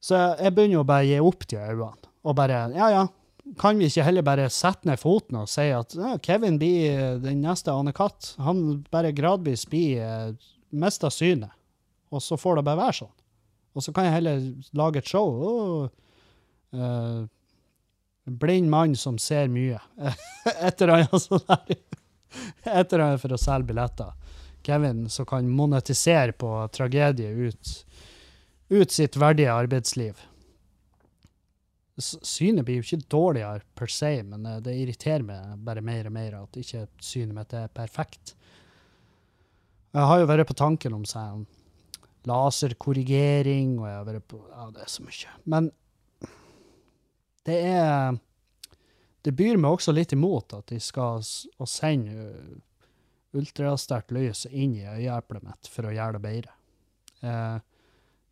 Så 0.03 0.19
jeg, 0.19 0.51
begynner 0.51 0.83
å 0.83 0.87
bare 0.89 1.07
gi 1.07 1.21
opp 1.23 1.47
de 1.47 1.63
øynene, 1.63 2.09
og 2.27 2.35
bare 2.35 2.65
Ja, 2.75 2.89
ja, 2.91 3.05
kan 3.59 3.77
vi 3.77 3.89
ikke 3.89 4.05
heller 4.07 4.25
bare 4.25 4.47
sette 4.49 4.87
ned 4.89 4.99
foten 4.99 5.37
og 5.43 5.49
si 5.51 5.67
at 5.73 5.93
ja, 5.97 6.15
Kevin 6.23 6.57
blir 6.61 6.87
eh, 6.89 7.19
den 7.21 7.43
neste 7.45 7.73
Ane 7.73 7.93
Katt? 7.95 8.33
Han 8.41 8.81
bare 8.93 9.13
gradvis 9.15 9.67
blir 9.69 10.01
eh, 10.01 10.49
mister 10.75 11.13
synet, 11.13 11.53
og 12.09 12.23
så 12.25 12.39
får 12.41 12.59
det 12.59 12.65
bare 12.65 12.81
være 12.81 12.97
sånn. 13.03 13.13
Og 13.75 13.83
så 13.83 13.93
kan 13.93 14.07
jeg 14.07 14.15
heller 14.17 14.43
lage 14.77 15.01
et 15.01 15.09
show. 15.11 15.29
Oh, 15.45 15.87
eh, 16.73 17.23
blind 18.25 18.71
mann 18.71 18.95
som 18.97 19.19
ser 19.21 19.51
mye. 19.51 19.81
Et 20.55 20.81
eller 20.81 21.03
annet. 21.03 21.75
Et 22.63 22.93
eller 22.93 23.03
annet 23.05 23.21
for 23.21 23.35
å 23.35 23.39
selge 23.39 23.69
billetter. 23.69 24.13
Kevin 24.65 25.05
som 25.11 25.27
kan 25.29 25.49
monetisere 25.51 26.33
på 26.33 26.53
tragedie 26.73 27.29
ut, 27.29 27.73
ut 28.73 28.91
sitt 28.95 29.19
verdige 29.21 29.53
arbeidsliv. 29.53 30.23
Synet 31.97 32.65
blir 32.67 32.81
jo 32.81 32.83
ikke 32.83 33.07
dårligere 33.11 33.63
per 33.77 33.91
se, 33.91 34.11
men 34.27 34.45
eh, 34.49 34.61
det 34.63 34.75
irriterer 34.75 35.23
meg 35.23 35.61
bare 35.63 35.83
mer 35.85 36.09
og 36.09 36.15
mer 36.15 36.39
at 36.41 36.59
ikke 36.59 36.87
synet 36.99 37.35
mitt 37.37 37.55
er 37.55 37.71
perfekt. 37.71 38.35
Jeg 39.95 40.09
har 40.09 40.19
jo 40.19 40.27
vært 40.27 40.49
på 40.49 40.57
tanken 40.59 40.97
om 40.97 41.05
sånn 41.07 41.45
laserkorrigering, 42.27 43.77
og 43.79 43.87
jeg 43.87 43.97
har 43.99 44.07
vært 44.09 44.27
på 44.31 44.41
Ja, 44.49 44.69
det 44.73 44.83
er 44.83 44.91
så 44.91 45.05
mye. 45.05 45.35
Men 45.45 45.71
det 47.45 47.59
er 47.69 48.17
Det 49.25 49.33
byr 49.33 49.57
meg 49.57 49.73
også 49.73 49.93
litt 49.95 50.11
imot 50.13 50.53
at 50.53 50.67
de 50.69 50.77
skal 50.83 51.23
sende 51.25 52.13
uh, 52.13 52.57
ultrasterkt 53.33 54.11
lys 54.13 54.43
inn 54.51 54.75
i 54.77 54.83
øyeeplet 54.85 55.47
mitt 55.47 55.69
for 55.71 55.87
å 55.87 55.93
gjøre 55.95 56.19
det 56.19 56.21
bedre. 56.21 56.51
Eh, 57.25 57.57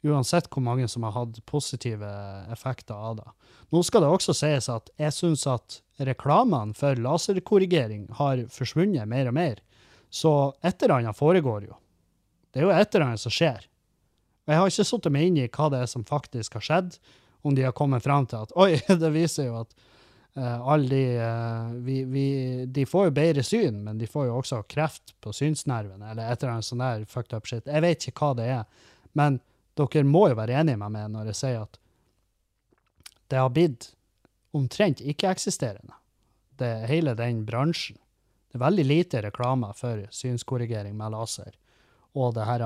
uansett 0.03 0.49
hvor 0.51 0.63
mange 0.65 0.87
som 0.91 1.05
har 1.07 1.15
hatt 1.15 1.39
positive 1.49 2.09
effekter 2.51 2.95
av 2.95 3.19
det. 3.21 3.29
Nå 3.73 3.83
skal 3.83 4.03
det 4.03 4.11
også 4.11 4.35
sies 4.37 4.67
at 4.69 4.91
jeg 4.99 5.15
syns 5.15 5.45
at 5.49 5.79
reklamene 6.03 6.75
for 6.77 6.99
laserkorrigering 6.99 8.09
har 8.19 8.43
forsvunnet 8.51 9.09
mer 9.09 9.29
og 9.31 9.37
mer. 9.37 9.61
Så 10.13 10.53
et 10.61 10.83
eller 10.83 10.99
annet 10.99 11.17
foregår 11.17 11.69
jo. 11.69 11.77
Det 12.53 12.61
er 12.61 12.67
jo 12.67 12.75
et 12.75 12.95
eller 12.95 13.07
annet 13.07 13.23
som 13.23 13.33
skjer. 13.33 13.65
Jeg 14.43 14.59
har 14.59 14.69
ikke 14.69 14.85
satt 14.85 15.09
meg 15.13 15.29
inn 15.29 15.39
i 15.39 15.47
hva 15.47 15.69
det 15.71 15.79
er 15.85 15.89
som 15.89 16.03
faktisk 16.05 16.59
har 16.59 16.65
skjedd, 16.67 16.97
om 17.43 17.55
de 17.55 17.65
har 17.65 17.75
kommet 17.75 18.03
fram 18.03 18.27
til 18.29 18.43
at 18.43 18.53
oi, 18.61 18.75
det 18.87 19.11
viser 19.15 19.49
jo 19.49 19.61
at 19.63 19.71
uh, 20.37 20.59
alle 20.73 20.89
de 20.91 21.03
uh, 21.17 21.71
vi, 21.85 22.03
vi, 22.07 22.27
De 22.67 22.85
får 22.87 23.09
jo 23.09 23.15
bedre 23.15 23.45
syn, 23.47 23.81
men 23.87 23.97
de 23.99 24.09
får 24.09 24.27
jo 24.29 24.37
også 24.41 24.61
kreft 24.69 25.15
på 25.23 25.33
synsnervene, 25.35 26.11
eller 26.11 26.29
et 26.29 26.43
eller 26.43 26.57
annet 26.57 26.67
sånt 26.67 26.83
der 26.83 27.07
fucked 27.09 27.35
up 27.35 27.49
shit. 27.49 27.65
Jeg 27.65 27.85
vet 27.85 28.07
ikke 28.11 28.27
hva 28.27 28.37
det 28.37 28.51
er, 28.59 28.85
men 29.17 29.41
dere 29.77 30.05
må 30.05 30.27
jo 30.29 30.37
være 30.37 30.59
enige 30.61 30.79
med 30.81 30.93
meg 30.93 31.09
når 31.13 31.31
jeg 31.31 31.39
sier 31.39 31.63
at 31.65 31.79
det 33.31 33.39
har 33.41 33.49
blitt 33.49 33.93
omtrent 34.53 35.01
ikke-eksisterende, 35.01 35.95
det 36.61 36.85
hele 36.91 37.15
den 37.17 37.41
bransjen. 37.47 37.97
Det 38.51 38.59
er 38.59 38.65
veldig 38.67 38.85
lite 38.85 39.21
reklame 39.25 39.71
for 39.73 40.03
synskorrigering 40.13 40.93
med 40.97 41.15
laser. 41.15 41.55
Og 42.13 42.35
det 42.35 42.45
her, 42.45 42.61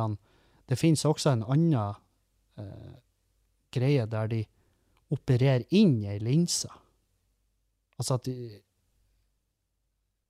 det 0.67 0.75
finnes 0.75 1.05
også 1.07 1.31
en 1.31 1.45
annen 1.47 1.95
eh, 2.59 2.97
greie 3.71 4.03
der 4.11 4.27
de 4.27 4.41
opererer 5.15 5.63
inn 5.71 6.01
ei 6.03 6.17
linse. 6.19 6.67
Altså 7.95 8.19
at 8.19 8.27
de 8.27 8.63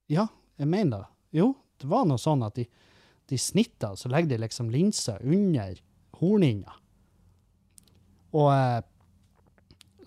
Ja, 0.08 0.28
jeg 0.56 0.68
mener 0.72 1.02
det. 1.02 1.10
Jo, 1.42 1.56
det 1.82 1.90
var 1.90 2.06
noe 2.08 2.22
sånn 2.22 2.46
at 2.46 2.56
de, 2.56 2.64
de 3.28 3.38
snitter, 3.38 3.98
så 3.98 4.08
legger 4.08 4.30
de 4.36 4.44
liksom 4.46 4.70
linsa 4.72 5.18
under 5.20 5.82
hornhinna. 6.20 6.76
Og 8.38 8.52
eh, 8.54 8.82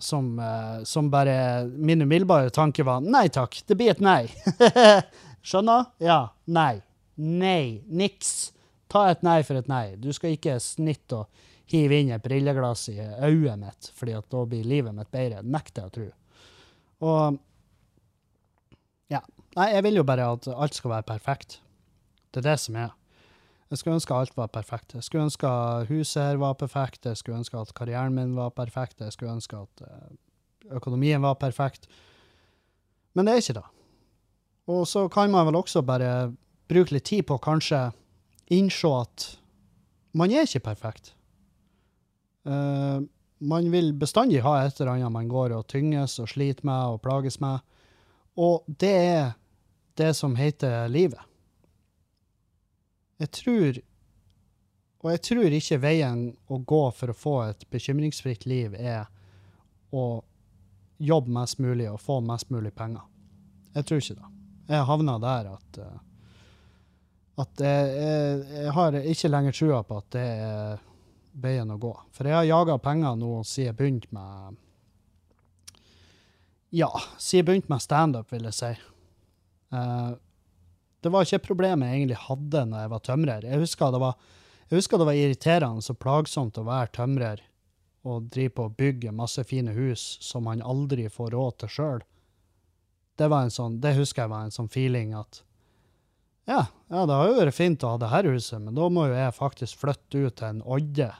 som, 0.01 0.39
eh, 0.39 0.83
som 0.83 1.09
bare 1.11 1.65
Min 1.65 2.01
umiddelbare 2.01 2.49
tanke 2.49 2.85
var 2.87 3.01
nei 3.05 3.27
takk, 3.33 3.61
det 3.67 3.77
blir 3.77 3.93
et 3.93 4.03
nei. 4.03 4.25
Skjønner? 5.47 5.91
Ja. 6.01 6.23
Nei. 6.45 6.81
Nei. 7.15 7.81
Niks. 7.87 8.51
ta 8.91 9.05
et 9.11 9.21
nei 9.23 9.39
for 9.47 9.55
et 9.55 9.69
nei. 9.71 9.95
Du 9.95 10.11
skal 10.13 10.35
ikke 10.35 10.57
snitte 10.59 11.21
og 11.21 11.47
hive 11.71 12.01
inn 12.01 12.11
et 12.11 12.23
brilleglass 12.23 12.89
i 12.91 12.97
øyet 12.99 13.59
mitt, 13.59 13.91
fordi 13.95 14.17
at 14.17 14.27
da 14.33 14.41
blir 14.45 14.67
livet 14.67 14.95
mitt 14.95 15.11
bedre. 15.13 15.39
Nekter 15.41 15.85
jeg 15.85 15.91
å 15.91 15.95
tro. 15.95 16.07
Og 17.07 17.39
ja. 19.11 19.21
Nei, 19.55 19.67
jeg 19.73 19.83
vil 19.87 19.99
jo 19.99 20.07
bare 20.07 20.29
at 20.35 20.47
alt 20.51 20.75
skal 20.77 20.93
være 20.97 21.07
perfekt. 21.07 21.59
Det 22.31 22.43
er 22.43 22.51
det 22.51 22.59
som 22.63 22.77
er. 22.79 22.91
Jeg 23.71 23.79
skulle 23.79 23.95
ønske 23.95 24.15
alt 24.15 24.33
var 24.35 24.49
perfekt. 24.51 24.97
Jeg 24.97 25.03
skulle 25.03 25.29
ønske 25.29 25.49
huset 25.87 26.23
her 26.23 26.39
var 26.41 26.57
perfekt. 26.59 27.05
Jeg 27.07 27.17
skulle 27.17 27.37
ønske 27.39 27.57
at 27.57 27.71
karrieren 27.73 28.15
min 28.15 28.35
var 28.35 28.49
perfekt. 28.51 28.99
Jeg 28.99 29.13
skulle 29.15 29.31
ønske 29.31 29.55
at 29.57 29.83
eh, 29.87 30.75
økonomien 30.75 31.21
var 31.23 31.37
perfekt. 31.39 31.87
Men 33.15 33.25
det 33.25 33.33
er 33.33 33.43
ikke 33.45 33.57
det. 33.61 33.69
Og 34.67 34.83
så 34.87 35.07
kan 35.07 35.31
man 35.31 35.47
vel 35.47 35.55
også 35.55 35.81
bare 35.87 36.33
bruke 36.67 36.97
litt 36.97 37.07
tid 37.07 37.23
på 37.27 37.39
å 37.39 37.43
kanskje 37.43 37.89
innse 38.51 38.91
at 38.91 39.27
man 40.19 40.31
er 40.35 40.43
ikke 40.43 40.65
perfekt. 40.67 41.13
Uh, 42.43 43.07
man 43.39 43.71
vil 43.71 43.93
bestandig 43.97 44.43
ha 44.43 44.57
et 44.65 44.79
eller 44.79 44.97
annet 44.97 45.13
man 45.13 45.31
går 45.31 45.55
og 45.55 45.67
tynges 45.71 46.19
og 46.19 46.29
sliter 46.29 46.67
med 46.67 46.95
og 46.95 47.01
plages 47.05 47.39
med. 47.39 47.63
Og 48.35 48.67
det 48.67 48.95
er 48.95 49.33
det 49.97 50.11
som 50.17 50.35
heter 50.35 50.91
livet. 50.91 51.19
Jeg 53.21 53.31
tror 53.37 53.79
Og 55.01 55.07
jeg 55.11 55.21
tror 55.25 55.55
ikke 55.57 55.79
veien 55.81 56.27
å 56.49 56.57
gå 56.57 56.81
for 56.93 57.09
å 57.09 57.17
få 57.17 57.35
et 57.47 57.63
bekymringsfritt 57.73 58.45
liv 58.45 58.75
er 58.77 59.07
å 59.91 60.21
jobbe 61.01 61.33
mest 61.33 61.57
mulig 61.57 61.87
og 61.89 61.97
få 61.99 62.19
mest 62.21 62.51
mulig 62.53 62.69
penger. 62.77 63.01
Jeg 63.73 63.87
tror 63.89 64.03
ikke 64.03 64.17
det. 64.19 64.29
Jeg 64.69 64.85
havna 64.85 65.15
der 65.23 65.49
at 65.55 65.79
eh, 65.81 65.97
at 67.41 67.63
jeg, 67.63 67.91
jeg, 67.95 68.41
jeg 68.65 68.73
har 68.75 68.97
ikke 68.99 69.31
lenger 69.31 69.55
trua 69.55 69.81
på 69.87 69.99
at 70.01 70.09
det 70.13 70.25
er 70.45 70.81
veien 71.41 71.71
å 71.71 71.79
gå. 71.81 71.91
For 72.15 72.27
jeg 72.27 72.37
har 72.37 72.49
jaga 72.49 72.77
penger 72.83 73.15
nå 73.19 73.31
siden 73.47 73.71
jeg 73.71 73.77
begynte 73.79 74.11
med 74.15 74.59
Ja, 76.75 76.91
siden 77.17 77.41
jeg 77.41 77.47
begynte 77.49 77.73
med 77.73 77.83
standup, 77.83 78.29
vil 78.31 78.47
jeg 78.47 78.57
si. 78.57 78.71
Eh, 79.75 80.11
det 81.01 81.09
var 81.09 81.25
ikke 81.25 81.39
et 81.41 81.47
problem 81.47 81.83
jeg 81.85 81.97
egentlig 81.97 82.19
hadde 82.27 82.65
når 82.69 82.83
jeg 82.83 82.91
var 82.93 83.05
tømrer. 83.07 83.47
Jeg 83.49 83.61
husker 83.63 83.93
det 83.93 84.01
var, 84.03 84.17
husker 84.73 85.01
det 85.01 85.07
var 85.09 85.17
irriterende 85.17 85.93
og 85.93 85.99
plagsomt 86.01 86.59
å 86.61 86.67
være 86.67 86.93
tømrer 86.97 87.45
og 88.07 88.29
drive 88.33 88.53
på 88.57 88.65
å 88.65 88.73
bygge 88.73 89.13
masse 89.13 89.43
fine 89.45 89.73
hus 89.75 90.17
som 90.25 90.49
han 90.49 90.63
aldri 90.65 91.07
får 91.09 91.33
råd 91.35 91.57
til 91.61 91.73
sjøl. 91.75 92.03
Det, 93.17 93.29
sånn, 93.53 93.79
det 93.81 93.95
husker 93.97 94.25
jeg 94.25 94.33
var 94.33 94.45
en 94.45 94.53
sånn 94.53 94.69
feeling 94.71 95.13
at 95.17 95.43
ja, 96.49 96.65
ja, 96.89 97.05
det 97.05 97.13
har 97.13 97.27
jo 97.29 97.37
vært 97.37 97.55
fint 97.55 97.83
å 97.85 97.93
ha 97.93 97.99
det 98.01 98.09
her 98.09 98.27
huset, 98.33 98.57
men 98.63 98.75
da 98.75 98.87
må 98.89 99.05
jo 99.07 99.13
jeg 99.13 99.37
faktisk 99.37 99.83
flytte 99.83 100.23
ut 100.25 100.37
til 100.39 100.47
en 100.47 100.63
odde. 100.65 101.11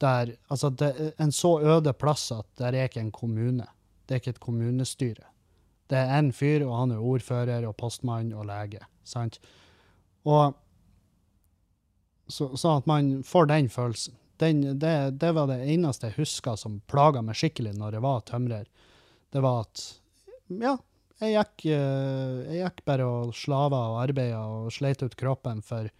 Der, 0.00 0.34
altså 0.52 0.70
det, 0.70 0.90
en 1.20 1.32
så 1.34 1.56
øde 1.60 1.92
plass 1.98 2.28
at 2.34 2.46
det 2.60 2.70
er 2.70 2.78
ikke 2.86 3.02
en 3.02 3.14
kommune. 3.14 3.66
Det 4.06 4.14
er 4.14 4.22
ikke 4.22 4.36
et 4.36 4.42
kommunestyre. 4.42 5.26
Det 5.90 6.00
er 6.00 6.12
én 6.16 6.30
fyr, 6.32 6.64
og 6.66 6.76
han 6.78 6.94
er 6.94 7.04
ordfører 7.04 7.66
og 7.68 7.76
postmann 7.80 8.32
og 8.32 8.46
lege. 8.48 8.84
sant? 9.04 9.38
Og 10.24 10.54
så, 12.28 12.48
så 12.56 12.78
at 12.78 12.86
man 12.88 13.18
får 13.26 13.50
den 13.50 13.68
følelsen. 13.68 14.16
Den, 14.40 14.62
det, 14.80 15.20
det 15.20 15.30
var 15.36 15.46
det 15.46 15.60
eneste 15.70 16.08
jeg 16.08 16.18
huska 16.18 16.56
som 16.58 16.80
plaga 16.90 17.22
meg 17.22 17.36
skikkelig 17.38 17.76
når 17.78 17.98
jeg 17.98 18.04
var 18.04 18.24
tømrer. 18.26 18.64
Det 19.30 19.42
var 19.44 19.60
at 19.66 19.84
ja, 20.48 20.74
jeg 21.22 21.36
gikk, 21.36 21.66
eh, 21.76 22.40
jeg 22.48 22.64
gikk 22.64 22.82
bare 22.88 23.06
og 23.06 23.34
slava 23.36 23.82
og 23.92 24.00
arbeida 24.02 24.40
og 24.40 24.72
sleit 24.74 25.04
ut 25.04 25.14
kroppen 25.20 25.62
for, 25.64 25.90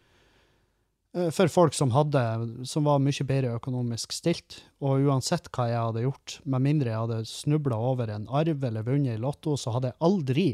for 1.15 1.49
folk 1.49 1.75
som 1.75 1.93
hadde, 1.95 2.21
som 2.67 2.89
var 2.89 2.99
mye 2.99 3.27
bedre 3.27 3.55
økonomisk 3.55 4.13
stilt. 4.13 4.57
Og 4.83 5.07
uansett 5.07 5.47
hva 5.55 5.69
jeg 5.71 5.79
hadde 5.79 6.03
gjort, 6.03 6.39
med 6.43 6.65
mindre 6.65 6.91
jeg 6.91 7.03
hadde 7.05 7.31
snubla 7.31 7.79
over 7.79 8.11
en 8.11 8.27
arv 8.35 8.67
eller 8.67 8.87
vunnet 8.87 9.15
i 9.15 9.23
Lotto, 9.23 9.55
så 9.57 9.77
hadde 9.77 9.93
jeg 9.93 10.03
aldri 10.09 10.49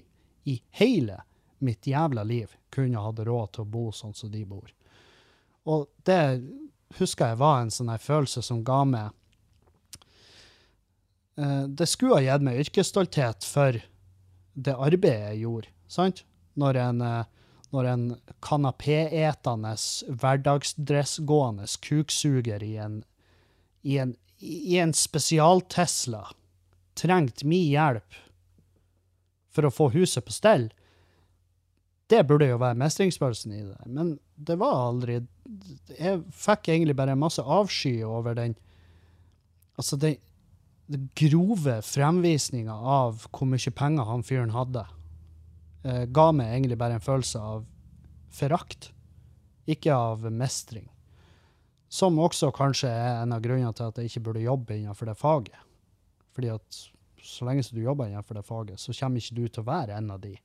i 0.50 0.58
hele 0.80 1.22
mitt 1.64 1.86
jævla 1.86 2.24
liv 2.24 2.52
kunne 2.72 3.00
hatt 3.00 3.24
råd 3.24 3.54
til 3.54 3.64
å 3.64 3.70
bo 3.72 3.86
sånn 3.92 4.16
som 4.16 4.32
de 4.32 4.42
bor. 4.48 4.68
Og 5.68 5.88
det 6.08 6.20
husker 6.98 7.32
jeg 7.32 7.40
var 7.40 7.62
en 7.62 7.72
sånn 7.72 7.92
følelse 8.00 8.42
som 8.44 8.62
ga 8.66 8.80
meg 8.88 9.10
eh, 11.36 11.66
Det 11.68 11.88
skulle 11.88 12.18
ha 12.18 12.24
gitt 12.24 12.46
meg 12.46 12.62
yrkesstolthet 12.64 13.46
for 13.46 13.80
det 14.54 14.74
arbeidet 14.76 15.34
jeg 15.34 15.44
gjorde, 15.44 15.72
sant? 15.88 16.24
Når 16.58 16.80
en, 16.84 17.04
eh, 17.06 17.28
når 17.70 17.88
en 17.90 18.04
kanapéetende, 18.42 19.74
hverdagsdressgående 20.08 21.68
kuksuger 21.84 22.64
i 22.66 22.74
en, 22.82 23.02
i 23.82 23.98
en, 24.02 24.16
i 24.38 24.78
en 24.82 24.94
spesial-Tesla 24.96 26.24
trengte 26.98 27.46
min 27.46 27.68
hjelp 27.70 28.18
for 29.54 29.66
å 29.66 29.74
få 29.74 29.90
huset 29.94 30.26
på 30.26 30.34
stell, 30.34 30.68
det 32.10 32.24
burde 32.26 32.48
jo 32.50 32.58
være 32.58 32.78
mestringsfølelsen 32.78 33.54
i 33.54 33.62
det. 33.62 33.78
Men 33.86 34.16
det 34.34 34.56
var 34.58 34.88
aldri 34.88 35.20
Jeg 35.94 36.22
fikk 36.34 36.70
egentlig 36.70 36.96
bare 36.98 37.14
masse 37.18 37.42
avsky 37.42 38.00
over 38.06 38.34
den 38.38 38.56
Altså, 39.78 39.96
den, 39.96 40.18
grove 41.16 41.78
fremvisninga 41.86 42.74
av 42.74 43.22
hvor 43.30 43.48
mye 43.48 43.72
penger 43.72 44.08
han 44.08 44.24
fyren 44.26 44.50
hadde, 44.52 44.82
eh, 45.84 46.04
ga 46.06 46.30
meg 46.36 46.54
egentlig 46.54 46.78
bare 46.80 46.98
en 46.98 47.04
følelse 47.04 47.42
av 47.42 47.66
forakt, 48.34 48.90
ikke 49.70 49.94
av 49.94 50.26
mestring. 50.32 50.88
Som 51.90 52.20
også 52.22 52.52
kanskje 52.54 52.90
er 52.90 53.22
en 53.22 53.34
av 53.34 53.42
grunnene 53.42 53.72
til 53.74 53.90
at 53.90 53.98
jeg 53.98 54.10
ikke 54.10 54.24
burde 54.28 54.44
jobbe 54.44 54.76
innenfor 54.76 55.10
det 55.10 55.18
faget. 55.18 55.66
Fordi 56.36 56.52
at 56.54 56.82
så 57.22 57.46
lenge 57.48 57.66
du 57.72 57.82
jobber 57.82 58.08
innenfor 58.08 58.38
det 58.38 58.46
faget, 58.46 58.80
så 58.80 58.94
kommer 58.96 59.20
ikke 59.20 59.36
du 59.36 59.48
til 59.48 59.64
å 59.64 59.68
være 59.68 59.96
en 59.98 60.12
av 60.14 60.20
de. 60.22 60.36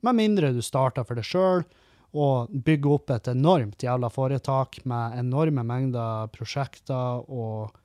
Med 0.00 0.16
mindre 0.16 0.52
du 0.56 0.60
starter 0.64 1.06
for 1.06 1.18
deg 1.18 1.26
sjøl 1.28 1.64
og 2.10 2.50
bygger 2.50 2.96
opp 2.96 3.12
et 3.14 3.30
enormt 3.30 3.84
jævla 3.84 4.10
foretak 4.10 4.80
med 4.90 5.18
enorme 5.20 5.62
mengder 5.66 6.30
prosjekter 6.34 7.22
og 7.30 7.76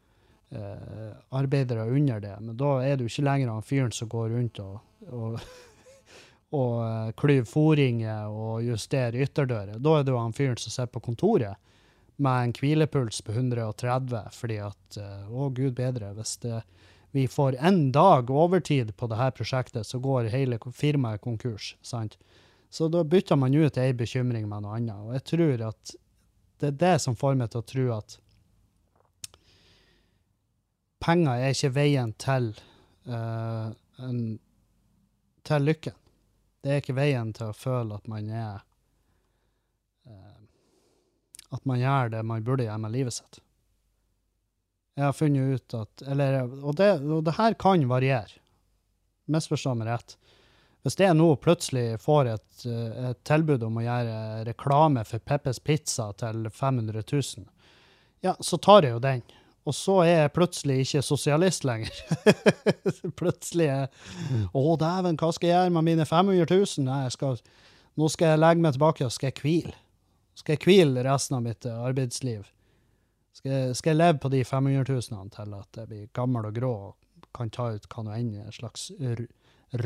eh, 0.49 1.11
arbeidere 1.37 1.85
under 1.91 2.23
det. 2.23 2.33
Men 2.41 2.57
da 2.57 2.79
er 2.85 2.97
du 2.97 3.05
ikke 3.05 3.27
lenger 3.27 3.53
han 3.53 3.65
fyren 3.65 3.93
som 3.93 4.09
går 4.09 4.31
rundt 4.33 4.61
og, 4.63 4.79
og, 5.11 5.37
og 6.53 7.13
klyve 7.15 7.15
klyver 7.19 7.47
foringer 7.49 8.27
og 8.29 8.63
justere 8.63 9.23
ytterdører. 9.25 9.79
Da 9.79 9.99
er 9.99 10.03
det 10.05 10.13
jo 10.13 10.21
han 10.21 10.35
fyren 10.35 10.59
som 10.61 10.71
sitter 10.71 10.93
på 10.93 11.03
kontoret 11.07 11.57
med 12.15 12.43
en 12.43 12.53
hvilepuls 12.55 13.21
på 13.21 13.31
130 13.31 14.29
fordi 14.31 14.59
at 14.63 14.97
eh, 15.01 15.31
Å, 15.31 15.49
gud 15.49 15.75
bedre, 15.75 16.13
hvis 16.15 16.37
det, 16.45 16.61
vi 17.11 17.27
får 17.27 17.57
en 17.59 17.91
dag 17.91 18.31
overtid 18.31 18.93
på 18.95 19.09
dette 19.11 19.31
prosjektet, 19.35 19.87
så 19.87 19.99
går 19.99 20.31
hele 20.31 20.59
firmaet 20.71 21.21
konkurs. 21.21 21.75
sant? 21.81 22.17
Så 22.69 22.87
da 22.91 23.03
bytter 23.03 23.39
man 23.39 23.55
ut 23.55 23.77
ei 23.77 23.93
bekymring 23.93 24.47
med 24.51 24.63
noe 24.65 24.77
annet. 24.77 24.99
Og 24.99 25.13
jeg 25.15 25.25
tror 25.31 25.67
at 25.69 25.95
det 26.59 26.71
er 26.71 26.79
det 26.79 26.95
som 27.03 27.15
får 27.15 27.35
meg 27.39 27.51
til 27.51 27.61
å 27.61 27.67
tro 27.67 27.85
at 27.95 28.17
penger 31.03 31.39
er 31.39 31.53
ikke 31.53 31.73
veien 31.75 32.11
til, 32.19 32.49
uh, 33.07 33.71
en, 34.03 34.19
til 35.45 35.67
lykken. 35.67 35.95
Det 36.65 36.73
er 36.73 36.81
ikke 36.81 36.97
veien 36.97 37.29
til 37.37 37.51
å 37.51 37.53
føle 37.53 37.93
at 37.93 38.07
man 38.09 38.29
er 38.33 38.63
uh, 40.09 40.39
At 41.53 41.61
man 41.69 41.77
gjør 41.77 42.09
det 42.15 42.23
man 42.25 42.45
burde 42.47 42.65
gjøre 42.65 42.81
med 42.81 42.95
livet 42.95 43.13
sitt. 43.13 43.37
Jeg 44.97 45.05
har 45.05 45.13
funnet 45.13 45.59
ut 45.59 45.75
at 45.77 46.01
eller, 46.09 46.39
og, 46.63 46.73
det, 46.79 46.89
og 47.05 47.21
det 47.27 47.35
her 47.37 47.53
kan 47.61 47.85
variere. 47.85 48.41
Misforstå 49.29 49.75
meg 49.77 49.91
rett. 49.91 50.15
Hvis 50.85 50.97
jeg 50.97 51.17
nå 51.17 51.27
plutselig 51.41 51.99
får 52.01 52.31
et, 52.33 52.65
eh, 52.69 53.09
et, 53.11 53.21
tilbud 53.25 53.63
om 53.65 53.77
å 53.77 53.85
gjøre 53.85 54.17
reklame 54.49 55.05
for 55.05 55.21
Peppes 55.21 55.61
Pizza 55.61 56.11
til 56.17 56.49
500 56.49 57.01
000, 57.11 57.45
ja, 58.25 58.35
så 58.39 58.57
tar 58.57 58.85
jeg 58.85 58.97
jo 58.97 59.05
den. 59.05 59.21
Og 59.65 59.73
så 59.73 59.95
er 60.03 60.11
jeg 60.11 60.33
plutselig 60.35 60.75
ikke 60.83 61.01
sosialist 61.01 61.65
lenger. 61.65 62.01
plutselig 63.19 63.69
er 63.73 63.87
Å, 64.53 64.65
dæven, 64.77 65.17
hva 65.17 65.31
skal 65.33 65.49
jeg 65.49 65.55
gjøre 65.55 65.73
med 65.77 65.87
mine 65.87 66.05
500 66.05 66.45
000? 66.51 66.85
Nei, 66.85 67.05
skal, 67.13 67.39
nå 67.97 68.09
skal 68.13 68.33
jeg 68.35 68.41
legge 68.43 68.65
meg 68.65 68.75
tilbake 68.75 69.07
og 69.07 69.15
skal 69.15 69.31
jeg 69.31 69.41
hvile. 69.41 69.73
Skal 70.37 70.57
jeg 70.57 70.65
hvile 70.67 71.05
resten 71.07 71.39
av 71.39 71.47
mitt 71.47 71.65
arbeidsliv? 71.71 72.45
Skal 73.35 73.51
jeg, 73.51 73.77
skal 73.79 73.95
jeg 73.95 74.01
leve 74.03 74.21
på 74.21 74.31
de 74.31 74.43
500 74.45 74.85
000 74.85 75.33
til 75.33 75.55
at 75.57 75.79
jeg 75.81 75.89
blir 75.89 76.11
gammel 76.15 76.49
og 76.51 76.59
grå 76.59 76.73
og 76.91 77.27
kan 77.35 77.49
ta 77.51 77.71
ut 77.73 77.87
hva 77.91 78.03
nå 78.05 78.13
enn 78.15 78.35
en 78.45 78.53
slags 78.55 78.91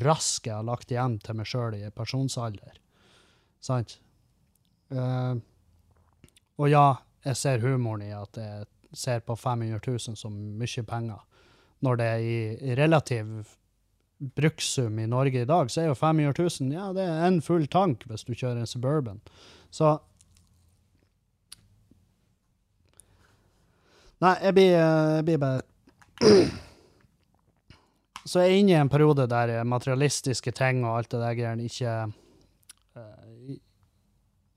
rask 0.04 0.46
jeg 0.46 0.54
har 0.54 0.68
lagt 0.68 0.92
igjen 0.92 1.16
til 1.24 1.40
meg 1.40 1.48
sjøl 1.50 1.78
i 1.80 1.88
pensjonsalder? 1.96 2.76
Sant? 3.64 3.96
Uh, 4.92 5.40
og 6.60 6.68
ja, 6.70 7.00
jeg 7.24 7.40
ser 7.40 7.64
humoren 7.64 8.04
i 8.06 8.12
at 8.16 8.38
jeg 8.38 8.68
ser 8.94 9.20
på 9.20 9.36
500 9.36 9.80
000 9.86 10.18
som 10.18 10.36
mye 10.60 10.84
penger. 10.88 11.20
Når 11.80 12.00
det 12.00 12.06
er 12.06 12.20
i 12.20 12.76
relativ 12.76 13.56
brukssum 14.20 15.00
i 15.00 15.08
Norge 15.08 15.42
i 15.42 15.48
dag, 15.48 15.72
så 15.72 15.82
er 15.82 15.90
jo 15.90 15.96
500 15.96 16.34
000 16.38 16.74
ja, 16.76 16.90
det 16.94 17.06
er 17.08 17.26
en 17.28 17.42
full 17.42 17.68
tank 17.72 18.04
hvis 18.10 18.26
du 18.28 18.34
kjører 18.34 18.60
en 18.60 18.68
Suburban. 18.70 19.22
Så 19.72 19.98
Nei, 24.20 24.34
jeg 24.44 24.52
blir, 24.58 24.74
jeg 24.76 25.26
blir 25.30 25.38
bare 25.40 25.62
Så 28.30 28.42
jeg 28.44 28.50
er 28.50 28.58
inne 28.60 28.74
i 28.74 28.80
en 28.82 28.92
periode 28.92 29.30
der 29.32 29.64
materialistiske 29.64 30.52
ting 30.58 30.82
og 30.84 30.98
alt 30.98 31.14
det 31.14 31.22
der 31.22 31.38
greiene 31.38 31.70
ikke 31.70 31.94
eh, 33.00 33.56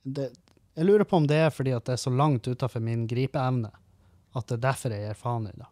det, 0.03 0.27
Jeg 0.75 0.89
lurer 0.89 1.07
på 1.07 1.21
om 1.21 1.29
det 1.31 1.39
er 1.45 1.55
fordi 1.55 1.77
at 1.77 1.87
det 1.87 1.95
er 1.95 2.03
så 2.03 2.11
langt 2.11 2.51
utafor 2.51 2.83
min 2.83 3.07
gripeevne 3.07 3.71
at 4.33 4.49
det 4.49 4.59
er 4.59 4.67
derfor 4.69 4.95
jeg 4.95 5.07
gir 5.07 5.19
faen 5.19 5.49
i 5.51 5.55
det. 5.55 5.69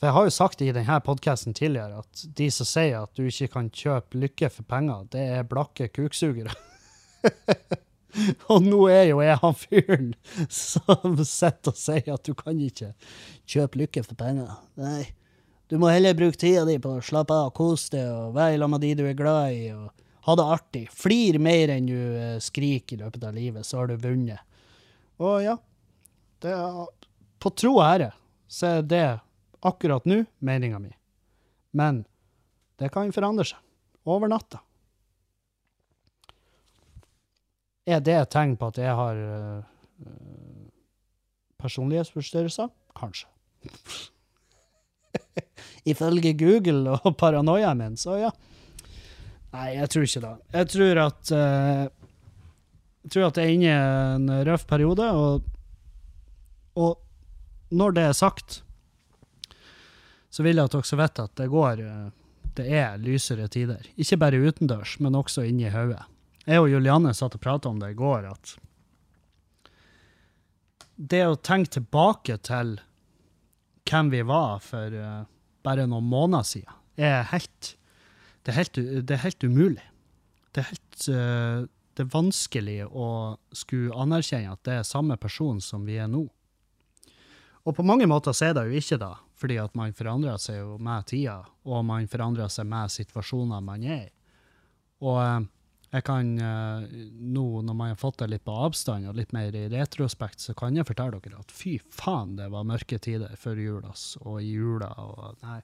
For 0.00 0.08
jeg 0.08 0.16
har 0.16 0.26
jo 0.26 0.32
sagt 0.32 0.62
i 0.64 0.72
denne 0.72 0.96
podkasten 1.04 1.52
tidligere 1.56 2.00
at 2.00 2.22
de 2.38 2.46
som 2.54 2.68
sier 2.68 3.02
at 3.02 3.12
du 3.18 3.26
ikke 3.28 3.50
kan 3.52 3.68
kjøpe 3.68 4.16
lykke 4.22 4.48
for 4.48 4.64
penger, 4.64 5.04
det 5.12 5.24
er 5.36 5.48
blakke 5.48 5.90
kuksugere. 5.92 6.54
og 8.52 8.64
nå 8.64 8.80
er 8.88 9.10
jo 9.10 9.20
jeg 9.20 9.36
han 9.42 9.58
fyren 9.60 10.10
som 10.48 11.20
sitter 11.20 11.74
og 11.74 11.76
sier 11.76 12.12
at 12.16 12.24
du 12.24 12.32
kan 12.38 12.64
ikke 12.64 12.94
kjøpe 13.44 13.82
lykke 13.82 14.06
for 14.08 14.16
penger. 14.16 14.56
Nei. 14.80 15.10
Du 15.70 15.76
må 15.78 15.92
heller 15.92 16.16
bruke 16.18 16.40
tida 16.40 16.64
di 16.66 16.80
på 16.82 16.96
å 16.96 17.04
slappe 17.04 17.36
av, 17.36 17.52
kose 17.54 17.92
deg 17.92 18.08
og 18.08 18.32
være 18.34 18.56
sammen 18.56 18.78
med 18.78 18.86
de 18.88 18.94
du 18.98 19.04
er 19.06 19.18
glad 19.18 19.52
i, 19.54 19.68
og 19.76 20.24
ha 20.26 20.34
det 20.40 20.46
artig. 20.56 20.86
Flir 20.96 21.38
mer 21.38 21.76
enn 21.76 21.86
du 21.86 21.98
eh, 21.98 22.38
skriker 22.42 22.96
i 22.96 23.04
løpet 23.04 23.28
av 23.28 23.36
livet, 23.36 23.68
så 23.68 23.82
har 23.82 23.92
du 23.92 24.00
vunnet. 24.00 24.40
Og 25.20 25.44
ja, 25.44 25.60
det 26.40 26.54
er, 26.56 26.80
på 27.40 27.52
tro 27.56 27.76
og 27.78 27.84
ære 27.84 28.10
så 28.50 28.66
er 28.80 28.82
det 28.82 29.04
akkurat 29.62 30.06
nå 30.08 30.24
meninga 30.42 30.80
mi. 30.82 30.90
Men 31.76 32.02
det 32.80 32.90
kan 32.94 33.12
forandre 33.14 33.46
seg. 33.46 33.60
Over 34.08 34.30
natta. 34.32 34.62
Er 37.90 38.00
det 38.04 38.16
et 38.16 38.32
tegn 38.32 38.56
på 38.58 38.70
at 38.70 38.78
jeg 38.80 38.94
har 38.96 39.18
uh, 39.18 39.60
personlighetsforstyrrelser? 41.60 42.70
Kanskje. 42.96 43.28
Ifølge 45.92 46.32
Google 46.38 46.96
og 46.96 47.16
paranoiaen 47.20 47.78
min, 47.78 47.96
så 48.00 48.18
ja. 48.20 48.32
Nei, 49.50 49.68
jeg 49.76 49.90
tror 49.92 50.06
ikke 50.06 50.24
det. 50.24 50.34
Jeg 50.54 50.70
tror 50.74 51.00
at 51.04 51.32
uh, 51.34 51.84
Jeg 53.00 53.14
tror 53.14 53.26
at 53.30 53.40
jeg 53.40 53.46
er 53.46 53.56
inne 53.56 53.70
i 53.70 53.74
en 53.76 54.44
røff 54.48 54.66
periode, 54.70 55.06
og, 55.10 55.59
og 56.80 57.76
når 57.76 57.94
det 57.96 58.06
er 58.08 58.16
sagt, 58.16 58.62
så 60.30 60.46
vil 60.46 60.58
jeg 60.58 60.70
at 60.70 60.74
dere 60.74 60.98
vite 61.02 61.26
at 61.26 61.36
det 61.38 61.50
går 61.50 61.82
uh, 61.84 62.08
Det 62.56 62.66
er 62.66 62.98
lysere 62.98 63.46
tider. 63.48 63.84
Ikke 63.96 64.18
bare 64.18 64.40
utendørs, 64.42 64.96
men 65.00 65.14
også 65.14 65.44
inni 65.46 65.70
hodet. 65.70 66.02
Jeg 66.46 66.60
og 66.60 66.70
Julianne 66.70 67.12
satt 67.14 67.36
og 67.36 67.42
prata 67.42 67.70
om 67.70 67.78
det 67.78 67.92
i 67.92 67.98
går, 67.98 68.26
at 68.26 68.56
det 71.00 71.22
å 71.24 71.38
tenke 71.38 71.78
tilbake 71.78 72.36
til 72.44 72.74
hvem 73.88 74.10
vi 74.12 74.22
var 74.26 74.58
for 74.64 74.92
uh, 74.92 75.22
bare 75.64 75.86
noen 75.88 76.08
måneder 76.10 76.46
siden, 76.46 76.80
er 77.00 77.22
helt 77.30 77.76
det 78.44 78.54
er 78.54 78.56
helt, 78.56 78.78
det 79.06 79.14
er 79.14 79.22
helt 79.22 79.44
umulig. 79.44 79.84
Det 80.50 80.62
er 80.62 80.68
helt 80.72 81.06
uh, 81.12 81.68
det 82.00 82.06
er 82.06 82.12
vanskelig 82.14 82.78
å 82.86 83.06
skulle 83.52 83.96
anerkjenne 83.98 84.54
at 84.54 84.62
det 84.64 84.76
er 84.78 84.86
samme 84.88 85.18
person 85.20 85.58
som 85.60 85.82
vi 85.84 85.98
er 86.00 86.08
nå. 86.08 86.24
Og 87.68 87.76
på 87.76 87.84
mange 87.84 88.08
måter 88.08 88.34
så 88.36 88.50
er 88.50 88.56
det 88.56 88.66
jo 88.68 88.80
ikke 88.80 88.98
da, 89.00 89.14
fordi 89.38 89.58
at 89.60 89.74
man 89.76 89.92
forandrer 89.96 90.40
seg 90.40 90.62
jo 90.62 90.76
med 90.80 91.06
tida, 91.10 91.42
og 91.68 91.84
man 91.84 92.08
forandrer 92.08 92.48
seg 92.52 92.68
med 92.68 92.92
situasjoner 92.92 93.64
man 93.64 93.84
er 93.84 94.06
i. 94.06 94.12
Og 95.04 95.18
uh, 95.20 95.40
jeg 95.90 96.04
kan 96.06 96.30
uh, 96.40 96.84
nå, 96.86 97.44
når 97.66 97.76
man 97.76 97.92
har 97.92 98.00
fått 98.00 98.20
det 98.22 98.30
litt 98.32 98.44
på 98.46 98.54
avstand 98.64 99.08
og 99.10 99.18
litt 99.18 99.34
mer 99.36 99.56
i 99.56 99.66
retrospekt, 99.72 100.40
så 100.44 100.54
kan 100.56 100.76
jeg 100.76 100.88
fortelle 100.88 101.20
dere 101.20 101.40
at 101.40 101.52
fy 101.52 101.76
faen, 101.92 102.36
det 102.38 102.48
var 102.52 102.68
mørke 102.68 103.00
tider 103.02 103.32
før 103.40 103.60
jul, 103.60 103.88
og 104.24 104.40
i 104.40 104.52
jula 104.54 104.92
og 105.04 105.44
Nei. 105.44 105.60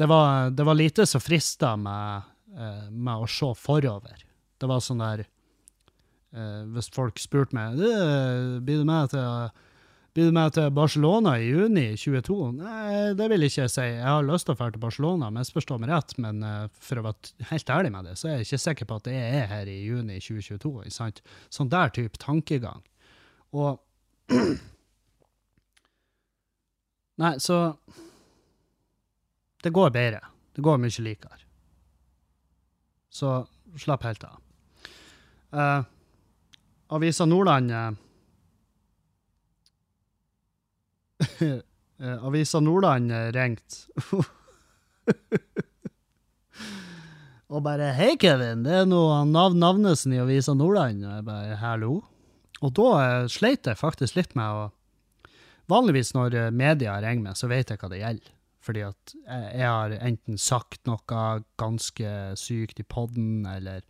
Det 0.00 0.08
var, 0.08 0.48
det 0.50 0.64
var 0.64 0.76
lite 0.78 1.04
som 1.06 1.20
frista 1.20 1.74
med, 1.76 2.30
uh, 2.56 2.88
med 2.88 3.26
å 3.26 3.28
se 3.28 3.50
forover. 3.60 4.24
Det 4.56 4.70
var 4.70 4.80
sånn 4.80 5.02
der 5.02 5.26
Hvis 6.32 6.86
folk 6.94 7.18
spurte 7.20 7.52
meg 7.52 7.74
blir 8.64 8.78
du 8.80 8.86
med 8.88 9.10
til 9.12 9.50
blir 10.12 10.28
du 10.28 10.34
med 10.36 10.52
til 10.52 10.68
Barcelona 10.76 11.38
i 11.40 11.46
juni 11.48 11.86
22? 11.96 12.34
Nei, 12.58 13.12
det 13.16 13.28
vil 13.32 13.46
ikke 13.46 13.62
jeg 13.62 13.72
si. 13.72 13.84
Jeg 13.94 14.04
har 14.04 14.26
lyst 14.28 14.44
til 14.44 14.52
å 14.52 14.58
dra 14.58 14.66
til 14.68 14.82
Barcelona, 14.82 15.30
misforstå 15.32 15.78
meg 15.80 15.88
rett, 15.88 16.12
men 16.20 16.42
uh, 16.44 16.66
for 16.84 17.00
å 17.00 17.04
være 17.06 17.46
helt 17.48 17.72
ærlig 17.72 17.92
med 17.94 18.10
det, 18.10 18.18
så 18.20 18.28
er 18.28 18.34
jeg 18.36 18.50
ikke 18.50 18.60
sikker 18.66 18.90
på 18.90 18.98
at 19.00 19.08
jeg 19.08 19.30
er 19.38 19.48
her 19.48 19.70
i 19.72 19.78
juni 19.86 20.18
2022. 20.20 20.74
Ikke 20.84 20.96
sant? 20.98 21.22
Sånn 21.48 21.72
der 21.72 21.94
type 21.96 22.20
tankegang. 22.20 22.84
Og 23.56 23.80
Nei, 27.22 27.34
så 27.44 27.56
Det 29.62 29.70
går 29.70 29.90
bedre. 29.94 30.20
Det 30.52 30.62
går 30.64 30.78
mye 30.80 31.04
likere. 31.04 31.40
Så 33.12 33.34
slapp 33.80 34.04
helt 34.04 34.24
av. 34.28 34.38
Uh, 35.52 35.84
Avisa 36.92 37.24
Nordland 37.28 37.72
uh, 37.72 37.92
Eh, 41.22 41.26
Avisa 42.02 42.60
Nordland 42.60 43.12
eh, 43.12 43.30
ringte. 43.34 43.86
og 47.52 47.62
bare 47.62 47.92
'Hei, 47.94 48.16
Kevin, 48.18 48.64
det 48.66 48.74
er 48.82 48.86
noe 48.88 49.22
Nav 49.28 49.54
Navnesen 49.54 50.14
i 50.16 50.20
Avisa 50.22 50.54
Nordland.' 50.54 51.04
Og 51.06 51.14
jeg 51.16 51.24
bare 51.28 51.58
'hallo'. 51.60 52.02
Og 52.62 52.74
da 52.78 52.88
eh, 53.02 53.28
sleit 53.30 53.66
jeg 53.66 53.78
faktisk 53.78 54.16
litt 54.18 54.34
med 54.38 54.46
å 54.46 54.70
Vanligvis 55.70 56.10
når 56.12 56.50
media 56.50 56.96
ringer 57.00 57.22
meg, 57.22 57.36
så 57.38 57.46
vet 57.48 57.70
jeg 57.70 57.78
hva 57.80 57.88
det 57.88 58.00
gjelder. 58.00 58.32
Fordi 58.66 58.80
at 58.84 59.12
jeg 59.54 59.68
har 59.70 59.94
enten 59.94 60.36
sagt 60.36 60.82
noe 60.90 61.22
ganske 61.56 62.10
sykt 62.36 62.82
i 62.82 62.84
poden, 62.84 63.46
eller 63.46 63.80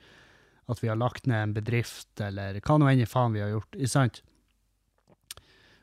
at 0.71 0.83
vi 0.83 0.91
har 0.93 1.01
lagt 1.01 1.27
ned 1.27 1.43
en 1.43 1.55
bedrift, 1.57 2.13
eller 2.21 2.61
hva 2.61 2.77
nå 2.79 2.91
enn 2.93 3.03
i 3.03 3.09
faen 3.09 3.35
vi 3.35 3.43
har 3.43 3.51
gjort. 3.55 3.73
Ikke 3.75 3.91
sant? 3.91 4.21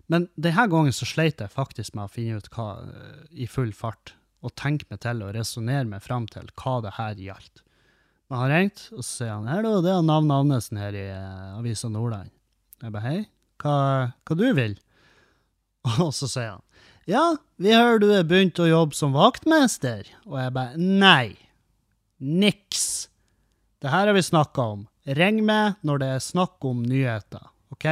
Men 0.09 0.27
denne 0.35 0.65
gangen 0.71 0.95
så 0.95 1.05
sleit 1.05 1.41
jeg 1.41 1.53
faktisk 1.53 1.93
med 1.95 2.07
å 2.07 2.13
finne 2.13 2.39
ut 2.41 2.49
hva 2.55 2.69
i 3.29 3.45
full 3.49 3.71
fart, 3.77 4.15
og 4.41 4.55
tenke 4.57 4.87
meg 4.89 5.01
til 5.03 5.21
og 5.25 5.33
resonnere 5.35 5.85
meg 5.87 6.01
fram 6.01 6.25
til 6.31 6.47
hva 6.57 6.79
det 6.85 6.95
her 6.97 7.19
gjaldt. 7.19 7.63
Men 8.29 8.41
han 8.43 8.53
ringte, 8.53 8.87
og 8.93 9.03
så 9.03 9.09
sier 9.09 9.33
han 9.33 9.49
hallo, 9.49 9.79
det 9.83 9.91
er 9.93 10.05
navn 10.05 10.29
Navnesen 10.29 10.79
her 10.79 10.95
i 10.97 11.07
uh, 11.09 11.57
Avisa 11.57 11.89
Nordland. 11.89 12.29
Jeg 12.79 12.93
bare 12.93 13.05
hei, 13.05 13.19
hva, 13.61 13.75
hva 14.25 14.37
du 14.39 14.47
vil? 14.55 14.77
Og 16.05 16.13
så 16.15 16.29
sier 16.29 16.53
han 16.53 16.65
ja, 17.09 17.23
vi 17.57 17.71
hører 17.73 17.97
du 18.03 18.11
er 18.13 18.27
begynt 18.27 18.59
å 18.61 18.67
jobbe 18.69 18.93
som 18.93 19.15
vaktmester. 19.15 20.05
Og 20.29 20.35
jeg 20.37 20.53
bare 20.53 20.77
nei, 20.77 21.39
niks. 22.21 22.83
Det 23.81 23.89
her 23.89 24.11
har 24.11 24.13
vi 24.13 24.21
snakka 24.21 24.65
om. 24.75 24.83
Ring 25.17 25.39
meg 25.47 25.79
når 25.81 26.03
det 26.03 26.09
er 26.13 26.21
snakk 26.21 26.67
om 26.69 26.83
nyheter, 26.85 27.47
OK? 27.73 27.87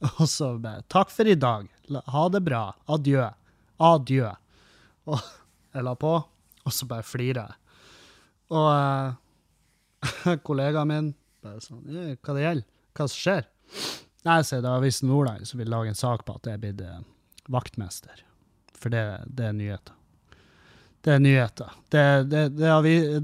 Og 0.20 0.28
så 0.28 0.54
bare 0.58 0.84
Takk 0.88 1.12
for 1.12 1.28
i 1.28 1.36
dag. 1.36 1.68
Ha 2.06 2.28
det 2.32 2.40
bra. 2.44 2.64
Adjø. 2.88 3.26
Adjø. 3.76 4.32
Og 5.10 5.18
jeg 5.74 5.86
la 5.86 5.94
på, 5.98 6.14
og 6.64 6.74
så 6.74 6.88
bare 6.88 7.06
flirer 7.06 7.42
jeg. 7.44 7.56
Og 8.50 8.68
uh, 8.74 10.34
kollegaen 10.46 10.90
min 10.90 11.12
bare 11.44 11.62
sånn 11.62 11.84
Hva 12.18 12.34
det 12.34 12.42
gjelder? 12.44 12.66
Hva 12.96 13.06
som 13.06 13.20
skjer? 13.20 13.46
Nei, 14.26 14.40
sier 14.44 14.60
det 14.60 14.68
er 14.68 14.80
Avisen 14.80 15.08
Nordland 15.08 15.46
som 15.48 15.62
vil 15.62 15.70
lage 15.72 15.92
en 15.92 15.96
sak 15.96 16.26
på 16.26 16.34
at 16.36 16.48
jeg 16.48 16.58
er 16.58 16.64
blitt 16.64 16.82
uh, 16.84 17.00
vaktmester. 17.52 18.24
For 18.80 18.92
det, 18.92 19.04
det, 19.28 19.46
er 19.50 19.56
nyheter. 19.56 19.96
Det 21.04 21.14
er 21.14 21.22
nyheter. 21.22 21.76
Det, 21.92 22.04
det, 22.32 22.42
det, 22.56 22.70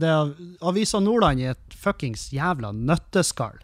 det 0.01 0.13
er 0.13 0.33
Avisa 0.69 1.01
Nordland 1.03 1.43
i 1.43 1.51
et 1.51 1.77
fuckings 1.77 2.29
jævla 2.33 2.73
nøtteskall. 2.77 3.59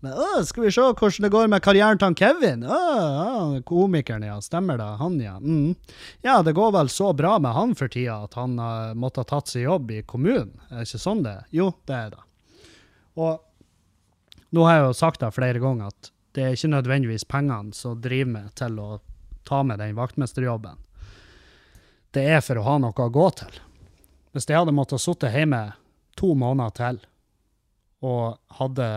Men, 0.00 0.14
å, 0.16 0.40
skal 0.48 0.64
vi 0.64 0.72
se 0.72 0.84
hvordan 0.86 1.26
det 1.26 1.32
går 1.32 1.50
med 1.52 1.62
karrieren 1.64 2.00
til 2.00 2.14
Kevin? 2.16 2.62
Å, 2.64 2.78
å, 2.78 3.60
komikeren, 3.68 4.24
ja. 4.24 4.38
Stemmer 4.44 4.80
det. 4.80 4.88
Han, 5.00 5.18
ja. 5.20 5.36
Mm. 5.36 5.74
Ja, 6.24 6.38
det 6.46 6.56
går 6.56 6.72
vel 6.78 6.88
så 6.92 7.12
bra 7.16 7.34
med 7.42 7.52
han 7.56 7.76
for 7.76 7.92
tida 7.92 8.22
at 8.24 8.38
han 8.40 8.56
uh, 8.56 8.96
måtte 8.96 9.24
ha 9.24 9.28
tatt 9.28 9.52
seg 9.52 9.66
jobb 9.66 9.92
i 9.92 10.00
kommunen. 10.08 10.54
Er 10.70 10.80
det 10.80 10.88
ikke 10.88 11.02
sånn 11.04 11.20
det? 11.26 11.36
Jo, 11.56 11.70
det 11.90 11.98
er 11.98 12.14
det. 12.14 12.24
Og 13.20 14.54
nå 14.56 14.64
har 14.66 14.78
jeg 14.78 14.88
jo 14.88 14.96
sagt 15.02 15.22
det 15.22 15.34
flere 15.36 15.62
ganger 15.62 15.92
at 15.92 16.10
det 16.34 16.46
er 16.46 16.56
ikke 16.56 16.72
nødvendigvis 16.72 17.26
pengene 17.28 17.74
som 17.76 18.00
driver 18.00 18.32
meg 18.38 18.50
til 18.58 18.78
å 18.80 18.88
ta 19.46 19.60
med 19.66 19.82
den 19.82 19.96
vaktmesterjobben. 19.98 20.78
Det 22.14 22.24
er 22.26 22.40
for 22.42 22.58
å 22.58 22.66
ha 22.66 22.78
noe 22.82 23.04
å 23.04 23.12
gå 23.12 23.28
til. 23.38 23.60
Hvis 24.32 24.48
jeg 24.48 24.58
hadde 24.58 24.74
måttet 24.74 25.02
sitte 25.02 25.30
hjemme 25.30 25.74
to 26.18 26.32
måneder 26.38 26.74
til 26.78 27.00
og 28.06 28.38
hadde 28.58 28.88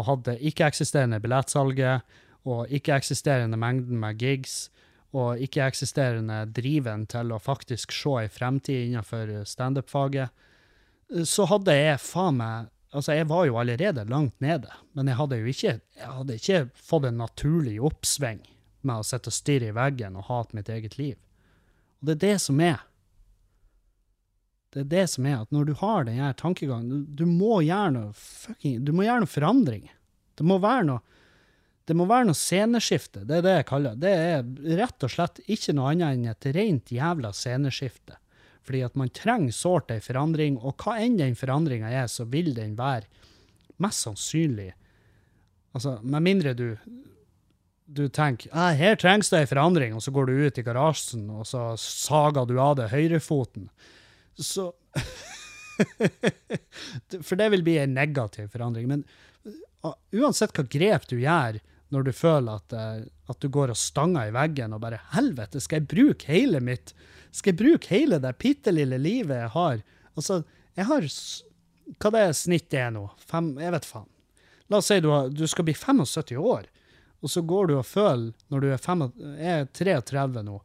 og 0.00 0.06
hadde 0.08 0.38
ikke-eksisterende 0.40 1.20
billettsalget 1.20 2.06
og 2.48 2.72
ikke-eksisterende 2.72 3.58
mengden 3.60 4.00
med 4.00 4.18
gigs 4.20 4.70
og 5.12 5.40
ikke-eksisterende 5.42 6.44
driven 6.56 7.04
til 7.10 7.34
å 7.34 7.40
faktisk 7.42 7.92
se 7.92 8.14
ei 8.22 8.30
fremtid 8.32 8.86
innenfor 8.86 9.32
standup-faget, 9.48 10.30
så 11.26 11.46
hadde 11.50 11.74
jeg 11.76 12.02
faen 12.02 12.38
meg 12.40 12.76
Altså, 12.90 13.12
jeg 13.14 13.28
var 13.30 13.44
jo 13.46 13.54
allerede 13.60 14.02
langt 14.10 14.40
nede, 14.42 14.66
men 14.98 15.06
jeg 15.06 15.14
hadde 15.14 15.36
jo 15.38 15.50
ikke, 15.52 15.74
jeg 15.94 16.08
hadde 16.10 16.34
ikke 16.40 16.62
fått 16.74 17.04
en 17.06 17.20
naturlig 17.22 17.76
oppsving 17.86 18.40
med 18.82 18.96
å 18.96 19.06
sitte 19.06 19.30
og 19.30 19.36
stirre 19.36 19.68
i 19.70 19.76
veggen 19.76 20.16
og 20.18 20.26
hate 20.26 20.58
mitt 20.58 20.72
eget 20.74 20.96
liv. 20.98 21.14
Og 22.00 22.08
det 22.08 22.16
er 22.16 22.22
det 22.24 22.40
som 22.42 22.58
er. 22.64 22.80
Det 24.70 24.84
er 24.84 24.90
det 24.90 25.06
som 25.10 25.26
er 25.26 25.40
at 25.42 25.54
når 25.54 25.70
du 25.70 25.72
har 25.80 26.06
den 26.06 26.20
her 26.22 26.34
tankegangen, 26.38 26.90
du, 26.90 27.24
du 27.24 27.26
må 27.26 27.60
gjøre 27.66 27.94
noe 27.96 28.12
fucking, 28.14 28.78
du 28.86 28.92
må 28.94 29.06
gjøre 29.06 29.24
noe 29.24 29.30
forandring. 29.30 29.88
Det 30.38 30.46
må 30.46 30.60
være 30.62 30.86
noe 30.92 31.18
det 31.90 31.96
må 31.98 32.04
være 32.06 32.28
noe 32.28 32.38
sceneskifte, 32.38 33.24
det 33.26 33.40
er 33.40 33.42
det 33.42 33.52
jeg 33.56 33.66
kaller 33.66 33.96
det. 33.98 34.10
Det 34.12 34.66
er 34.70 34.76
rett 34.78 35.06
og 35.06 35.10
slett 35.10 35.40
ikke 35.50 35.72
noe 35.74 35.88
annet 35.90 36.12
enn 36.14 36.28
et 36.30 36.46
rent 36.54 36.92
jævla 36.94 37.32
sceneskifte. 37.34 38.14
Fordi 38.62 38.82
at 38.86 38.98
man 39.00 39.10
trenger 39.10 39.56
sårt 39.56 39.90
ei 39.90 39.98
forandring, 40.04 40.60
og 40.60 40.76
hva 40.78 41.00
enn 41.02 41.16
den 41.18 41.34
forandringa 41.34 41.90
er, 41.90 42.06
så 42.06 42.28
vil 42.30 42.52
den 42.54 42.76
være 42.78 43.08
mest 43.82 44.06
sannsynlig 44.06 44.70
Altså, 45.70 46.00
med 46.02 46.24
mindre 46.26 46.50
du 46.58 46.66
du 47.90 48.08
tenker 48.10 48.50
ah, 48.54 48.70
her 48.74 48.94
trengs 48.98 49.32
det 49.32 49.40
ei 49.40 49.48
forandring, 49.50 49.94
og 49.94 50.02
så 50.02 50.12
går 50.14 50.28
du 50.28 50.44
ut 50.46 50.58
i 50.58 50.64
garasjen, 50.66 51.24
og 51.34 51.46
så 51.46 51.72
sager 51.78 52.46
du 52.46 52.54
av 52.62 52.76
deg 52.78 52.92
høyrefoten. 52.92 53.66
Så 54.40 54.72
For 57.26 57.36
det 57.36 57.48
vil 57.54 57.62
bli 57.64 57.78
en 57.80 57.94
negativ 57.96 58.48
forandring. 58.52 58.88
Men 58.88 59.04
uh, 59.84 59.94
uansett 60.12 60.52
hva 60.56 60.64
grep 60.68 61.08
du 61.10 61.18
gjør 61.20 61.60
når 61.90 62.06
du 62.06 62.12
føler 62.14 62.60
at, 62.60 62.74
uh, 62.76 63.00
at 63.32 63.40
du 63.42 63.48
går 63.52 63.72
og 63.72 63.80
stanger 63.80 64.28
i 64.28 64.34
veggen 64.34 64.76
og 64.76 64.82
bare 64.84 65.00
Helvete, 65.14 65.62
skal 65.62 65.80
jeg 65.80 65.90
bruke 65.90 66.30
hele 66.30 66.60
mitt 66.64 66.94
Skal 67.30 67.54
jeg 67.54 67.60
bruke 67.62 67.94
hele 67.94 68.20
det 68.22 68.38
bitte 68.42 68.74
lille 68.74 68.98
livet 69.00 69.42
jeg 69.44 69.52
har? 69.56 69.82
Altså, 70.16 70.42
jeg 70.76 70.88
har 70.90 71.08
Hva 71.96 72.14
det 72.14 72.24
er 72.26 72.36
snittet 72.36 72.80
er 72.82 72.90
nå? 72.94 73.06
Fem, 73.18 73.54
jeg 73.60 73.74
vet 73.74 73.88
faen. 73.88 74.10
La 74.70 74.78
oss 74.78 74.86
si 74.86 75.00
du, 75.02 75.10
har, 75.10 75.30
du 75.34 75.46
skal 75.50 75.66
bli 75.66 75.74
75 75.74 76.36
år, 76.38 76.68
og 77.20 77.30
så 77.32 77.42
går 77.42 77.66
du 77.66 77.72
og 77.74 77.86
føler, 77.88 78.30
når 78.54 78.60
du 78.62 78.66
er, 78.70 78.78
fem, 78.78 79.02
er 79.34 79.64
33 79.74 80.44
nå, 80.46 80.60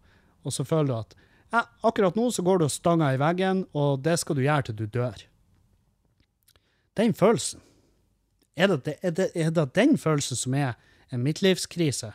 og 0.45 0.53
så 0.53 0.65
føler 0.67 0.91
du 0.91 0.95
at 0.99 1.15
akkurat 1.85 2.17
nå 2.17 2.29
så 2.33 2.43
går 2.45 2.59
du 2.59 2.67
og 2.67 2.73
stanger 2.73 3.15
i 3.15 3.21
veggen, 3.21 3.63
og 3.77 4.03
det 4.05 4.17
skal 4.21 4.37
du 4.37 4.43
gjøre 4.45 4.67
til 4.67 4.77
du 4.79 4.85
dør. 4.89 5.23
Den 6.95 7.13
følelsen, 7.15 7.61
er 8.55 8.71
det, 8.71 8.95
er 9.03 9.11
det, 9.11 9.31
er 9.35 9.51
det 9.51 9.65
den 9.75 9.97
følelsen 9.99 10.39
som 10.39 10.55
er 10.55 10.77
en 11.11 11.23
midtlivskrise? 11.25 12.13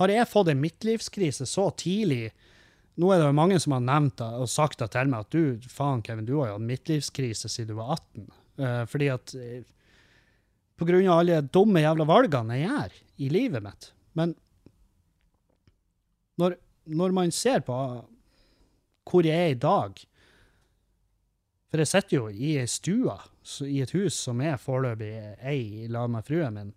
Har 0.00 0.08
jeg 0.08 0.28
fått 0.30 0.48
en 0.48 0.62
midtlivskrise 0.62 1.44
så 1.44 1.66
tidlig? 1.76 2.30
Nå 3.00 3.10
er 3.12 3.20
det 3.20 3.28
jo 3.28 3.36
mange 3.36 3.58
som 3.60 3.74
har 3.76 3.84
nevnt 3.84 4.16
det 4.22 4.28
og 4.40 4.48
sagt 4.48 4.80
det 4.80 4.88
til 4.94 5.10
meg, 5.12 5.26
at 5.26 5.34
du, 5.36 5.68
faen 5.68 6.00
Kevin, 6.04 6.28
du 6.28 6.38
har 6.38 6.50
jo 6.50 6.56
hatt 6.56 6.68
midtlivskrise 6.70 7.50
siden 7.52 7.74
du 7.74 7.78
var 7.80 7.98
18. 7.98 8.30
Uh, 8.60 8.82
fordi 8.88 9.08
at 9.12 9.34
eh, 9.40 9.60
på 10.80 10.88
grunn 10.88 11.06
av 11.08 11.22
alle 11.22 11.42
dumme 11.52 11.80
jævla 11.84 12.06
valgene 12.08 12.56
jeg 12.56 12.68
gjør 12.68 12.96
i 13.20 13.28
livet 13.32 13.64
mitt. 13.64 13.90
Men 14.16 14.34
når, 16.40 16.56
når 16.90 17.14
man 17.16 17.34
ser 17.34 17.62
på 17.66 17.76
hvor 19.10 19.26
jeg 19.26 19.36
er 19.36 19.54
i 19.54 19.58
dag 19.58 19.98
For 21.70 21.82
jeg 21.82 21.90
sitter 21.90 22.16
jo 22.16 22.28
i 22.30 22.54
ei 22.60 22.66
stue, 22.70 23.14
i 23.66 23.80
et 23.82 23.92
hus 23.94 24.16
som 24.26 24.40
er 24.42 24.58
foreløpig 24.58 25.10
ei 25.46 25.84
i 25.84 25.90
lag 25.90 26.10
med 26.10 26.26
fruen 26.26 26.56
min. 26.56 26.72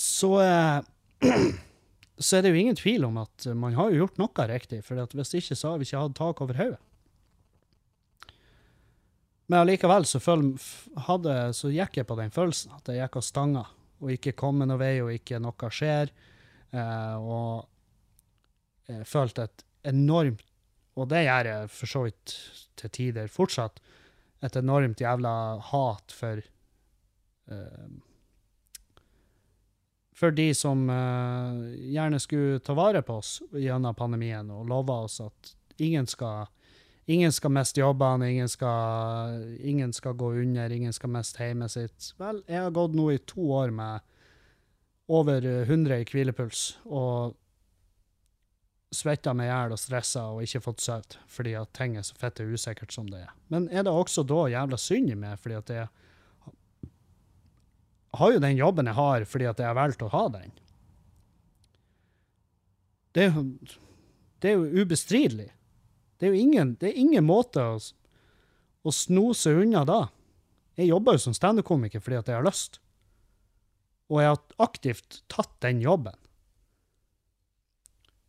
Så 0.00 0.30
eh, 0.40 0.80
så 2.24 2.36
er 2.38 2.44
det 2.44 2.54
jo 2.54 2.60
ingen 2.62 2.78
tvil 2.80 3.04
om 3.10 3.18
at 3.20 3.44
man 3.52 3.76
har 3.76 3.90
jo 3.92 4.06
gjort 4.06 4.22
noe 4.22 4.46
riktig, 4.48 4.80
for 4.86 4.96
hvis 4.96 5.34
ikke 5.36 5.56
så 5.56 5.74
har 5.74 5.82
vi 5.82 5.88
ikke 5.88 6.00
hatt 6.00 6.16
tak 6.16 6.40
over 6.40 6.56
hodet. 6.56 6.80
Men 9.50 9.64
allikevel 9.64 10.04
så, 10.06 10.20
hadde, 11.08 11.36
så 11.58 11.72
gikk 11.74 11.96
jeg 11.98 12.06
på 12.06 12.16
den 12.20 12.30
følelsen, 12.30 12.72
at 12.76 12.88
jeg 12.88 13.02
gikk 13.02 13.16
og 13.18 13.24
stanga, 13.26 13.64
og 13.98 14.12
ikke 14.14 14.36
kom 14.38 14.60
noen 14.62 14.78
vei, 14.78 14.94
og 15.02 15.10
ikke 15.10 15.40
noe 15.42 15.70
skjer. 15.74 16.12
Eh, 16.70 17.16
og 17.16 17.66
jeg 18.90 19.06
følte 19.08 19.46
et 19.48 19.64
enormt, 19.90 20.44
og 20.98 21.08
det 21.10 21.24
gjør 21.24 21.48
jeg 21.50 21.72
for 21.72 21.90
så 21.90 22.04
vidt 22.06 22.36
til 22.78 22.94
tider 22.94 23.32
fortsatt, 23.32 23.80
et 24.44 24.56
enormt 24.56 25.00
jævla 25.02 25.32
hat 25.70 26.14
for 26.16 26.40
eh, 27.50 27.90
for 30.20 30.36
de 30.36 30.50
som 30.54 30.84
eh, 30.92 31.60
gjerne 31.94 32.20
skulle 32.20 32.60
ta 32.64 32.76
vare 32.76 33.00
på 33.04 33.16
oss 33.22 33.38
gjennom 33.56 33.96
pandemien 33.96 34.50
og 34.52 34.66
lova 34.68 34.98
oss 35.06 35.16
at 35.24 35.54
ingen 35.80 36.04
skal, 36.10 36.50
ingen 37.08 37.32
skal 37.32 37.54
miste 37.56 37.80
jobbene, 37.80 38.28
ingen 38.34 38.50
skal, 38.52 39.38
ingen 39.64 39.94
skal 39.96 40.18
gå 40.20 40.34
under, 40.42 40.72
ingen 40.76 40.92
skal 40.92 41.14
miste 41.14 41.46
hjemmet 41.46 41.72
sitt. 41.72 42.10
Vel, 42.20 42.42
jeg 42.44 42.66
har 42.66 42.76
gått 42.76 42.96
nå 42.98 43.08
i 43.14 43.22
to 43.32 43.48
år 43.62 43.72
med 43.72 44.04
over 45.10 45.42
100 45.42 46.02
i 46.02 46.06
hvilepuls 46.06 46.64
og 46.86 47.36
svetta 48.94 49.32
meg 49.34 49.46
i 49.46 49.50
hjel 49.50 49.74
og 49.74 49.78
stressa 49.78 50.24
og 50.32 50.42
ikke 50.44 50.62
fått 50.64 50.82
sove 50.82 51.18
fordi 51.30 51.54
at 51.58 51.70
ting 51.76 51.96
er 51.98 52.06
så 52.06 52.16
fette 52.18 52.46
usikkert 52.46 52.94
som 52.94 53.08
det 53.10 53.22
er. 53.22 53.34
Men 53.52 53.68
er 53.70 53.86
det 53.86 53.94
også 53.94 54.24
da 54.26 54.48
jævla 54.50 54.78
synd 54.80 55.12
i 55.12 55.18
meg 55.18 55.38
fordi 55.42 55.58
at 55.58 55.72
jeg 55.74 55.88
har 58.18 58.34
jo 58.34 58.42
den 58.42 58.58
jobben 58.58 58.90
jeg 58.90 58.98
har 58.98 59.26
fordi 59.30 59.46
at 59.50 59.62
jeg 59.62 59.70
har 59.70 59.78
valgt 59.78 60.02
å 60.02 60.10
ha 60.10 60.24
den. 60.34 60.52
Det 63.14 63.26
er 63.26 63.32
jo, 63.34 63.44
det 64.42 64.50
er 64.50 64.58
jo 64.58 64.84
ubestridelig. 64.84 65.50
Det 66.18 66.28
er 66.28 66.34
jo 66.34 66.42
ingen, 66.42 66.76
det 66.78 66.90
er 66.90 67.00
ingen 67.00 67.26
måte 67.26 67.62
å, 67.62 67.78
å 67.78 68.92
sno 68.94 69.30
snose 69.30 69.54
unna 69.62 69.82
da. 69.88 70.04
Jeg 70.78 70.90
jobber 70.90 71.16
jo 71.16 71.24
som 71.26 71.34
standup-komiker 71.36 72.02
fordi 72.02 72.18
at 72.20 72.30
jeg 72.30 72.38
har 72.38 72.46
lyst. 72.46 72.78
Og 74.10 74.20
jeg 74.22 74.32
har 74.32 74.66
aktivt 74.66 75.22
tatt 75.30 75.52
den 75.62 75.80
jobben. 75.84 76.16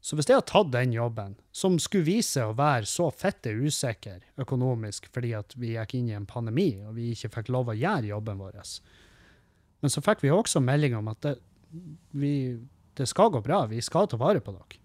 Så 0.02 0.18
hvis 0.18 0.30
jeg 0.30 0.40
har 0.40 0.46
tatt 0.50 0.72
den 0.74 0.96
jobben, 0.96 1.36
som 1.54 1.78
skulle 1.82 2.08
vise 2.08 2.40
seg 2.40 2.50
å 2.50 2.58
være 2.58 2.88
så 2.90 3.12
fette 3.14 3.54
usikker 3.54 4.24
økonomisk 4.42 5.06
fordi 5.14 5.36
at 5.38 5.54
vi 5.62 5.76
gikk 5.76 5.94
inn 6.00 6.10
i 6.10 6.18
en 6.18 6.26
pandemi 6.30 6.72
og 6.82 6.96
vi 6.98 7.12
ikke 7.14 7.30
fikk 7.36 7.52
lov 7.54 7.70
å 7.70 7.78
gjøre 7.78 8.10
jobben 8.10 8.42
vår, 8.42 8.58
men 9.82 9.94
så 9.94 10.02
fikk 10.06 10.24
vi 10.26 10.34
også 10.34 10.62
melding 10.62 10.98
om 10.98 11.10
at 11.14 11.22
det, 11.26 11.36
vi, 12.18 12.34
det 12.98 13.08
skal 13.10 13.30
gå 13.34 13.44
bra, 13.46 13.64
vi 13.70 13.82
skal 13.86 14.10
ta 14.10 14.18
vare 14.22 14.42
på 14.42 14.54
dere. 14.56 14.82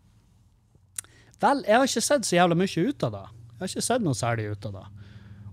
Vel, 1.40 1.64
jeg 1.68 1.76
har 1.76 1.88
ikke 1.88 2.04
sett 2.04 2.28
så 2.28 2.38
jævla 2.38 2.56
mye 2.56 2.84
ut 2.88 3.08
av 3.08 3.12
det. 3.12 3.24
Jeg 3.56 3.60
har 3.60 3.72
ikke 3.72 3.88
sett 3.88 4.04
noe 4.04 4.16
særlig 4.16 4.46
ut 4.52 4.68
av 4.68 4.78
det. 4.78 4.84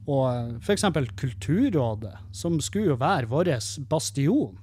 Og 0.04 0.28
f.eks. 0.28 0.66
for 0.66 0.76
eksempel 0.76 1.10
Kulturrådet, 1.20 2.14
som 2.36 2.56
skulle 2.64 2.94
jo 2.94 3.00
være 3.00 3.32
vår 3.32 3.52
bastion, 3.91 4.56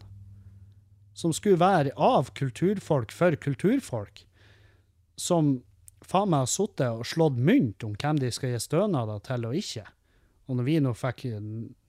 som 1.13 1.33
skulle 1.37 1.61
være 1.61 1.95
av 1.97 2.31
kulturfolk 2.37 3.13
for 3.13 3.37
kulturfolk, 3.37 4.25
som 5.17 5.59
faen 6.07 6.31
meg 6.33 6.47
har 6.47 6.51
sittet 6.51 6.91
og 6.91 7.09
slått 7.09 7.39
mynt 7.39 7.85
om 7.85 7.97
hvem 7.99 8.21
de 8.23 8.31
skal 8.33 8.55
gi 8.55 8.61
stønader 8.63 9.21
til 9.27 9.49
og 9.49 9.57
ikke. 9.59 9.87
Og 10.49 10.59
når 10.59 10.67
vi 10.67 10.77
nå 10.83 10.93
fikk 10.99 11.27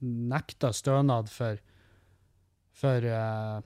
nekta 0.00 0.72
stønad 0.76 1.30
for 1.32 1.60
for 2.72 3.04
uh, 3.04 3.60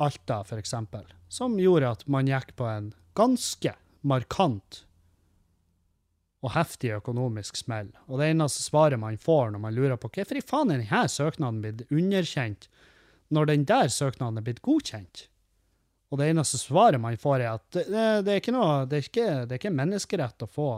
Alta, 0.00 0.44
eksempel, 0.56 1.04
som 1.28 1.58
gjorde 1.60 1.90
at 1.92 2.06
man 2.08 2.28
gikk 2.28 2.54
på 2.56 2.64
en 2.68 2.92
ganske 3.18 3.72
markant 4.00 4.84
og 6.40 6.54
heftig 6.54 6.94
økonomisk 6.96 7.58
smell. 7.60 7.90
Og 8.08 8.20
det 8.20 8.30
eneste 8.32 8.64
svaret 8.64 9.00
man 9.00 9.18
får 9.20 9.52
når 9.52 9.60
man 9.60 9.76
lurer 9.76 10.00
på 10.00 10.08
hvorfor 10.08 10.40
i 10.40 10.44
faen 10.44 10.72
er 10.72 10.80
denne 10.80 11.02
søknaden 11.12 11.60
blitt 11.60 11.82
underkjent, 11.92 12.70
når 13.30 13.50
den 13.52 13.66
der 13.68 13.90
søknaden 13.92 14.40
er 14.40 14.46
blitt 14.46 14.62
godkjent. 14.64 15.26
Og 16.10 16.18
det 16.18 16.30
eneste 16.32 16.58
svaret 16.58 17.00
man 17.00 17.18
får, 17.20 17.40
er 17.40 17.52
at 17.54 17.66
det, 17.76 17.86
det, 18.26 18.32
er 18.32 18.40
ikke 18.42 18.54
noe, 18.54 18.84
det 18.90 18.98
er 18.98 19.06
ikke, 19.06 19.26
det 19.46 19.54
er 19.54 19.60
ikke 19.60 19.74
menneskerett 19.78 20.46
å 20.46 20.50
få 20.50 20.70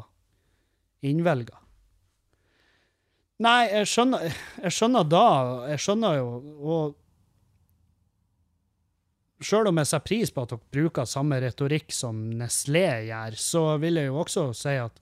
innvelga. 1.09 1.57
Nei, 3.43 3.63
jeg 3.73 3.89
skjønner, 3.91 4.27
jeg 4.63 4.75
skjønner 4.77 5.07
da, 5.09 5.29
jeg 5.73 5.83
skjønner 5.87 6.19
jo, 6.21 6.35
og 6.63 6.99
Sjøl 9.43 9.67
om 9.73 9.81
jeg 9.81 9.89
setter 9.91 10.07
pris 10.07 10.31
på 10.31 10.45
at 10.45 10.53
dere 10.53 10.75
bruker 10.77 11.09
samme 11.09 11.41
retorikk 11.43 11.91
som 11.91 12.19
Nestlé 12.39 12.85
gjør, 13.09 13.35
så 13.35 13.63
vil 13.83 13.99
jeg 13.99 14.07
jo 14.07 14.21
også 14.23 14.45
si 14.55 14.77
at 14.79 15.01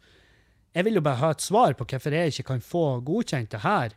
jeg 0.72 0.86
vil 0.86 0.96
jo 0.96 1.02
bare 1.04 1.20
ha 1.20 1.30
et 1.34 1.44
svar 1.44 1.74
på 1.76 1.84
hvorfor 1.90 2.14
jeg 2.14 2.32
ikke 2.32 2.46
kan 2.52 2.62
få 2.64 2.84
godkjent 3.04 3.50
det 3.52 3.60
her, 3.64 3.92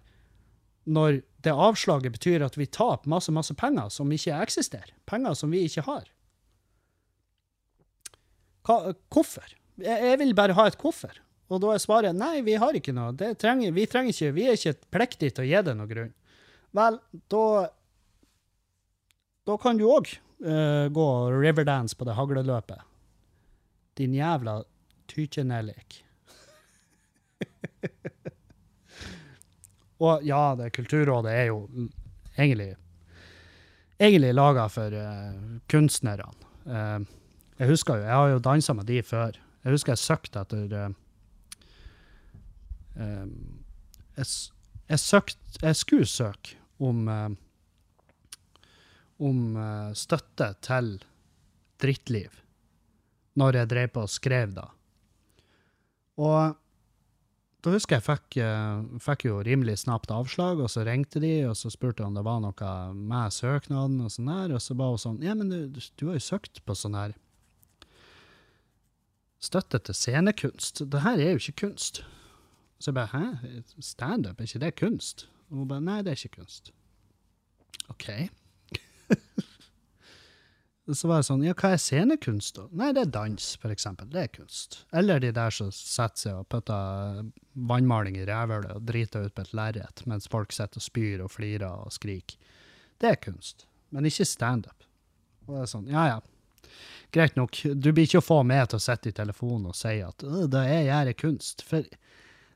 når 0.84 1.22
det 1.44 1.54
avslaget 1.54 2.16
betyr 2.16 2.46
at 2.46 2.58
vi 2.60 2.68
taper 2.68 3.10
masse, 3.12 3.32
masse 3.32 3.56
penger 3.60 3.92
som 3.92 4.12
ikke 4.12 4.40
eksisterer. 4.46 4.94
Penger 5.10 5.36
som 5.38 5.52
vi 5.52 5.64
ikke 5.68 5.86
har. 5.88 6.08
Hva, 8.64 8.94
hvorfor? 9.12 9.56
Jeg, 9.82 10.00
jeg 10.08 10.20
vil 10.22 10.34
bare 10.38 10.56
ha 10.56 10.68
et 10.70 10.80
hvorfor. 10.80 11.20
Og 11.52 11.62
da 11.62 11.74
er 11.74 11.84
svaret 11.84 12.16
nei, 12.18 12.42
vi 12.46 12.56
har 12.60 12.76
ikke 12.76 12.96
noe. 12.96 13.14
Trenger, 13.40 13.74
vi 13.76 13.88
trenger 13.90 14.16
ikke, 14.16 14.36
vi 14.36 14.48
er 14.50 14.60
ikke 14.60 14.92
pliktige 14.96 15.36
til 15.36 15.46
å 15.46 15.50
gi 15.50 15.64
det 15.68 15.76
noen 15.78 15.92
grunn. 15.92 16.14
Vel, 16.74 17.00
da 17.30 17.46
da 19.44 19.58
kan 19.60 19.78
du 19.78 19.84
òg 19.92 20.08
gå 20.96 21.08
riverdance 21.32 21.96
på 22.00 22.08
det 22.08 22.16
hagleløpet. 22.16 22.80
Din 24.00 24.16
jævla 24.16 24.62
tykjenellik. 25.12 26.00
Og 30.04 30.24
ja, 30.28 30.54
det 30.60 30.74
Kulturrådet 30.76 31.32
er 31.32 31.45
jo 31.51 31.68
egentlig 32.36 32.74
egentlig 34.04 34.34
laga 34.36 34.68
for 34.72 34.95
uh, 34.97 35.60
kunstnerne. 35.72 36.26
Uh, 36.66 37.06
jeg 37.60 37.70
husker 37.70 37.99
jo, 37.99 38.08
jeg 38.08 38.16
har 38.16 38.34
jo 38.34 38.43
dansa 38.43 38.76
med 38.76 38.89
de 38.89 38.99
før. 39.06 39.38
Jeg 39.64 39.76
husker 39.76 39.93
jeg 39.93 40.01
søkte 40.04 40.43
etter 40.43 40.76
uh, 40.76 40.89
jeg, 44.18 44.26
jeg 44.89 44.99
søkte 44.99 45.62
Jeg 45.64 45.76
skulle 45.76 46.06
søke 46.06 46.58
om 46.80 47.08
om 49.24 49.38
støtte 49.95 50.49
til 50.66 50.97
drittliv 51.80 52.34
når 53.39 53.56
jeg 53.56 53.70
drev 53.70 53.91
på 53.93 54.01
og 54.04 54.12
skrev 54.12 54.51
da. 54.58 54.66
Og 56.20 56.58
da 57.64 57.72
husker 57.72 57.95
jeg 57.95 58.03
fikk, 58.03 58.38
eh, 58.43 58.80
fikk 59.03 59.26
jo 59.30 59.38
rimelig 59.45 59.78
snapt 59.86 60.11
avslag, 60.11 60.59
og 60.59 60.72
så 60.72 60.84
ringte 60.84 61.22
de, 61.24 61.32
og 61.47 61.55
så 61.55 61.72
spurte 61.72 62.03
om 62.03 62.18
det 62.18 62.26
var 62.28 62.41
noe 62.43 62.72
med 62.93 63.36
søknaden, 63.36 64.01
og 64.03 64.11
sånn 64.11 64.32
der, 64.32 64.55
og 64.57 64.64
så 64.64 64.76
var 64.80 64.91
hun 64.91 65.03
sånn, 65.03 65.22
ja, 65.24 65.36
men 65.39 65.51
du, 65.51 65.84
du 65.99 66.09
har 66.09 66.20
jo 66.20 66.26
søkt 66.26 66.59
på 66.68 66.76
sånn 66.76 66.99
her 66.99 67.16
støtte 69.43 69.80
til 69.84 69.95
scenekunst. 69.97 70.84
Det 70.91 71.03
her 71.03 71.20
er 71.20 71.34
jo 71.34 71.41
ikke 71.41 71.68
kunst. 71.68 72.03
Så 72.80 72.91
jeg 72.91 72.95
bare, 72.95 73.11
hæ? 73.11 73.64
Standup, 73.80 74.39
er 74.39 74.47
ikke 74.47 74.64
det 74.64 74.76
kunst? 74.80 75.28
Og 75.49 75.57
hun 75.64 75.68
bare, 75.68 75.84
nei, 75.84 75.99
det 76.03 76.14
er 76.14 76.20
ikke 76.20 76.39
kunst. 76.41 76.72
OK. 77.91 78.09
Så 80.92 81.08
var 81.08 81.22
det 81.22 81.28
sånn, 81.30 81.44
ja, 81.46 81.54
hva 81.56 81.70
er 81.74 81.80
scenekunst 81.80 82.58
da? 82.58 82.66
Nei, 82.76 82.90
det 82.96 83.06
er 83.06 83.12
dans, 83.16 83.46
for 83.62 83.72
eksempel. 83.72 84.10
Det 84.12 84.20
er 84.20 84.32
kunst. 84.34 84.82
Eller 84.92 85.22
de 85.24 85.30
der 85.32 85.54
som 85.56 85.70
setter 85.72 86.20
seg 86.26 86.40
og 86.42 86.50
putter 86.52 87.22
vannmaling 87.70 88.18
i 88.20 88.26
rævhølet 88.28 88.74
og 88.76 88.84
driter 88.90 89.30
ut 89.30 89.36
på 89.36 89.46
et 89.46 89.54
lerret, 89.56 90.04
mens 90.10 90.28
folk 90.32 90.52
sitter 90.52 90.82
og 90.82 90.84
spyr 90.84 91.24
og 91.24 91.32
flirer 91.32 91.86
og 91.86 91.94
skriker. 91.96 92.36
Det 93.00 93.14
er 93.14 93.22
kunst, 93.24 93.64
men 93.96 94.10
ikke 94.10 94.28
standup. 94.28 94.84
Og 95.48 95.56
det 95.56 95.62
er 95.64 95.72
sånn, 95.72 95.88
ja, 95.92 96.04
ja. 96.12 96.20
Greit 97.16 97.38
nok, 97.38 97.62
du 97.64 97.92
blir 97.94 98.08
ikke 98.08 98.20
å 98.20 98.26
få 98.26 98.42
meg 98.48 98.66
til 98.68 98.82
å 98.82 98.84
sitte 98.84 99.12
i 99.12 99.16
telefonen 99.16 99.70
og 99.72 99.78
si 99.78 100.00
at 100.04 100.24
det 100.24 100.66
jeg 100.68 100.88
gjør 100.90 101.12
er 101.14 101.20
kunst. 101.20 101.64
For 101.68 101.88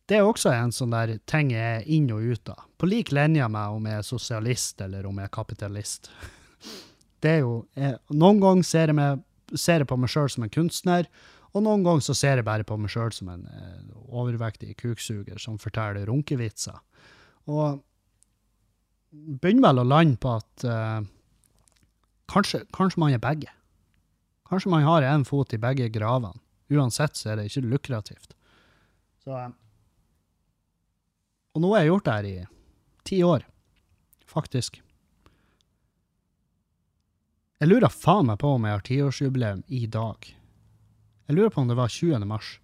det 0.07 0.17
er 0.17 0.27
også 0.27 0.51
en 0.51 0.73
sånn 0.75 0.95
der 0.95 1.15
ting 1.29 1.53
jeg 1.53 1.79
er 1.79 1.87
inn 1.87 2.11
og 2.15 2.27
ut 2.27 2.51
av. 2.51 2.65
På 2.75 2.89
lik 2.89 3.13
linje 3.15 3.47
med 3.53 3.77
om 3.77 3.87
jeg 3.87 4.01
er 4.01 4.07
sosialist 4.07 4.83
eller 4.83 5.07
om 5.07 5.19
jeg 5.19 5.29
er 5.29 5.35
kapitalist. 5.39 6.11
Det 7.23 7.31
er 7.31 7.41
jo, 7.41 7.55
jeg, 7.77 7.97
Noen 8.13 8.39
ganger 8.43 8.67
ser 8.67 8.91
jeg, 8.91 8.97
meg, 8.97 9.23
ser 9.57 9.81
jeg 9.81 9.89
på 9.89 9.97
meg 9.99 10.11
sjøl 10.13 10.29
som 10.29 10.45
en 10.45 10.53
kunstner, 10.53 11.09
og 11.55 11.63
noen 11.65 11.85
ganger 11.85 12.05
så 12.05 12.13
ser 12.17 12.37
jeg 12.37 12.45
bare 12.47 12.65
på 12.67 12.77
meg 12.77 12.91
sjøl 12.93 13.13
som 13.15 13.31
en 13.33 13.45
eh, 13.49 13.83
overvektig 14.13 14.75
kuksuger 14.77 15.39
som 15.41 15.57
forteller 15.61 16.05
runkevitser. 16.09 16.77
Og 17.49 17.79
begynner 19.11 19.69
vel 19.69 19.81
å 19.81 19.87
lande 19.87 20.19
på 20.21 20.35
at 20.37 20.65
eh, 20.67 20.99
kanskje, 22.33 22.61
kanskje 22.75 23.01
man 23.01 23.15
er 23.15 23.23
begge. 23.23 23.53
Kanskje 24.47 24.71
man 24.71 24.85
har 24.87 25.07
en 25.07 25.25
fot 25.27 25.55
i 25.55 25.61
begge 25.61 25.89
gravene. 25.93 26.37
Uansett 26.71 27.15
så 27.15 27.31
er 27.31 27.39
det 27.39 27.47
ikke 27.49 27.65
lukrativt. 27.65 28.35
Så, 29.23 29.33
eh, 29.33 29.49
og 31.55 31.63
nå 31.63 31.71
har 31.73 31.85
jeg 31.85 31.93
gjort 31.93 32.05
det 32.05 32.17
her 32.17 32.27
i 32.29 32.35
ti 33.07 33.23
år, 33.25 33.47
faktisk. 34.29 34.81
Jeg 37.57 37.71
lurer 37.71 37.89
faen 37.89 38.27
meg 38.29 38.37
på 38.41 38.51
om 38.53 38.65
jeg 38.67 38.75
har 38.75 38.83
tiårsjubileum 38.85 39.63
i 39.73 39.87
dag. 39.89 40.27
Jeg 41.25 41.37
lurer 41.37 41.49
på 41.53 41.63
om 41.63 41.71
det 41.71 41.77
var 41.79 41.89
20. 41.89 42.21
mars. 42.29 42.59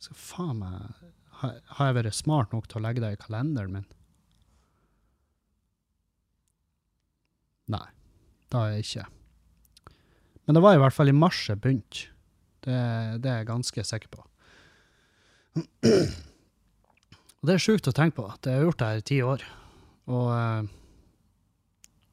Så 0.00 0.16
faen 0.16 0.60
meg 0.60 1.06
Har 1.40 1.86
jeg 1.88 1.96
vært 1.96 2.12
smart 2.18 2.52
nok 2.52 2.66
til 2.68 2.76
å 2.76 2.84
legge 2.84 3.00
det 3.00 3.14
i 3.14 3.20
kalenderen 3.22 3.78
min? 3.78 3.86
Nei, 7.72 7.86
det 8.50 8.58
har 8.58 8.74
jeg 8.74 8.84
ikke. 8.84 9.06
Men 10.44 10.58
det 10.58 10.62
var 10.66 10.76
i 10.76 10.82
hvert 10.82 10.96
fall 10.98 11.08
i 11.08 11.16
mars 11.16 11.40
jeg 11.48 11.62
begynte. 11.64 12.10
Det, 12.60 12.76
det 13.24 13.30
er 13.30 13.40
jeg 13.40 13.48
ganske 13.48 13.84
sikker 13.88 14.12
på. 14.12 14.20
Og 17.40 17.48
det 17.48 17.54
er 17.56 17.62
sjukt 17.64 17.88
å 17.88 17.96
tenke 17.96 18.18
på 18.20 18.28
at 18.28 18.44
jeg 18.44 18.58
har 18.58 18.66
gjort 18.68 18.82
det 18.82 18.90
her 18.90 19.00
i 19.00 19.08
ti 19.08 19.22
år, 19.24 19.44
og, 20.12 20.26
eh, 20.36 20.68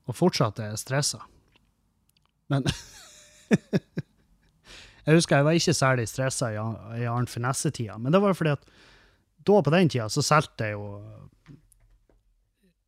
og 0.07 0.15
fortsatt 0.15 0.61
er 0.63 0.72
jeg 0.72 0.86
stressa. 0.86 1.20
Men 2.52 2.68
Jeg 5.08 5.16
husker 5.16 5.39
jeg 5.39 5.45
var 5.48 5.56
ikke 5.56 5.74
særlig 5.74 6.04
stressa 6.12 6.50
i, 6.52 6.60
i 7.00 7.06
Arnt 7.08 7.32
Finesse-tida, 7.32 7.95
men 7.98 8.12
det 8.12 8.20
var 8.20 8.36
fordi 8.36 8.52
at 8.58 8.66
da 9.48 9.62
på 9.64 9.72
den 9.72 9.88
tida 9.89 10.10
så 10.12 10.24
solgte 10.26 10.68
jeg 10.68 10.76
jo 10.76 10.88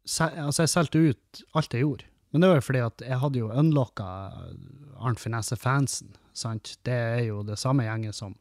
Altså, 0.09 0.63
jeg 0.63 0.69
solgte 0.71 0.99
ut 1.05 1.41
alt 1.53 1.73
jeg 1.73 1.83
gjorde. 1.83 2.07
Men 2.31 2.41
det 2.41 2.47
var 2.49 2.55
jo 2.57 2.63
fordi 2.65 2.79
at 2.81 3.01
jeg 3.05 3.19
hadde 3.21 3.39
jo 3.39 3.51
unlocka 3.53 4.07
Arnt 4.97 5.21
Finesse-fansen, 5.21 6.15
sant. 6.33 6.71
Det 6.81 6.95
er 6.95 7.21
jo 7.27 7.43
det 7.45 7.59
samme 7.61 7.85
gjengen 7.85 8.13
som 8.13 8.33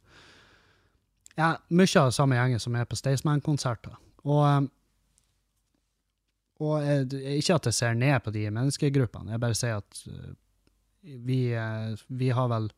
Ja, 1.37 1.59
mye 1.69 2.01
av 2.01 2.09
det 2.09 2.17
samme 2.17 2.39
gjengen 2.39 2.59
som 2.59 2.75
er 2.75 2.89
på 2.89 2.97
Staysman-konserter. 2.97 4.01
Og 4.25 4.43
eh, 4.47 4.67
og 6.59 6.83
jeg, 6.83 7.07
ikke 7.39 7.55
at 7.55 7.69
jeg 7.71 7.77
ser 7.77 7.95
ned 7.95 8.19
på 8.25 8.33
de 8.35 8.49
menneskegruppene, 8.51 9.31
jeg 9.31 9.43
bare 9.43 9.55
sier 9.55 9.79
at 9.79 10.01
uh, 10.11 10.33
vi, 11.03 11.41
vi 12.09 12.31
har 12.35 12.49
vel 12.53 12.71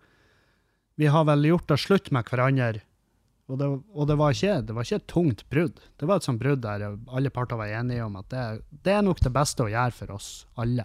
vi 1.01 1.09
har 1.09 1.25
vel 1.25 1.47
gjort 1.49 1.69
det 1.71 1.79
slutt 1.81 2.11
med 2.13 2.29
hverandre, 2.29 2.83
og, 3.51 3.57
det, 3.59 3.67
og 3.97 4.07
det, 4.07 4.17
var 4.21 4.35
ikke, 4.35 4.57
det 4.63 4.75
var 4.77 4.87
ikke 4.87 4.99
et 5.01 5.07
tungt 5.11 5.45
brudd. 5.51 5.79
Det 5.99 6.07
var 6.07 6.21
et 6.21 6.27
sånt 6.27 6.39
brudd 6.43 6.61
der 6.63 6.85
alle 6.87 7.33
parter 7.35 7.59
var 7.59 7.73
enige 7.73 8.05
om 8.05 8.19
at 8.21 8.29
det, 8.31 8.43
det 8.85 8.93
er 8.95 9.07
nok 9.07 9.23
det 9.25 9.33
beste 9.35 9.65
å 9.65 9.71
gjøre 9.73 9.97
for 9.97 10.13
oss 10.15 10.29
alle. 10.61 10.85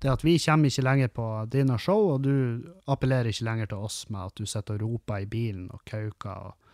Det 0.00 0.12
at 0.12 0.24
vi 0.24 0.36
kommer 0.40 0.70
ikke 0.70 0.84
lenger 0.84 1.10
på 1.12 1.26
dine 1.52 1.76
show, 1.82 2.12
og 2.14 2.24
du 2.24 2.62
appellerer 2.92 3.32
ikke 3.32 3.48
lenger 3.48 3.72
til 3.72 3.84
oss 3.88 3.98
med 4.08 4.22
at 4.22 4.38
du 4.38 4.48
sitter 4.48 4.78
og 4.78 4.84
roper 4.84 5.24
i 5.24 5.28
bilen 5.28 5.66
og 5.74 5.82
kauker 5.88 6.52
og, 6.52 6.65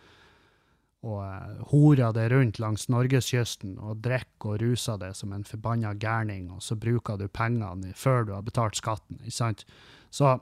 og 1.03 1.19
uh, 1.19 1.59
horer 1.73 2.13
det 2.15 2.29
rundt 2.31 2.61
langs 2.63 2.87
norgeskysten 2.91 3.75
og 3.77 4.01
drikker 4.05 4.55
og 4.55 4.63
ruser 4.63 4.99
det 5.01 5.11
som 5.19 5.33
en 5.35 5.43
forbanna 5.47 5.93
gærning, 5.99 6.49
og 6.55 6.63
så 6.63 6.77
bruker 6.79 7.19
du 7.19 7.27
pengene 7.27 7.91
før 7.97 8.27
du 8.27 8.33
har 8.37 8.45
betalt 8.47 8.79
skatten, 8.79 9.19
ikke 9.21 9.35
sant? 9.35 9.65
Så 10.13 10.37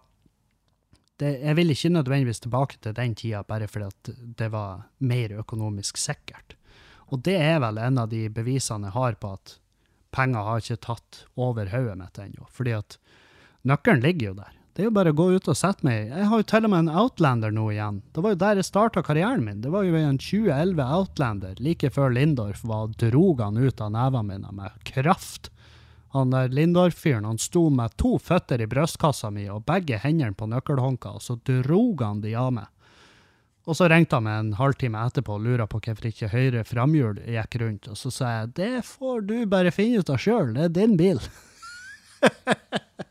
det, 1.21 1.35
jeg 1.41 1.57
vil 1.57 1.73
ikke 1.73 1.93
nødvendigvis 1.93 2.43
tilbake 2.45 2.79
til 2.81 2.95
den 2.97 3.15
tida 3.17 3.43
bare 3.45 3.67
fordi 3.69 4.15
det 4.37 4.51
var 4.53 4.87
mer 5.05 5.37
økonomisk 5.41 5.97
sikkert. 6.01 6.55
Og 7.11 7.21
det 7.25 7.35
er 7.37 7.59
vel 7.61 7.77
en 7.81 7.99
av 8.01 8.09
de 8.09 8.23
bevisene 8.31 8.89
jeg 8.89 8.95
har 8.95 9.19
på 9.21 9.33
at 9.35 9.57
penger 10.15 10.47
har 10.47 10.63
ikke 10.63 10.83
tatt 10.87 11.21
over 11.39 11.69
hodet 11.71 11.97
mitt 11.99 12.19
ennå. 12.23 12.47
Fordi 12.51 12.73
at 12.77 12.97
nøkkelen 13.67 14.03
ligger 14.03 14.31
jo 14.31 14.37
der. 14.39 14.60
Det 14.71 14.85
er 14.85 14.87
jo 14.87 14.95
bare 14.95 15.11
å 15.11 15.15
gå 15.17 15.25
ut 15.35 15.49
og 15.51 15.57
sette 15.59 15.83
meg 15.83 16.13
Jeg 16.13 16.27
har 16.31 16.39
jo 16.39 16.47
til 16.47 16.63
og 16.63 16.71
med 16.71 16.85
en 16.85 16.99
Outlander 17.01 17.51
nå 17.51 17.65
igjen. 17.73 17.97
Det 18.15 18.21
var 18.23 18.33
jo 18.33 18.39
der 18.39 18.59
jeg 18.61 18.67
starta 18.69 19.03
karrieren 19.03 19.43
min. 19.43 19.59
Det 19.63 19.71
var 19.73 19.83
jo 19.83 19.97
en 19.99 20.19
2011 20.21 20.85
Outlander, 20.95 21.57
like 21.59 21.91
før 21.91 22.13
Lindorf 22.15 22.63
var 22.63 22.93
drog 23.01 23.43
han 23.43 23.59
ut 23.59 23.83
av 23.83 23.91
nevene 23.91 24.29
mine 24.29 24.53
med 24.55 24.77
kraft. 24.87 25.51
Han 26.15 26.31
der 26.31 26.51
Lindorf-fyren 26.55 27.27
han 27.27 27.39
sto 27.39 27.65
med 27.71 27.97
to 27.99 28.17
føtter 28.19 28.63
i 28.63 28.67
brystkassa 28.71 29.31
mi 29.31 29.49
og 29.51 29.65
begge 29.67 29.99
hendene 29.99 30.35
på 30.35 30.47
nøkkelhåndka, 30.51 31.17
og 31.19 31.23
så 31.23 31.37
drog 31.47 32.03
han 32.03 32.23
de 32.23 32.35
av 32.39 32.51
meg. 32.55 32.71
Og 33.67 33.77
så 33.77 33.91
ringte 33.91 34.17
han 34.17 34.25
meg 34.25 34.39
en 34.39 34.57
halvtime 34.57 35.03
etterpå 35.03 35.35
og 35.35 35.45
lurte 35.45 35.67
på 35.69 35.83
hvorfor 35.83 36.09
ikke 36.09 36.31
høyre 36.31 36.65
framhjul 36.67 37.21
gikk 37.27 37.59
rundt. 37.61 37.91
Og 37.91 37.99
så 37.99 38.11
sa 38.11 38.33
jeg 38.39 38.55
det 38.57 38.73
får 38.87 39.23
du 39.27 39.37
bare 39.51 39.75
finne 39.75 39.99
ut 39.99 40.11
av 40.11 40.19
sjøl, 40.19 40.55
det 40.55 40.69
er 40.69 40.75
din 40.79 40.97
bil. 40.99 41.19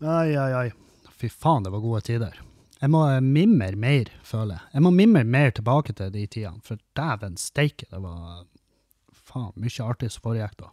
ai, 0.00 0.36
ai, 0.36 0.52
ai. 0.52 0.68
Fy 1.16 1.30
faen, 1.32 1.64
det 1.64 1.72
var 1.72 1.80
gode 1.80 2.02
tider. 2.04 2.40
Jeg 2.76 2.92
må 2.92 3.06
mimre 3.24 3.72
mer, 3.80 4.10
føler 4.26 4.58
jeg. 4.58 4.72
Jeg 4.74 4.84
må 4.84 4.92
mimre 4.92 5.24
mer 5.24 5.54
tilbake 5.56 5.94
til 5.96 6.10
de 6.12 6.26
tidene, 6.28 6.60
for 6.64 6.80
dæven 6.98 7.38
steike, 7.40 7.88
det 7.88 8.02
var 8.02 8.44
faen 9.26 9.54
mye 9.56 9.86
artig 9.86 10.10
som 10.12 10.26
foregikk 10.26 10.58
da. 10.60 10.68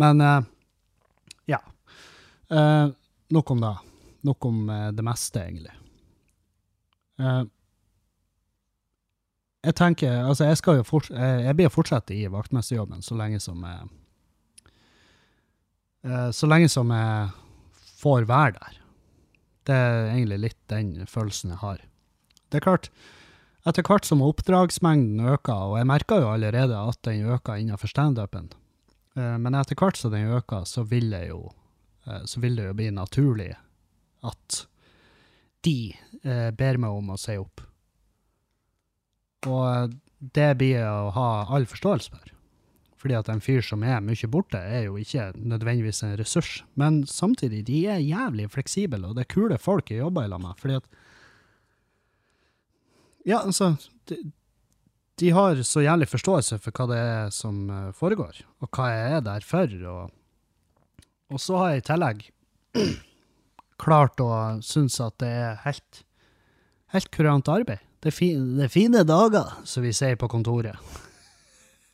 Men 0.00 0.20
uh, 0.24 0.42
ja. 1.48 1.60
Uh, 2.52 2.92
nok 3.32 3.50
om 3.50 3.64
det. 3.64 3.76
Nok 4.28 4.44
om 4.48 4.68
uh, 4.68 4.90
det 4.92 5.04
meste, 5.04 5.40
egentlig. 5.40 5.76
Jeg 9.60 9.74
tenker, 9.76 10.22
altså 10.24 10.46
jeg 10.48 10.56
skal 10.56 10.78
jo 10.78 10.84
forts 10.88 11.10
jeg, 11.12 11.52
blir 11.56 11.68
fortsatt 11.68 12.08
i 12.16 12.22
vaktmesterjobben 12.32 13.02
så 13.04 13.12
lenge 13.18 13.36
som 13.44 13.60
jeg, 13.60 13.90
Så 16.32 16.48
lenge 16.48 16.70
som 16.72 16.88
jeg 16.96 17.28
får 18.00 18.28
være 18.30 18.56
der. 18.56 18.76
Det 19.68 19.76
er 19.76 20.10
egentlig 20.10 20.40
litt 20.46 20.60
den 20.72 20.92
følelsen 21.10 21.54
jeg 21.54 21.62
har. 21.62 21.82
Det 22.50 22.58
er 22.58 22.66
klart, 22.66 22.88
etter 23.68 23.84
hvert 23.84 24.08
som 24.08 24.24
oppdragsmengden 24.24 25.20
øker, 25.34 25.70
og 25.72 25.78
jeg 25.78 25.88
merker 25.90 26.24
jo 26.24 26.32
allerede 26.32 26.78
at 26.80 27.00
den 27.06 27.28
øker 27.28 27.60
innenfor 27.60 27.92
standupen, 27.92 28.50
eh, 29.16 29.36
men 29.36 29.58
etter 29.58 29.78
hvert 29.78 30.00
som 30.00 30.14
den 30.14 30.32
øker, 30.32 30.64
så 30.64 30.86
vil, 30.88 31.12
jo, 31.28 31.42
eh, 32.06 32.24
så 32.24 32.40
vil 32.40 32.56
det 32.56 32.70
jo 32.70 32.76
bli 32.78 32.90
naturlig 32.96 33.52
at 34.26 34.62
de 35.64 35.92
eh, 36.24 36.50
ber 36.56 36.80
meg 36.80 36.96
om 36.96 37.12
å 37.12 37.20
si 37.20 37.36
opp. 37.40 37.60
Og 39.48 39.94
det 40.20 40.50
blir 40.60 40.76
jeg 40.80 40.88
å 40.88 41.12
ha 41.16 41.28
all 41.52 41.68
forståelse 41.68 42.12
for. 42.12 42.32
Fordi 43.00 43.16
at 43.16 43.30
en 43.32 43.40
fyr 43.40 43.62
som 43.64 43.84
er 43.86 44.02
mye 44.04 44.28
borte, 44.28 44.58
er 44.60 44.84
jo 44.90 44.98
ikke 45.00 45.30
nødvendigvis 45.38 46.02
en 46.04 46.18
ressurs. 46.20 46.58
Men 46.76 47.00
samtidig, 47.08 47.62
de 47.70 47.78
er 47.88 48.02
jævlig 48.04 48.50
fleksible, 48.52 49.00
og 49.08 49.16
det 49.16 49.24
er 49.24 49.32
kule 49.32 49.56
folk 49.58 49.88
jeg 49.90 50.02
jobber 50.02 50.26
i 50.26 50.32
lag 50.32 50.42
med. 50.42 50.58
Fordi 50.60 50.80
at 50.82 50.90
Ja, 53.28 53.42
altså 53.44 53.74
de, 54.08 54.16
de 55.20 55.30
har 55.36 55.58
så 55.68 55.82
jævlig 55.84 56.08
forståelse 56.08 56.58
for 56.64 56.72
hva 56.76 56.86
det 56.88 57.00
er 57.00 57.32
som 57.34 57.68
eh, 57.68 57.90
foregår, 57.96 58.40
og 58.60 58.70
hva 58.72 58.88
jeg 58.92 59.16
er 59.18 59.24
der 59.24 59.44
for. 59.44 59.74
Og, 59.92 60.12
og 61.30 61.40
så 61.40 61.60
har 61.60 61.74
jeg 61.74 61.82
i 61.82 61.86
tillegg 61.90 62.24
klart 63.84 64.20
å 64.24 64.30
synes 64.64 65.00
at 65.04 65.16
det 65.20 65.28
er 65.28 65.60
helt, 65.66 66.04
helt 66.96 67.12
kurant 67.16 67.48
arbeid. 67.52 67.84
Det 68.00 68.08
er, 68.12 68.16
fine, 68.16 68.56
det 68.56 68.68
er 68.68 68.72
fine 68.72 69.04
dager, 69.04 69.56
som 69.68 69.84
vi 69.84 69.92
sier 69.96 70.16
på 70.20 70.28
kontoret. 70.32 70.76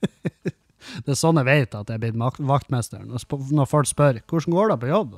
det 1.04 1.14
er 1.14 1.18
sånn 1.18 1.40
jeg 1.40 1.48
vet 1.48 1.76
at 1.78 1.90
jeg 1.90 1.98
er 1.98 2.02
blitt 2.04 2.42
vaktmester. 2.48 3.04
Når, 3.06 3.68
folk 3.70 3.88
spør 3.90 4.20
hvordan 4.24 4.56
går 4.56 4.72
det 4.72 4.80
på 4.82 4.90
jobb, 4.90 5.14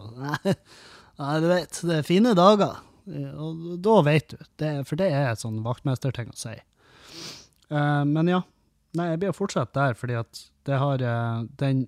nei, 1.21 1.35
du 1.43 1.49
vet, 1.51 1.81
det 1.91 1.99
er 1.99 2.07
fine 2.07 2.35
dager. 2.39 2.79
Eh, 3.09 3.33
Og 3.35 3.79
da 3.85 3.99
vet 4.07 4.35
du, 4.35 4.39
det, 4.61 4.73
for 4.89 5.01
det 5.01 5.11
er 5.13 5.33
et 5.33 5.43
sånn 5.43 5.63
vaktmesterting 5.67 6.33
å 6.33 6.39
si. 6.39 6.55
Uh, 7.69 8.05
men 8.09 8.31
ja, 8.31 8.43
nei, 8.97 9.11
jeg 9.11 9.21
blir 9.23 9.35
å 9.35 9.37
fortsette 9.37 9.77
der, 9.77 9.97
fordi 9.99 10.17
at 10.17 10.45
det 10.69 10.81
har 10.81 11.05
uh, 11.05 11.45
den 11.61 11.85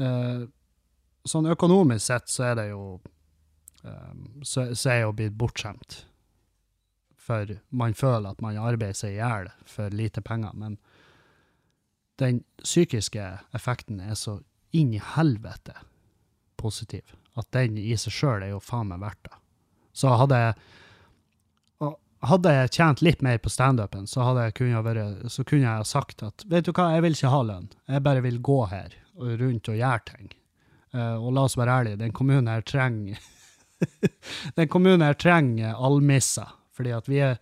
uh, 0.00 0.48
Sånn 1.22 1.46
økonomisk 1.46 2.02
sett 2.02 2.30
så 2.32 2.48
er 2.48 2.56
det 2.58 2.64
jo 2.72 2.96
så, 4.42 4.64
så 4.74 4.88
er 4.90 4.96
jeg 4.96 5.04
jo 5.04 5.12
blitt 5.20 5.36
bortskjemt. 5.38 6.00
For 7.22 7.52
man 7.70 7.94
føler 7.94 8.32
at 8.32 8.42
man 8.42 8.58
arbeider 8.58 8.98
seg 8.98 9.14
i 9.14 9.20
hjel 9.20 9.50
for 9.70 9.94
lite 9.94 10.22
penger. 10.26 10.50
Men 10.58 10.80
den 12.20 12.42
psykiske 12.62 13.24
effekten 13.56 14.00
er 14.00 14.14
så 14.18 14.40
inn 14.76 14.92
i 14.94 15.00
helvete 15.14 15.74
positiv. 16.60 17.14
At 17.36 17.48
den 17.56 17.78
i 17.80 17.96
seg 17.96 18.14
sjøl 18.14 18.44
er 18.44 18.52
jo 18.52 18.60
faen 18.62 18.90
meg 18.92 19.02
verdt 19.02 19.28
det. 19.28 19.36
Så 19.96 20.12
hadde 20.16 20.38
jeg 20.40 20.54
hadde 22.22 22.52
jeg 22.54 22.70
tjent 22.76 23.02
litt 23.02 23.22
mer 23.24 23.40
på 23.42 23.50
standupen, 23.50 24.06
så, 24.06 24.22
så 24.22 25.44
kunne 25.44 25.64
jeg 25.64 25.88
sagt 25.88 26.22
at 26.22 26.44
vet 26.46 26.68
du 26.68 26.70
hva, 26.70 26.92
jeg 26.94 27.04
vil 27.06 27.16
ikke 27.16 27.32
ha 27.32 27.40
lønn. 27.48 27.68
Jeg 27.90 28.04
bare 28.06 28.22
vil 28.22 28.38
gå 28.38 28.60
her 28.70 28.94
og 29.18 29.34
rundt 29.40 29.70
og 29.72 29.78
gjøre 29.78 30.06
ting. 30.12 30.30
Uh, 30.92 31.16
og 31.16 31.32
la 31.34 31.46
oss 31.48 31.56
være 31.56 31.78
ærlige, 31.80 32.00
den 32.02 32.12
kommunen 32.12 32.50
her 32.52 32.60
trenger 32.68 33.16
Den 34.58 34.68
kommunen 34.70 35.02
her 35.02 35.16
trenger 35.18 35.74
almisser. 35.74 36.50
Fordi 36.76 36.92
at 36.94 37.08
vi 37.10 37.18
er, 37.24 37.40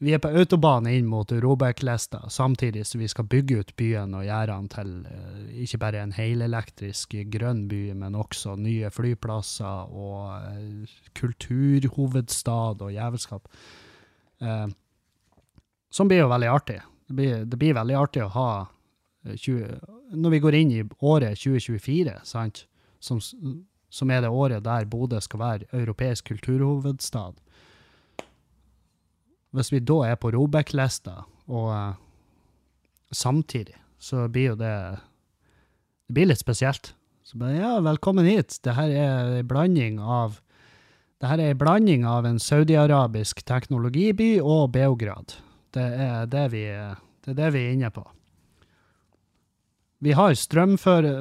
vi 0.00 0.14
er 0.16 0.20
på 0.22 0.30
autobane 0.32 0.94
inn 0.96 1.08
mot 1.08 1.32
Robek-lista, 1.32 2.22
samtidig 2.32 2.86
som 2.88 3.02
vi 3.02 3.08
skal 3.08 3.26
bygge 3.28 3.58
ut 3.60 3.72
byen 3.76 4.14
og 4.16 4.24
gjøre 4.24 4.54
den 4.54 4.68
til 4.72 4.92
eh, 5.10 5.50
ikke 5.66 5.80
bare 5.82 6.00
en 6.00 6.14
helelektrisk 6.16 7.18
grønn 7.28 7.66
by, 7.68 7.82
men 8.00 8.16
også 8.16 8.54
nye 8.56 8.88
flyplasser 8.94 9.92
og 9.92 10.46
eh, 10.48 10.94
kulturhovedstad 11.20 12.80
og 12.80 12.94
jævelskap. 12.94 13.52
Eh, 14.40 14.66
som 15.92 16.08
blir 16.08 16.22
jo 16.22 16.32
veldig 16.32 16.48
artig. 16.48 16.78
Det 17.10 17.18
blir, 17.18 17.44
det 17.44 17.60
blir 17.60 17.76
veldig 17.76 18.00
artig 18.00 18.24
å 18.24 18.32
ha 18.38 18.50
eh, 19.26 19.36
20, 19.36 19.76
Når 20.16 20.36
vi 20.36 20.42
går 20.46 20.58
inn 20.62 20.74
i 20.78 20.82
året 21.04 21.44
2024, 21.44 22.16
sant, 22.24 22.64
som, 23.04 23.20
som 23.20 24.16
er 24.16 24.24
det 24.24 24.32
året 24.32 24.64
der 24.64 24.88
Bodø 24.88 25.20
skal 25.20 25.44
være 25.44 25.68
europeisk 25.76 26.32
kulturhovedstad 26.32 27.36
Hvis 29.56 29.72
vi 29.72 29.80
da 29.82 29.98
er 30.06 30.18
på 30.20 30.30
Robek-lista, 30.34 31.24
og 31.50 31.70
uh, 31.74 31.98
samtidig, 33.10 33.74
så 33.98 34.28
blir 34.28 34.52
jo 34.52 34.60
det 34.60 34.76
Det 36.10 36.14
blir 36.14 36.26
litt 36.26 36.40
spesielt. 36.42 36.94
Så 37.22 37.38
bare, 37.38 37.54
ja, 37.54 37.74
velkommen 37.80 38.26
hit. 38.26 38.58
Det 38.64 38.74
her 38.74 38.90
er 38.90 39.36
en 39.38 39.46
blanding 39.46 40.00
av 40.02 40.40
det 41.20 41.28
her 41.28 41.38
er 41.38 41.52
en 41.52 41.60
blanding 41.60 42.04
av 42.08 42.24
en 42.24 42.38
saudiarabisk 42.40 43.42
teknologiby 43.44 44.38
og 44.40 44.70
Beograd. 44.72 45.34
Det 45.70 45.84
er 45.84 46.30
det 46.32 46.46
vi, 46.54 46.62
det 46.64 47.34
er, 47.34 47.36
det 47.36 47.50
vi 47.52 47.64
er 47.66 47.74
inne 47.76 47.90
på. 47.92 48.06
Vi 50.00 50.14
har, 50.16 50.32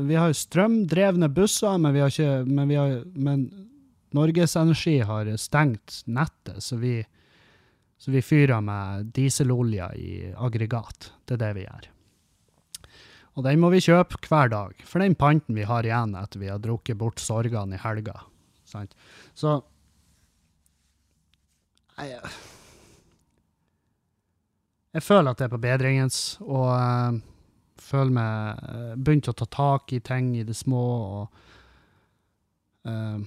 vi 0.08 0.16
har 0.16 0.32
strømdrevne 0.32 1.28
busser, 1.36 1.78
men, 1.78 1.94
vi 1.94 2.00
har 2.00 2.14
ikke, 2.14 2.46
men, 2.48 2.70
vi 2.72 2.78
har, 2.80 2.94
men 3.14 3.44
Norges 4.16 4.56
Energi 4.56 5.02
har 5.04 5.34
stengt 5.36 6.00
nettet, 6.08 6.64
så 6.64 6.80
vi, 6.80 7.02
så 8.00 8.12
vi 8.16 8.22
fyrer 8.24 8.62
med 8.64 9.10
dieselolje 9.16 9.88
i 10.00 10.12
aggregat. 10.39 11.12
Det 11.28 11.36
er 11.36 11.41
det 11.43 11.54
vi 11.60 11.66
gjør. 11.66 11.88
Og 13.38 13.43
den 13.45 13.60
må 13.62 13.70
vi 13.72 13.82
kjøpe 13.84 14.18
hver 14.28 14.50
dag, 14.52 14.80
for 14.88 15.04
den 15.04 15.16
panten 15.20 15.56
vi 15.56 15.64
har 15.68 15.84
igjen 15.88 16.16
etter 16.20 16.39
vi 16.41 16.50
har 16.52 16.60
drukket 16.64 16.97
bort 17.00 17.20
sorgene 17.24 17.76
i 17.78 17.82
helga. 17.84 18.16
Sant? 18.68 18.95
Så 19.36 19.60
jeg- 22.00 22.22
Jeg 24.93 25.04
føler 25.04 25.30
at 25.32 25.38
det 25.38 25.45
er 25.45 25.50
på 25.58 25.62
bedringens, 25.62 26.38
og 26.41 26.70
jeg 26.74 27.22
føler 27.78 28.12
meg 28.12 28.64
uh, 28.64 28.95
Begynt 28.95 29.28
å 29.30 29.36
ta 29.38 29.45
tak 29.45 29.93
i 29.93 30.00
ting 30.00 30.32
i 30.39 30.43
det 30.43 30.56
små, 30.58 30.82
og 31.22 31.30
eh, 32.89 33.20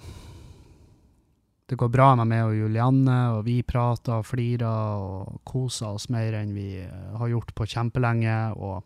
Det 1.73 1.79
går 1.81 1.89
bra 1.89 2.11
med 2.21 2.29
meg 2.29 2.43
og 2.45 2.53
Julianne, 2.53 3.19
og 3.33 3.47
vi 3.47 3.55
prater 3.65 4.19
og 4.19 4.27
flirer 4.29 4.67
og 5.01 5.39
koser 5.49 5.95
oss 5.97 6.11
mer 6.13 6.35
enn 6.37 6.51
vi 6.53 6.67
eh, 6.83 7.15
har 7.17 7.31
gjort 7.33 7.55
på 7.57 7.65
kjempelenge, 7.65 8.35
og, 8.61 8.83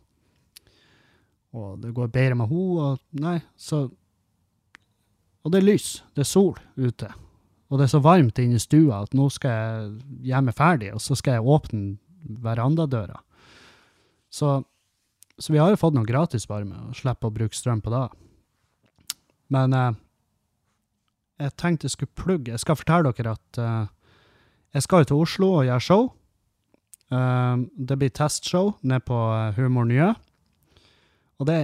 og 1.51 1.81
det 1.83 1.91
går 1.97 2.13
bedre 2.13 2.37
med 2.39 2.47
henne, 2.47 2.85
og 2.85 3.19
nei, 3.25 3.41
så 3.59 3.89
Og 5.43 5.51
det 5.51 5.59
er 5.59 5.67
lys, 5.67 5.89
det 6.15 6.23
er 6.23 6.31
sol 6.31 6.55
ute. 6.75 7.11
Og 7.67 7.77
det 7.79 7.89
er 7.89 7.91
så 7.91 8.03
varmt 8.03 8.39
inne 8.39 8.55
i 8.55 8.63
stua 8.63 9.03
at 9.03 9.13
nå 9.15 9.27
skal 9.35 9.51
jeg 9.51 9.91
gjøre 10.31 10.43
meg 10.47 10.55
ferdig, 10.55 10.93
og 10.95 11.03
så 11.03 11.19
skal 11.19 11.37
jeg 11.37 11.51
åpne 11.57 12.39
verandadøra. 12.43 13.19
Så, 14.31 14.61
så 15.35 15.53
vi 15.53 15.59
har 15.59 15.75
jo 15.75 15.83
fått 15.83 15.95
noe 15.99 16.07
gratis 16.07 16.47
varme, 16.47 16.87
og 16.87 16.95
slipper 16.95 17.27
å 17.27 17.35
bruke 17.35 17.55
strøm 17.55 17.83
på 17.83 17.91
det. 17.91 18.07
Men 19.51 19.75
eh, 19.75 19.95
jeg 21.37 21.53
tenkte 21.57 21.85
jeg 21.85 21.91
skulle 21.93 22.17
plugge 22.17 22.51
Jeg 22.51 22.59
skal 22.63 22.75
fortelle 22.79 23.13
dere 23.13 23.35
at 23.37 23.59
uh, 23.61 23.85
jeg 24.75 24.83
skal 24.83 25.05
til 25.07 25.21
Oslo 25.23 25.47
og 25.57 25.65
gjøre 25.65 25.81
show. 25.81 26.03
Uh, 27.09 27.55
det 27.77 27.97
blir 27.97 28.11
testshow 28.13 28.73
nede 28.83 28.99
på 29.07 29.15
eh, 29.15 29.55
Humor 29.55 29.85
Nye. 29.87 30.13
Og 31.39 31.47
det, 31.47 31.55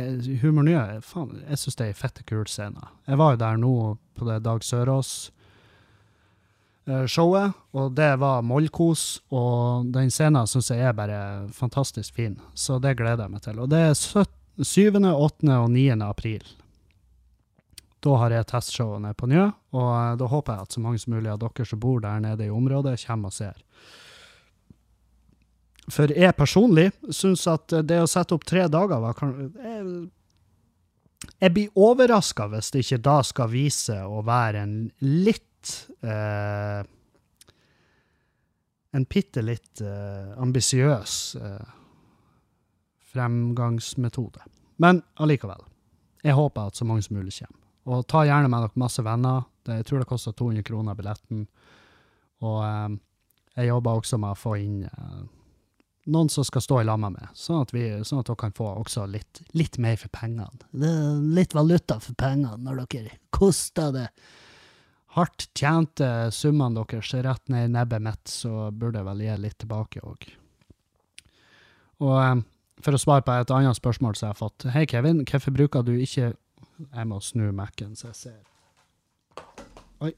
Humor 0.42 0.64
Nye, 0.64 1.02
faen, 1.04 1.44
jeg 1.50 1.58
syns 1.60 1.76
det 1.78 1.86
er 1.86 1.92
ei 1.92 2.00
fette 2.00 2.24
kul 2.30 2.48
scene. 2.50 2.80
Jeg 3.10 3.18
var 3.20 3.30
jo 3.34 3.42
der 3.42 3.56
nå 3.60 3.74
på 4.16 4.22
det 4.30 4.38
Dag 4.46 4.64
Sørås-showet, 4.64 5.32
showet, 7.12 7.54
og 7.74 7.86
det 7.98 8.20
var 8.22 8.46
mollkos, 8.46 9.22
og 9.34 9.86
den 9.94 10.10
scenen 10.14 10.48
syns 10.48 10.72
jeg 10.72 10.88
er 10.88 10.98
bare 10.98 11.20
fantastisk 11.54 12.16
fin, 12.16 12.40
så 12.54 12.80
det 12.80 12.98
gleder 13.02 13.24
jeg 13.26 13.32
meg 13.34 13.42
til. 13.46 13.60
Og 13.60 13.68
det 13.74 13.82
er 13.90 13.94
7., 13.98 14.24
8. 14.64 15.58
og 15.58 15.70
9. 15.74 15.88
april. 16.06 16.44
Da 18.04 18.16
har 18.20 18.34
jeg 18.36 18.48
testshow 18.52 18.98
nede 19.00 19.16
på 19.16 19.30
Njø, 19.32 19.46
og 19.78 19.92
eh, 19.96 20.16
da 20.20 20.28
håper 20.32 20.58
jeg 20.58 20.68
at 20.68 20.76
så 20.76 20.84
mange 20.84 21.00
som 21.00 21.14
mulig 21.16 21.32
av 21.32 21.40
dere 21.44 21.68
som 21.68 21.80
bor 21.80 22.02
der 22.04 22.24
nede 22.24 22.48
i 22.48 22.54
området, 22.54 22.98
kommer 23.08 23.32
og 23.32 23.38
ser. 23.38 23.62
For 25.92 26.12
jeg 26.16 26.36
personlig 26.40 26.92
syns 27.12 27.44
at 27.52 27.74
det 27.84 28.00
å 28.00 28.08
sette 28.08 28.36
opp 28.36 28.46
tre 28.48 28.70
dager 28.72 29.02
var 29.04 29.18
Jeg, 29.20 29.82
jeg 31.44 31.54
blir 31.56 31.80
overraska 31.80 32.48
hvis 32.52 32.72
det 32.72 32.84
ikke 32.86 33.02
da 33.04 33.18
skal 33.28 33.52
vise 33.52 33.98
å 34.04 34.22
være 34.24 34.64
en 34.64 34.78
litt 35.04 35.74
eh, 36.04 36.84
En 38.94 39.08
bitte 39.10 39.42
litt 39.42 39.82
eh, 39.82 40.32
ambisiøs 40.38 41.14
eh, 41.42 41.70
fremgangsmetode. 43.14 44.44
Men 44.78 45.02
allikevel. 45.18 45.64
Jeg 46.24 46.38
håper 46.38 46.70
at 46.70 46.78
så 46.78 46.86
mange 46.86 47.02
som 47.06 47.18
mulig 47.18 47.34
kommer. 47.40 47.63
Og 47.90 48.06
ta 48.08 48.24
gjerne 48.28 48.50
med 48.52 48.64
dere 48.64 48.80
masse 48.80 49.04
venner. 49.04 49.44
Det, 49.64 49.82
jeg 49.82 49.88
tror 49.90 50.04
det 50.04 50.10
koster 50.10 50.36
200 50.40 50.66
kroner 50.68 50.98
billetten. 50.98 51.48
Og 52.44 52.60
eh, 52.68 53.00
jeg 53.58 53.70
jobber 53.70 54.02
også 54.02 54.20
med 54.22 54.36
å 54.36 54.40
få 54.40 54.56
inn 54.62 54.84
eh, 54.88 55.24
noen 56.12 56.30
som 56.30 56.44
skal 56.44 56.64
stå 56.64 56.82
i 56.82 56.88
lag 56.88 57.00
med 57.00 57.20
sånn 57.38 57.64
at, 57.64 57.72
vi, 57.72 57.86
sånn 58.04 58.20
at 58.20 58.28
dere 58.28 58.40
kan 58.42 58.56
få 58.56 58.68
også 58.82 59.06
litt, 59.08 59.44
litt 59.56 59.78
mer 59.80 59.96
for 60.00 60.12
pengene. 60.12 60.50
Litt 61.36 61.56
valuta 61.56 62.00
for 62.04 62.16
pengene 62.20 62.58
når 62.60 62.84
dere 62.92 63.20
koster 63.34 63.94
det 63.96 64.08
hardt 65.14 65.46
tjente 65.54 66.08
summene 66.34 66.82
deres 66.82 67.14
rett 67.24 67.52
ned 67.54 67.70
i 67.70 67.74
nebbet 67.76 68.04
mitt, 68.04 68.24
så 68.28 68.72
burde 68.72 69.00
jeg 69.00 69.08
vel 69.12 69.22
gi 69.22 69.36
litt 69.44 69.60
tilbake 69.62 70.02
òg. 70.04 70.32
Og 72.04 72.16
eh, 72.20 72.40
for 72.84 72.98
å 72.98 73.00
svare 73.00 73.24
på 73.24 73.36
et 73.38 73.54
annet 73.54 73.80
spørsmål 73.80 74.18
som 74.18 74.28
jeg 74.28 74.36
har 74.36 74.42
fått. 74.42 74.66
Hei, 74.74 74.88
Kevin, 74.90 75.22
hvorfor 75.30 75.56
bruker 75.56 75.86
du 75.88 75.94
ikke 75.96 76.34
Jeg 76.90 77.10
må 77.10 77.20
snu 77.24 77.48
Mac-en 77.56 77.96
så 78.00 78.10
jeg 78.12 78.20
ser. 78.20 78.40
Oi. 80.04 80.14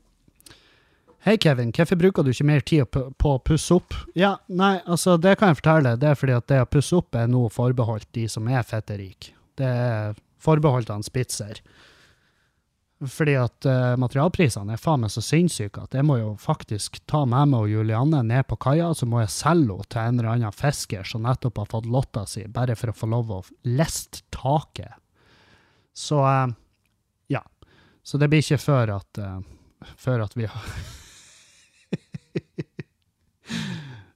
Hei, 1.25 1.37
Kevin. 1.41 1.73
Hvorfor 1.75 1.99
bruker 1.99 2.25
du 2.25 2.31
ikke 2.33 2.47
mer 2.47 2.65
tid 2.65 2.85
på, 2.91 3.31
å 3.31 3.41
pusse 3.41 3.73
opp? 3.75 3.95
Ja, 4.17 4.35
nei, 4.47 4.75
altså, 4.85 5.17
det 5.21 5.37
kan 5.39 5.53
jeg 5.53 5.61
fortelle. 5.61 5.95
Det 6.01 6.11
er 6.11 6.19
fordi 6.19 6.37
at 6.37 6.47
det 6.51 6.61
å 6.63 6.69
pusse 6.69 6.99
opp 6.99 7.17
er 7.17 7.31
nå 7.31 7.47
forbeholdt 7.53 8.11
de 8.17 8.27
som 8.31 8.47
er 8.51 8.65
fetterike. 8.67 9.33
Det 9.57 9.67
er 9.67 10.15
forbeholdt 10.45 10.91
han 10.93 11.05
Spitzer. 11.05 11.61
Fordi 13.11 13.33
at 13.35 13.67
uh, 13.67 13.95
materialprisene 13.99 14.75
er 14.75 14.79
faen 14.79 15.01
meg 15.03 15.11
så 15.11 15.23
sinnssyke 15.23 15.83
at 15.83 15.97
jeg 15.97 16.05
må 16.07 16.15
jo 16.21 16.29
faktisk 16.39 17.01
ta 17.11 17.25
med 17.27 17.51
meg 17.51 17.65
og 17.65 17.73
Julianne 17.73 18.21
ned 18.23 18.47
på 18.47 18.57
kaia, 18.65 18.93
så 18.95 19.07
må 19.09 19.19
jeg 19.21 19.33
selge 19.35 19.75
henne 19.75 19.89
til 19.91 20.01
en 20.01 20.19
eller 20.21 20.29
annen 20.31 20.55
fisker 20.55 21.09
som 21.09 21.25
nettopp 21.27 21.59
har 21.59 21.71
fått 21.73 21.89
lotta 21.91 22.23
si, 22.29 22.45
bare 22.47 22.77
for 22.79 22.93
å 22.93 22.95
få 22.95 23.09
lov 23.11 23.33
å 23.35 23.41
leste 23.67 24.23
taket. 24.33 24.95
Så 25.95 26.19
uh, 26.19 26.51
ja. 27.31 27.41
Så 28.03 28.19
det 28.19 28.27
blir 28.31 28.43
ikke 28.43 28.59
før 28.59 28.97
at, 28.97 29.17
uh, 29.17 29.39
før 29.95 30.25
at 30.27 30.35
vi 30.37 30.45
har 30.51 30.65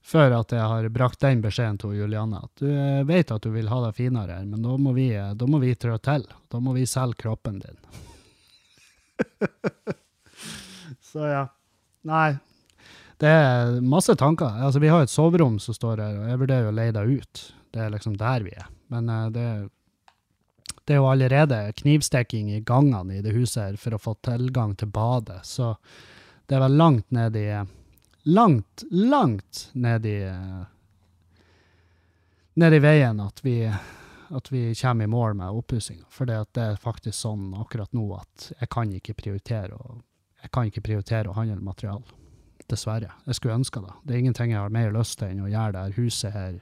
Før 0.10 0.34
at 0.40 0.52
jeg 0.52 0.66
har 0.66 0.90
brakt 0.90 1.22
den 1.22 1.42
beskjeden 1.44 1.78
til 1.78 1.94
Julianne. 1.94 2.40
At 2.42 2.64
du 2.64 2.70
vet 3.06 3.32
at 3.32 3.44
du 3.46 3.52
vil 3.54 3.70
ha 3.70 3.78
deg 3.84 3.94
finere 3.96 4.40
men 4.42 4.64
da 4.66 4.74
må 4.82 4.92
vi, 4.96 5.12
da 5.14 5.46
må 5.48 5.60
vi 5.62 5.76
trå 5.78 6.00
til. 6.02 6.26
Da 6.50 6.60
må 6.60 6.74
vi 6.74 6.88
selge 6.90 7.22
kroppen 7.22 7.62
din. 7.62 7.78
Så 11.12 11.30
ja. 11.30 11.46
Nei. 12.10 12.40
Det 13.20 13.30
er 13.30 13.80
masse 13.84 14.16
tanker. 14.16 14.58
Altså, 14.64 14.80
vi 14.82 14.90
har 14.90 15.04
et 15.04 15.12
soverom 15.12 15.60
som 15.62 15.76
står 15.76 16.02
her, 16.02 16.18
og 16.22 16.30
jeg 16.32 16.42
vurderer 16.42 16.70
å 16.70 16.76
leie 16.76 16.96
deg 16.96 17.20
ut. 17.20 17.42
Det 17.70 17.82
er 17.84 17.94
liksom 17.94 18.16
der 18.18 18.46
vi 18.48 18.54
er. 18.56 18.70
Men 18.90 19.12
uh, 19.12 19.28
det, 19.34 19.46
det 20.90 20.96
er 20.96 21.04
jo 21.04 21.10
allerede 21.12 21.58
knivstikking 21.78 22.48
i 22.50 22.64
gangene 22.66 23.20
i 23.20 23.22
det 23.22 23.36
huset 23.36 23.62
her 23.62 23.76
for 23.78 23.94
å 23.94 24.02
få 24.02 24.16
tilgang 24.26 24.72
til 24.74 24.90
badet, 24.90 25.44
så 25.46 25.76
det 26.50 26.58
er 26.58 26.64
vel 26.64 26.80
langt 26.82 27.06
ned 27.14 27.38
i 27.38 27.52
Langt, 28.30 28.84
langt 28.92 29.70
ned 29.74 30.06
i 30.06 30.18
uh, 30.28 30.66
Ned 32.60 32.74
i 32.74 32.80
veien 32.84 33.22
at 33.24 33.40
vi 33.46 33.62
at 34.30 34.52
vi 34.52 34.76
kommer 34.76 35.06
i 35.06 35.08
mål 35.08 35.38
med 35.38 35.62
oppussinga. 35.62 36.06
For 36.10 36.26
det, 36.26 36.58
er 36.58 36.82
faktisk 36.82 37.18
sånn 37.18 37.54
akkurat 37.58 37.94
nå 37.94 38.08
at 38.18 38.50
jeg 38.60 38.70
kan 38.74 38.92
ikke 38.94 39.16
prioritere 39.18 39.78
å, 39.78 40.02
jeg 40.42 40.52
kan 40.54 40.70
ikke 40.70 40.84
prioritere 40.86 41.30
å 41.30 41.38
handle 41.38 41.62
materiale. 41.66 42.18
Dessverre. 42.70 43.14
Jeg 43.26 43.38
skulle 43.38 43.62
ønske 43.62 43.82
det. 43.82 43.96
Det 44.04 44.14
er 44.14 44.20
ingenting 44.20 44.52
jeg 44.54 44.62
har 44.62 44.74
mer 44.74 44.92
lyst 44.94 45.18
til 45.22 45.32
enn 45.32 45.46
å 45.46 45.50
gjøre 45.50 45.74
det 45.74 45.86
her 45.88 45.98
huset 46.02 46.36
her 46.36 46.60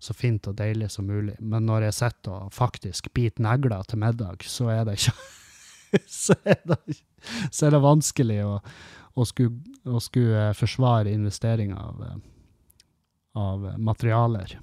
så 0.00 0.16
fint 0.16 0.48
og 0.48 0.56
deilig 0.56 0.88
som 0.94 1.08
mulig. 1.08 1.36
Men 1.40 1.66
når 1.68 1.90
jeg 1.90 1.98
sitter 1.98 2.46
og 2.46 2.54
faktisk 2.56 3.10
biter 3.16 3.44
negler 3.44 3.84
til 3.88 4.00
middag, 4.00 4.46
så 4.48 4.70
er 4.72 4.86
det 4.88 4.96
ikke 4.98 5.14
så, 6.24 6.36
er 6.44 6.60
det, 6.70 6.78
så 7.50 7.66
er 7.66 7.76
det 7.76 7.82
vanskelig 7.84 8.40
å, 8.46 8.56
å 9.14 9.26
skulle, 9.28 9.76
å 9.84 10.00
skulle 10.02 10.48
forsvare 10.56 11.12
investering 11.12 11.74
av, 11.76 12.00
av 13.36 13.68
materialer. 13.76 14.56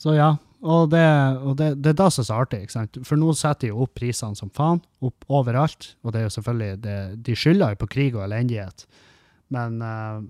Så 0.00 0.16
ja, 0.16 0.34
og, 0.64 0.88
det, 0.94 1.04
og 1.44 1.58
det, 1.60 1.74
det, 1.84 1.92
er 1.92 1.98
da 1.98 2.06
som 2.12 2.22
er 2.24 2.28
så 2.30 2.38
artig, 2.40 2.62
ikke 2.64 2.76
sant? 2.78 2.98
for 3.04 3.20
nå 3.20 3.34
setter 3.36 3.68
de 3.68 3.82
opp 3.84 3.92
prisene 3.98 4.38
som 4.38 4.52
faen, 4.54 4.80
opp 5.04 5.26
overalt. 5.28 5.90
Og 6.00 6.14
det 6.14 6.22
er 6.22 6.26
jo 6.30 6.36
selvfølgelig, 6.38 6.78
det, 6.86 6.96
de 7.26 7.36
skylder 7.36 7.74
jo 7.74 7.80
på 7.82 7.90
krig 7.92 8.16
og 8.16 8.24
elendighet. 8.24 8.86
Men 9.52 9.76
uh, 9.84 10.24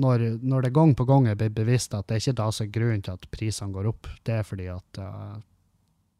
når, 0.00 0.24
når, 0.42 0.66
det 0.66 0.74
gang 0.74 0.94
på 0.98 1.06
gang 1.06 1.28
er 1.30 1.38
blitt 1.38 1.54
bevisst 1.54 1.94
at 1.94 2.08
det 2.08 2.16
er 2.16 2.22
ikke 2.22 2.40
da 2.40 2.48
som 2.50 2.66
er 2.66 2.72
grunnen 2.74 3.04
til 3.04 3.14
at 3.14 3.28
prisene 3.30 3.74
går 3.74 3.90
opp, 3.92 4.08
det 4.26 4.40
er 4.40 4.46
fordi 4.46 4.66
at 4.72 4.98
uh, 4.98 5.36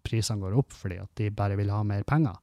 prisene 0.07 0.43
går 0.45 0.55
opp 0.61 0.77
fordi 0.77 1.01
at 1.03 1.11
de 1.19 1.33
bare 1.35 1.59
vil 1.59 1.73
ha 1.75 1.83
mer 1.87 2.07
penger, 2.07 2.39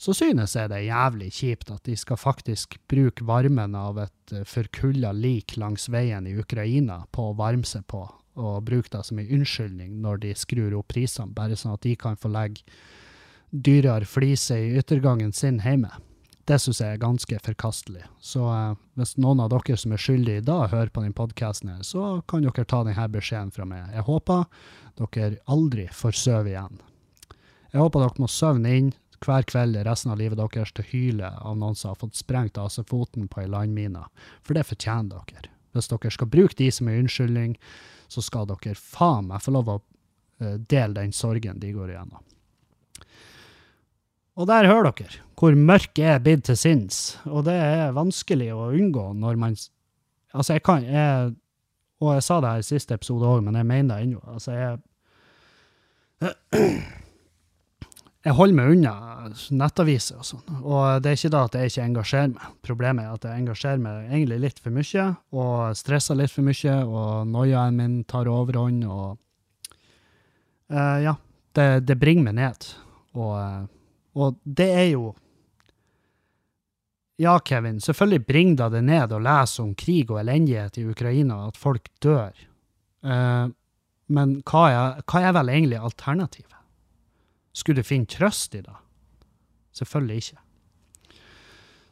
så 0.00 0.14
synes 0.16 0.56
jeg 0.56 0.72
det 0.72 0.80
er 0.80 0.88
jævlig 0.88 1.30
kjipt 1.36 1.70
at 1.74 1.84
de 1.86 1.96
skal 2.00 2.18
faktisk 2.20 2.78
bruke 2.90 3.26
varmen 3.28 3.76
av 3.76 4.00
et 4.06 4.36
uh, 4.36 4.44
forkulla 4.48 5.12
lik 5.12 5.58
langs 5.60 5.90
veien 5.92 6.26
i 6.30 6.36
Ukraina 6.40 7.02
på 7.12 7.30
å 7.30 7.38
varme 7.38 7.68
seg 7.68 7.84
på 7.90 8.06
og 8.34 8.64
bruke 8.66 8.90
det 8.90 9.04
som 9.06 9.20
en 9.20 9.30
unnskyldning 9.36 10.00
når 10.02 10.24
de 10.24 10.32
skrur 10.34 10.74
opp 10.80 10.88
prisene, 10.90 11.30
bare 11.30 11.54
sånn 11.58 11.76
at 11.76 11.84
de 11.86 11.94
kan 11.98 12.16
få 12.18 12.32
legge 12.34 12.64
dyrere 13.54 14.08
fliser 14.08 14.58
i 14.58 14.80
yttergangen 14.80 15.30
sin 15.32 15.60
hjemme. 15.62 15.92
Det 16.44 16.58
syns 16.60 16.80
jeg 16.82 16.92
er 16.92 17.00
ganske 17.00 17.38
forkastelig. 17.40 18.02
Så 18.20 18.44
eh, 18.52 18.74
hvis 19.00 19.14
noen 19.16 19.40
av 19.40 19.52
dere 19.52 19.78
som 19.80 19.94
er 19.96 20.02
skyldige 20.02 20.42
i 20.42 20.44
dag, 20.44 20.66
hører 20.72 20.90
på 20.92 21.00
denne 21.00 21.16
podkasten, 21.16 21.70
så 21.86 22.18
kan 22.28 22.44
dere 22.44 22.66
ta 22.68 22.82
denne 22.84 23.06
beskjeden 23.12 23.52
fra 23.54 23.64
meg. 23.68 23.86
Jeg 23.94 24.04
håper 24.08 24.44
dere 25.00 25.40
aldri 25.50 25.86
får 25.88 26.18
sove 26.20 26.52
igjen. 26.52 26.82
Jeg 27.72 27.80
håper 27.80 28.04
dere 28.04 28.22
må 28.22 28.28
søvne 28.30 28.76
inn 28.76 28.92
hver 29.24 29.46
kveld 29.48 29.78
resten 29.86 30.12
av 30.12 30.20
livet 30.20 30.38
deres 30.38 30.72
til 30.76 30.86
hyle 30.90 31.30
av 31.40 31.56
noen 31.56 31.76
som 31.78 31.94
har 31.94 32.00
fått 32.02 32.18
sprengt 32.18 32.60
av 32.60 32.68
seg 32.74 32.86
foten 32.90 33.24
på 33.30 33.40
ei 33.40 33.48
landmine, 33.48 34.04
for 34.44 34.56
det 34.56 34.66
fortjener 34.68 35.24
dere. 35.32 35.50
Hvis 35.74 35.88
dere 35.90 36.12
skal 36.12 36.30
bruke 36.30 36.58
de 36.60 36.68
som 36.70 36.90
en 36.90 37.00
unnskyldning, 37.02 37.56
så 38.12 38.22
skal 38.22 38.46
dere 38.50 38.76
faen 38.78 39.30
meg 39.30 39.42
få 39.42 39.56
lov 39.56 39.72
å 39.72 39.78
uh, 39.80 40.54
dele 40.60 41.00
den 41.00 41.16
sorgen 41.16 41.58
de 41.62 41.72
går 41.74 41.94
igjennom. 41.94 42.22
Og 44.34 44.48
der 44.50 44.66
hører 44.70 44.90
dere 44.90 45.20
hvor 45.44 45.56
mørk 45.58 45.98
jeg 45.98 46.08
er 46.14 46.22
blitt 46.24 46.46
til 46.46 46.56
sinns, 46.56 47.18
og 47.28 47.44
det 47.44 47.54
er 47.58 47.90
vanskelig 47.92 48.48
å 48.54 48.70
unngå 48.72 49.12
når 49.18 49.40
man 49.40 49.56
Altså, 50.34 50.56
jeg 50.56 50.62
kan 50.66 50.82
jeg, 50.82 51.34
Og 52.02 52.14
jeg 52.16 52.22
sa 52.26 52.40
det 52.42 52.50
her 52.50 52.62
i 52.62 52.66
siste 52.66 52.94
episode 52.96 53.28
òg, 53.28 53.44
men 53.46 53.54
jeg 53.54 53.66
mener 53.68 53.94
det 53.94 54.02
ennå. 54.08 54.20
Altså, 54.32 54.50
jeg 54.52 54.78
jeg 58.24 58.32
holder 58.38 58.56
meg 58.56 58.70
unna 58.72 58.92
nettaviser 59.52 60.20
og 60.20 60.26
sånn. 60.26 60.44
Og 60.62 61.02
det 61.04 61.10
er 61.10 61.18
ikke 61.18 61.32
da 61.34 61.42
at 61.44 61.56
jeg 61.58 61.70
ikke 61.70 61.86
engasjerer 61.90 62.32
meg. 62.32 62.54
Problemet 62.64 63.04
er 63.04 63.18
at 63.18 63.26
jeg 63.28 63.42
engasjerer 63.42 63.82
meg 63.84 64.08
egentlig 64.08 64.38
litt 64.46 64.62
for 64.64 64.74
mye, 64.74 65.04
og 65.36 65.76
stresser 65.76 66.18
litt 66.18 66.32
for 66.32 66.46
mye, 66.46 66.76
og 66.88 67.28
noiaen 67.28 67.76
min 67.76 67.98
tar 68.08 68.30
overhånd, 68.32 68.80
og 68.88 69.06
uh, 70.72 70.98
Ja. 71.04 71.18
Det, 71.54 71.84
det, 71.86 71.94
bringer 72.00 72.24
meg 72.26 72.34
ned. 72.40 72.64
Og, 73.14 73.36
uh, 73.38 73.62
og, 74.14 74.40
det 74.44 74.70
er 74.70 74.88
jo 74.94 75.12
Ja, 77.20 77.36
Kevin, 77.38 77.80
selvfølgelig 77.80 78.26
bringer 78.26 78.56
det 78.58 78.70
deg 78.74 78.86
ned 78.88 79.12
å 79.14 79.20
lese 79.22 79.62
om 79.62 79.74
krig 79.78 80.10
og 80.10 80.18
elendighet 80.18 80.80
i 80.80 80.86
Ukraina, 80.90 81.44
at 81.46 81.58
folk 81.58 81.86
dør. 82.02 82.34
Uh, 83.06 83.52
men 84.10 84.40
hva 84.48 84.62
er, 84.72 85.04
hva 85.06 85.22
er 85.22 85.36
vel 85.36 85.52
egentlig 85.52 85.78
alternativet? 85.78 86.56
Skulle 87.54 87.84
du 87.84 87.86
finne 87.86 88.10
trøst 88.10 88.56
i 88.58 88.64
det? 88.66 88.74
Selvfølgelig 89.78 90.24
ikke. 90.24 90.42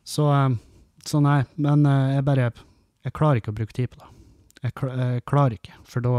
Så, 0.02 0.26
uh, 0.26 0.58
så 1.06 1.22
nei, 1.22 1.38
men 1.54 1.86
uh, 1.86 2.16
jeg 2.16 2.26
bare 2.26 2.50
Jeg 3.02 3.14
klarer 3.14 3.38
ikke 3.38 3.54
å 3.54 3.60
bruke 3.60 3.74
tid 3.74 3.94
på 3.94 4.02
det. 4.02 4.10
Jeg, 4.62 4.74
jeg 4.74 5.22
klarer 5.26 5.54
ikke, 5.56 5.78
for 5.86 6.02
da, 6.02 6.10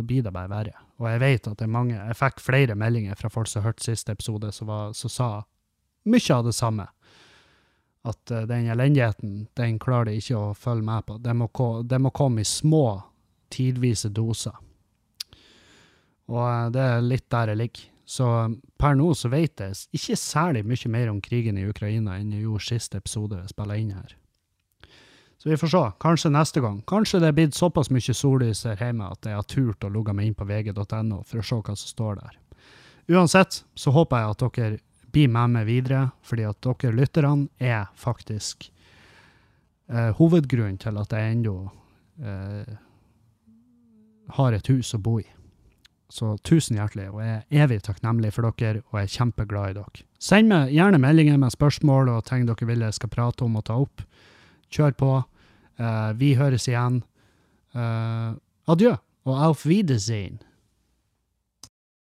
blir 0.00 0.24
det 0.24 0.32
bare 0.32 0.52
verre. 0.52 0.83
Og 1.02 1.08
jeg 1.10 1.22
vet 1.22 1.48
at 1.50 1.58
det 1.58 1.66
er 1.66 1.74
mange 1.74 1.96
Jeg 1.96 2.18
fikk 2.18 2.42
flere 2.42 2.76
meldinger 2.78 3.18
fra 3.18 3.30
folk 3.32 3.50
som 3.50 3.64
hørte 3.64 3.82
siste 3.82 4.14
episode, 4.14 4.52
som, 4.54 4.70
var, 4.70 4.92
som 4.94 5.10
sa 5.10 5.30
mye 6.04 6.36
av 6.36 6.44
det 6.46 6.54
samme. 6.54 6.86
At 8.04 8.30
uh, 8.30 8.44
den 8.46 8.68
elendigheten, 8.70 9.48
den 9.56 9.80
klarer 9.82 10.10
de 10.10 10.18
ikke 10.20 10.38
å 10.38 10.54
følge 10.54 10.84
med 10.86 11.06
på. 11.08 11.18
Det 11.24 11.34
må, 11.34 11.48
det 11.82 11.98
må 11.98 12.12
komme 12.14 12.44
i 12.44 12.48
små, 12.48 13.00
tidvise 13.54 14.12
doser. 14.12 14.54
Og 16.30 16.42
uh, 16.44 16.70
det 16.72 16.84
er 16.84 17.04
litt 17.04 17.26
der 17.32 17.54
jeg 17.54 17.62
ligger. 17.62 17.90
Så 18.04 18.26
per 18.76 18.98
nå 19.00 19.14
så 19.16 19.30
vet 19.32 19.62
jeg 19.64 19.78
ikke 19.96 20.18
særlig 20.20 20.66
mye 20.68 20.90
mer 20.92 21.08
om 21.08 21.22
krigen 21.24 21.56
i 21.56 21.64
Ukraina 21.64 22.18
enn 22.20 22.34
jeg 22.36 22.44
gjorde 22.44 22.66
siste 22.68 23.00
episode 23.00 23.38
jeg 23.40 23.54
spilla 23.54 23.78
inn 23.80 23.94
her. 23.96 24.12
Så 25.44 25.50
vi 25.50 25.56
får 25.56 25.68
se. 25.68 25.90
Kanskje 26.00 26.30
neste 26.32 26.60
gang. 26.64 26.78
Kanskje 26.88 27.18
det 27.20 27.28
er 27.28 27.34
blitt 27.36 27.54
såpass 27.54 27.90
mye 27.92 28.14
sollys 28.16 28.62
her 28.64 28.80
hjemme 28.80 29.10
at 29.12 29.26
jeg 29.28 29.36
har 29.36 29.44
turt 29.44 29.84
å 29.84 29.90
logge 29.92 30.14
meg 30.16 30.30
inn 30.30 30.36
på 30.38 30.46
vg.no 30.48 31.18
for 31.20 31.42
å 31.42 31.44
se 31.44 31.58
hva 31.58 31.74
som 31.76 31.90
står 31.90 32.14
der. 32.22 32.38
Uansett 33.12 33.58
så 33.76 33.92
håper 33.92 34.22
jeg 34.22 34.30
at 34.30 34.44
dere 34.56 34.78
blir 35.12 35.28
med 35.28 35.52
meg 35.52 35.66
videre, 35.68 36.06
fordi 36.24 36.46
at 36.48 36.64
dere 36.64 36.94
lytterne 36.96 37.50
er 37.60 37.90
faktisk 37.92 38.70
eh, 39.92 40.16
hovedgrunnen 40.16 40.80
til 40.80 40.96
at 41.02 41.12
jeg 41.12 41.34
ennå 41.34 41.54
eh, 42.24 42.72
har 44.40 44.56
et 44.56 44.72
hus 44.72 44.94
å 44.96 45.02
bo 45.04 45.18
i. 45.20 45.26
Så 46.08 46.38
tusen 46.40 46.80
hjertelig, 46.80 47.10
og 47.12 47.20
jeg 47.20 47.36
er 47.36 47.66
evig 47.66 47.82
takknemlig 47.84 48.32
for 48.32 48.48
dere, 48.48 48.80
og 48.88 48.96
jeg 48.96 49.10
er 49.10 49.14
kjempeglad 49.18 49.74
i 49.74 49.78
dere. 49.82 50.08
Send 50.16 50.48
meg 50.48 50.72
gjerne 50.72 51.04
meldinger 51.04 51.36
med 51.36 51.52
spørsmål 51.52 52.14
og 52.16 52.24
ting 52.32 52.48
dere 52.48 52.72
vil 52.72 52.88
jeg 52.88 52.96
skal 52.96 53.12
prate 53.12 53.44
om 53.44 53.60
og 53.60 53.68
ta 53.68 53.76
opp. 53.84 54.08
Kjør 54.72 54.96
på. 54.96 55.12
Uh, 55.78 56.12
vi 56.18 56.34
høres 56.38 56.68
igjen. 56.68 57.02
Uh, 57.74 58.34
adjø, 58.70 58.94
og 59.24 59.46
auf 59.48 59.66
Wiedersehen. 59.66 60.40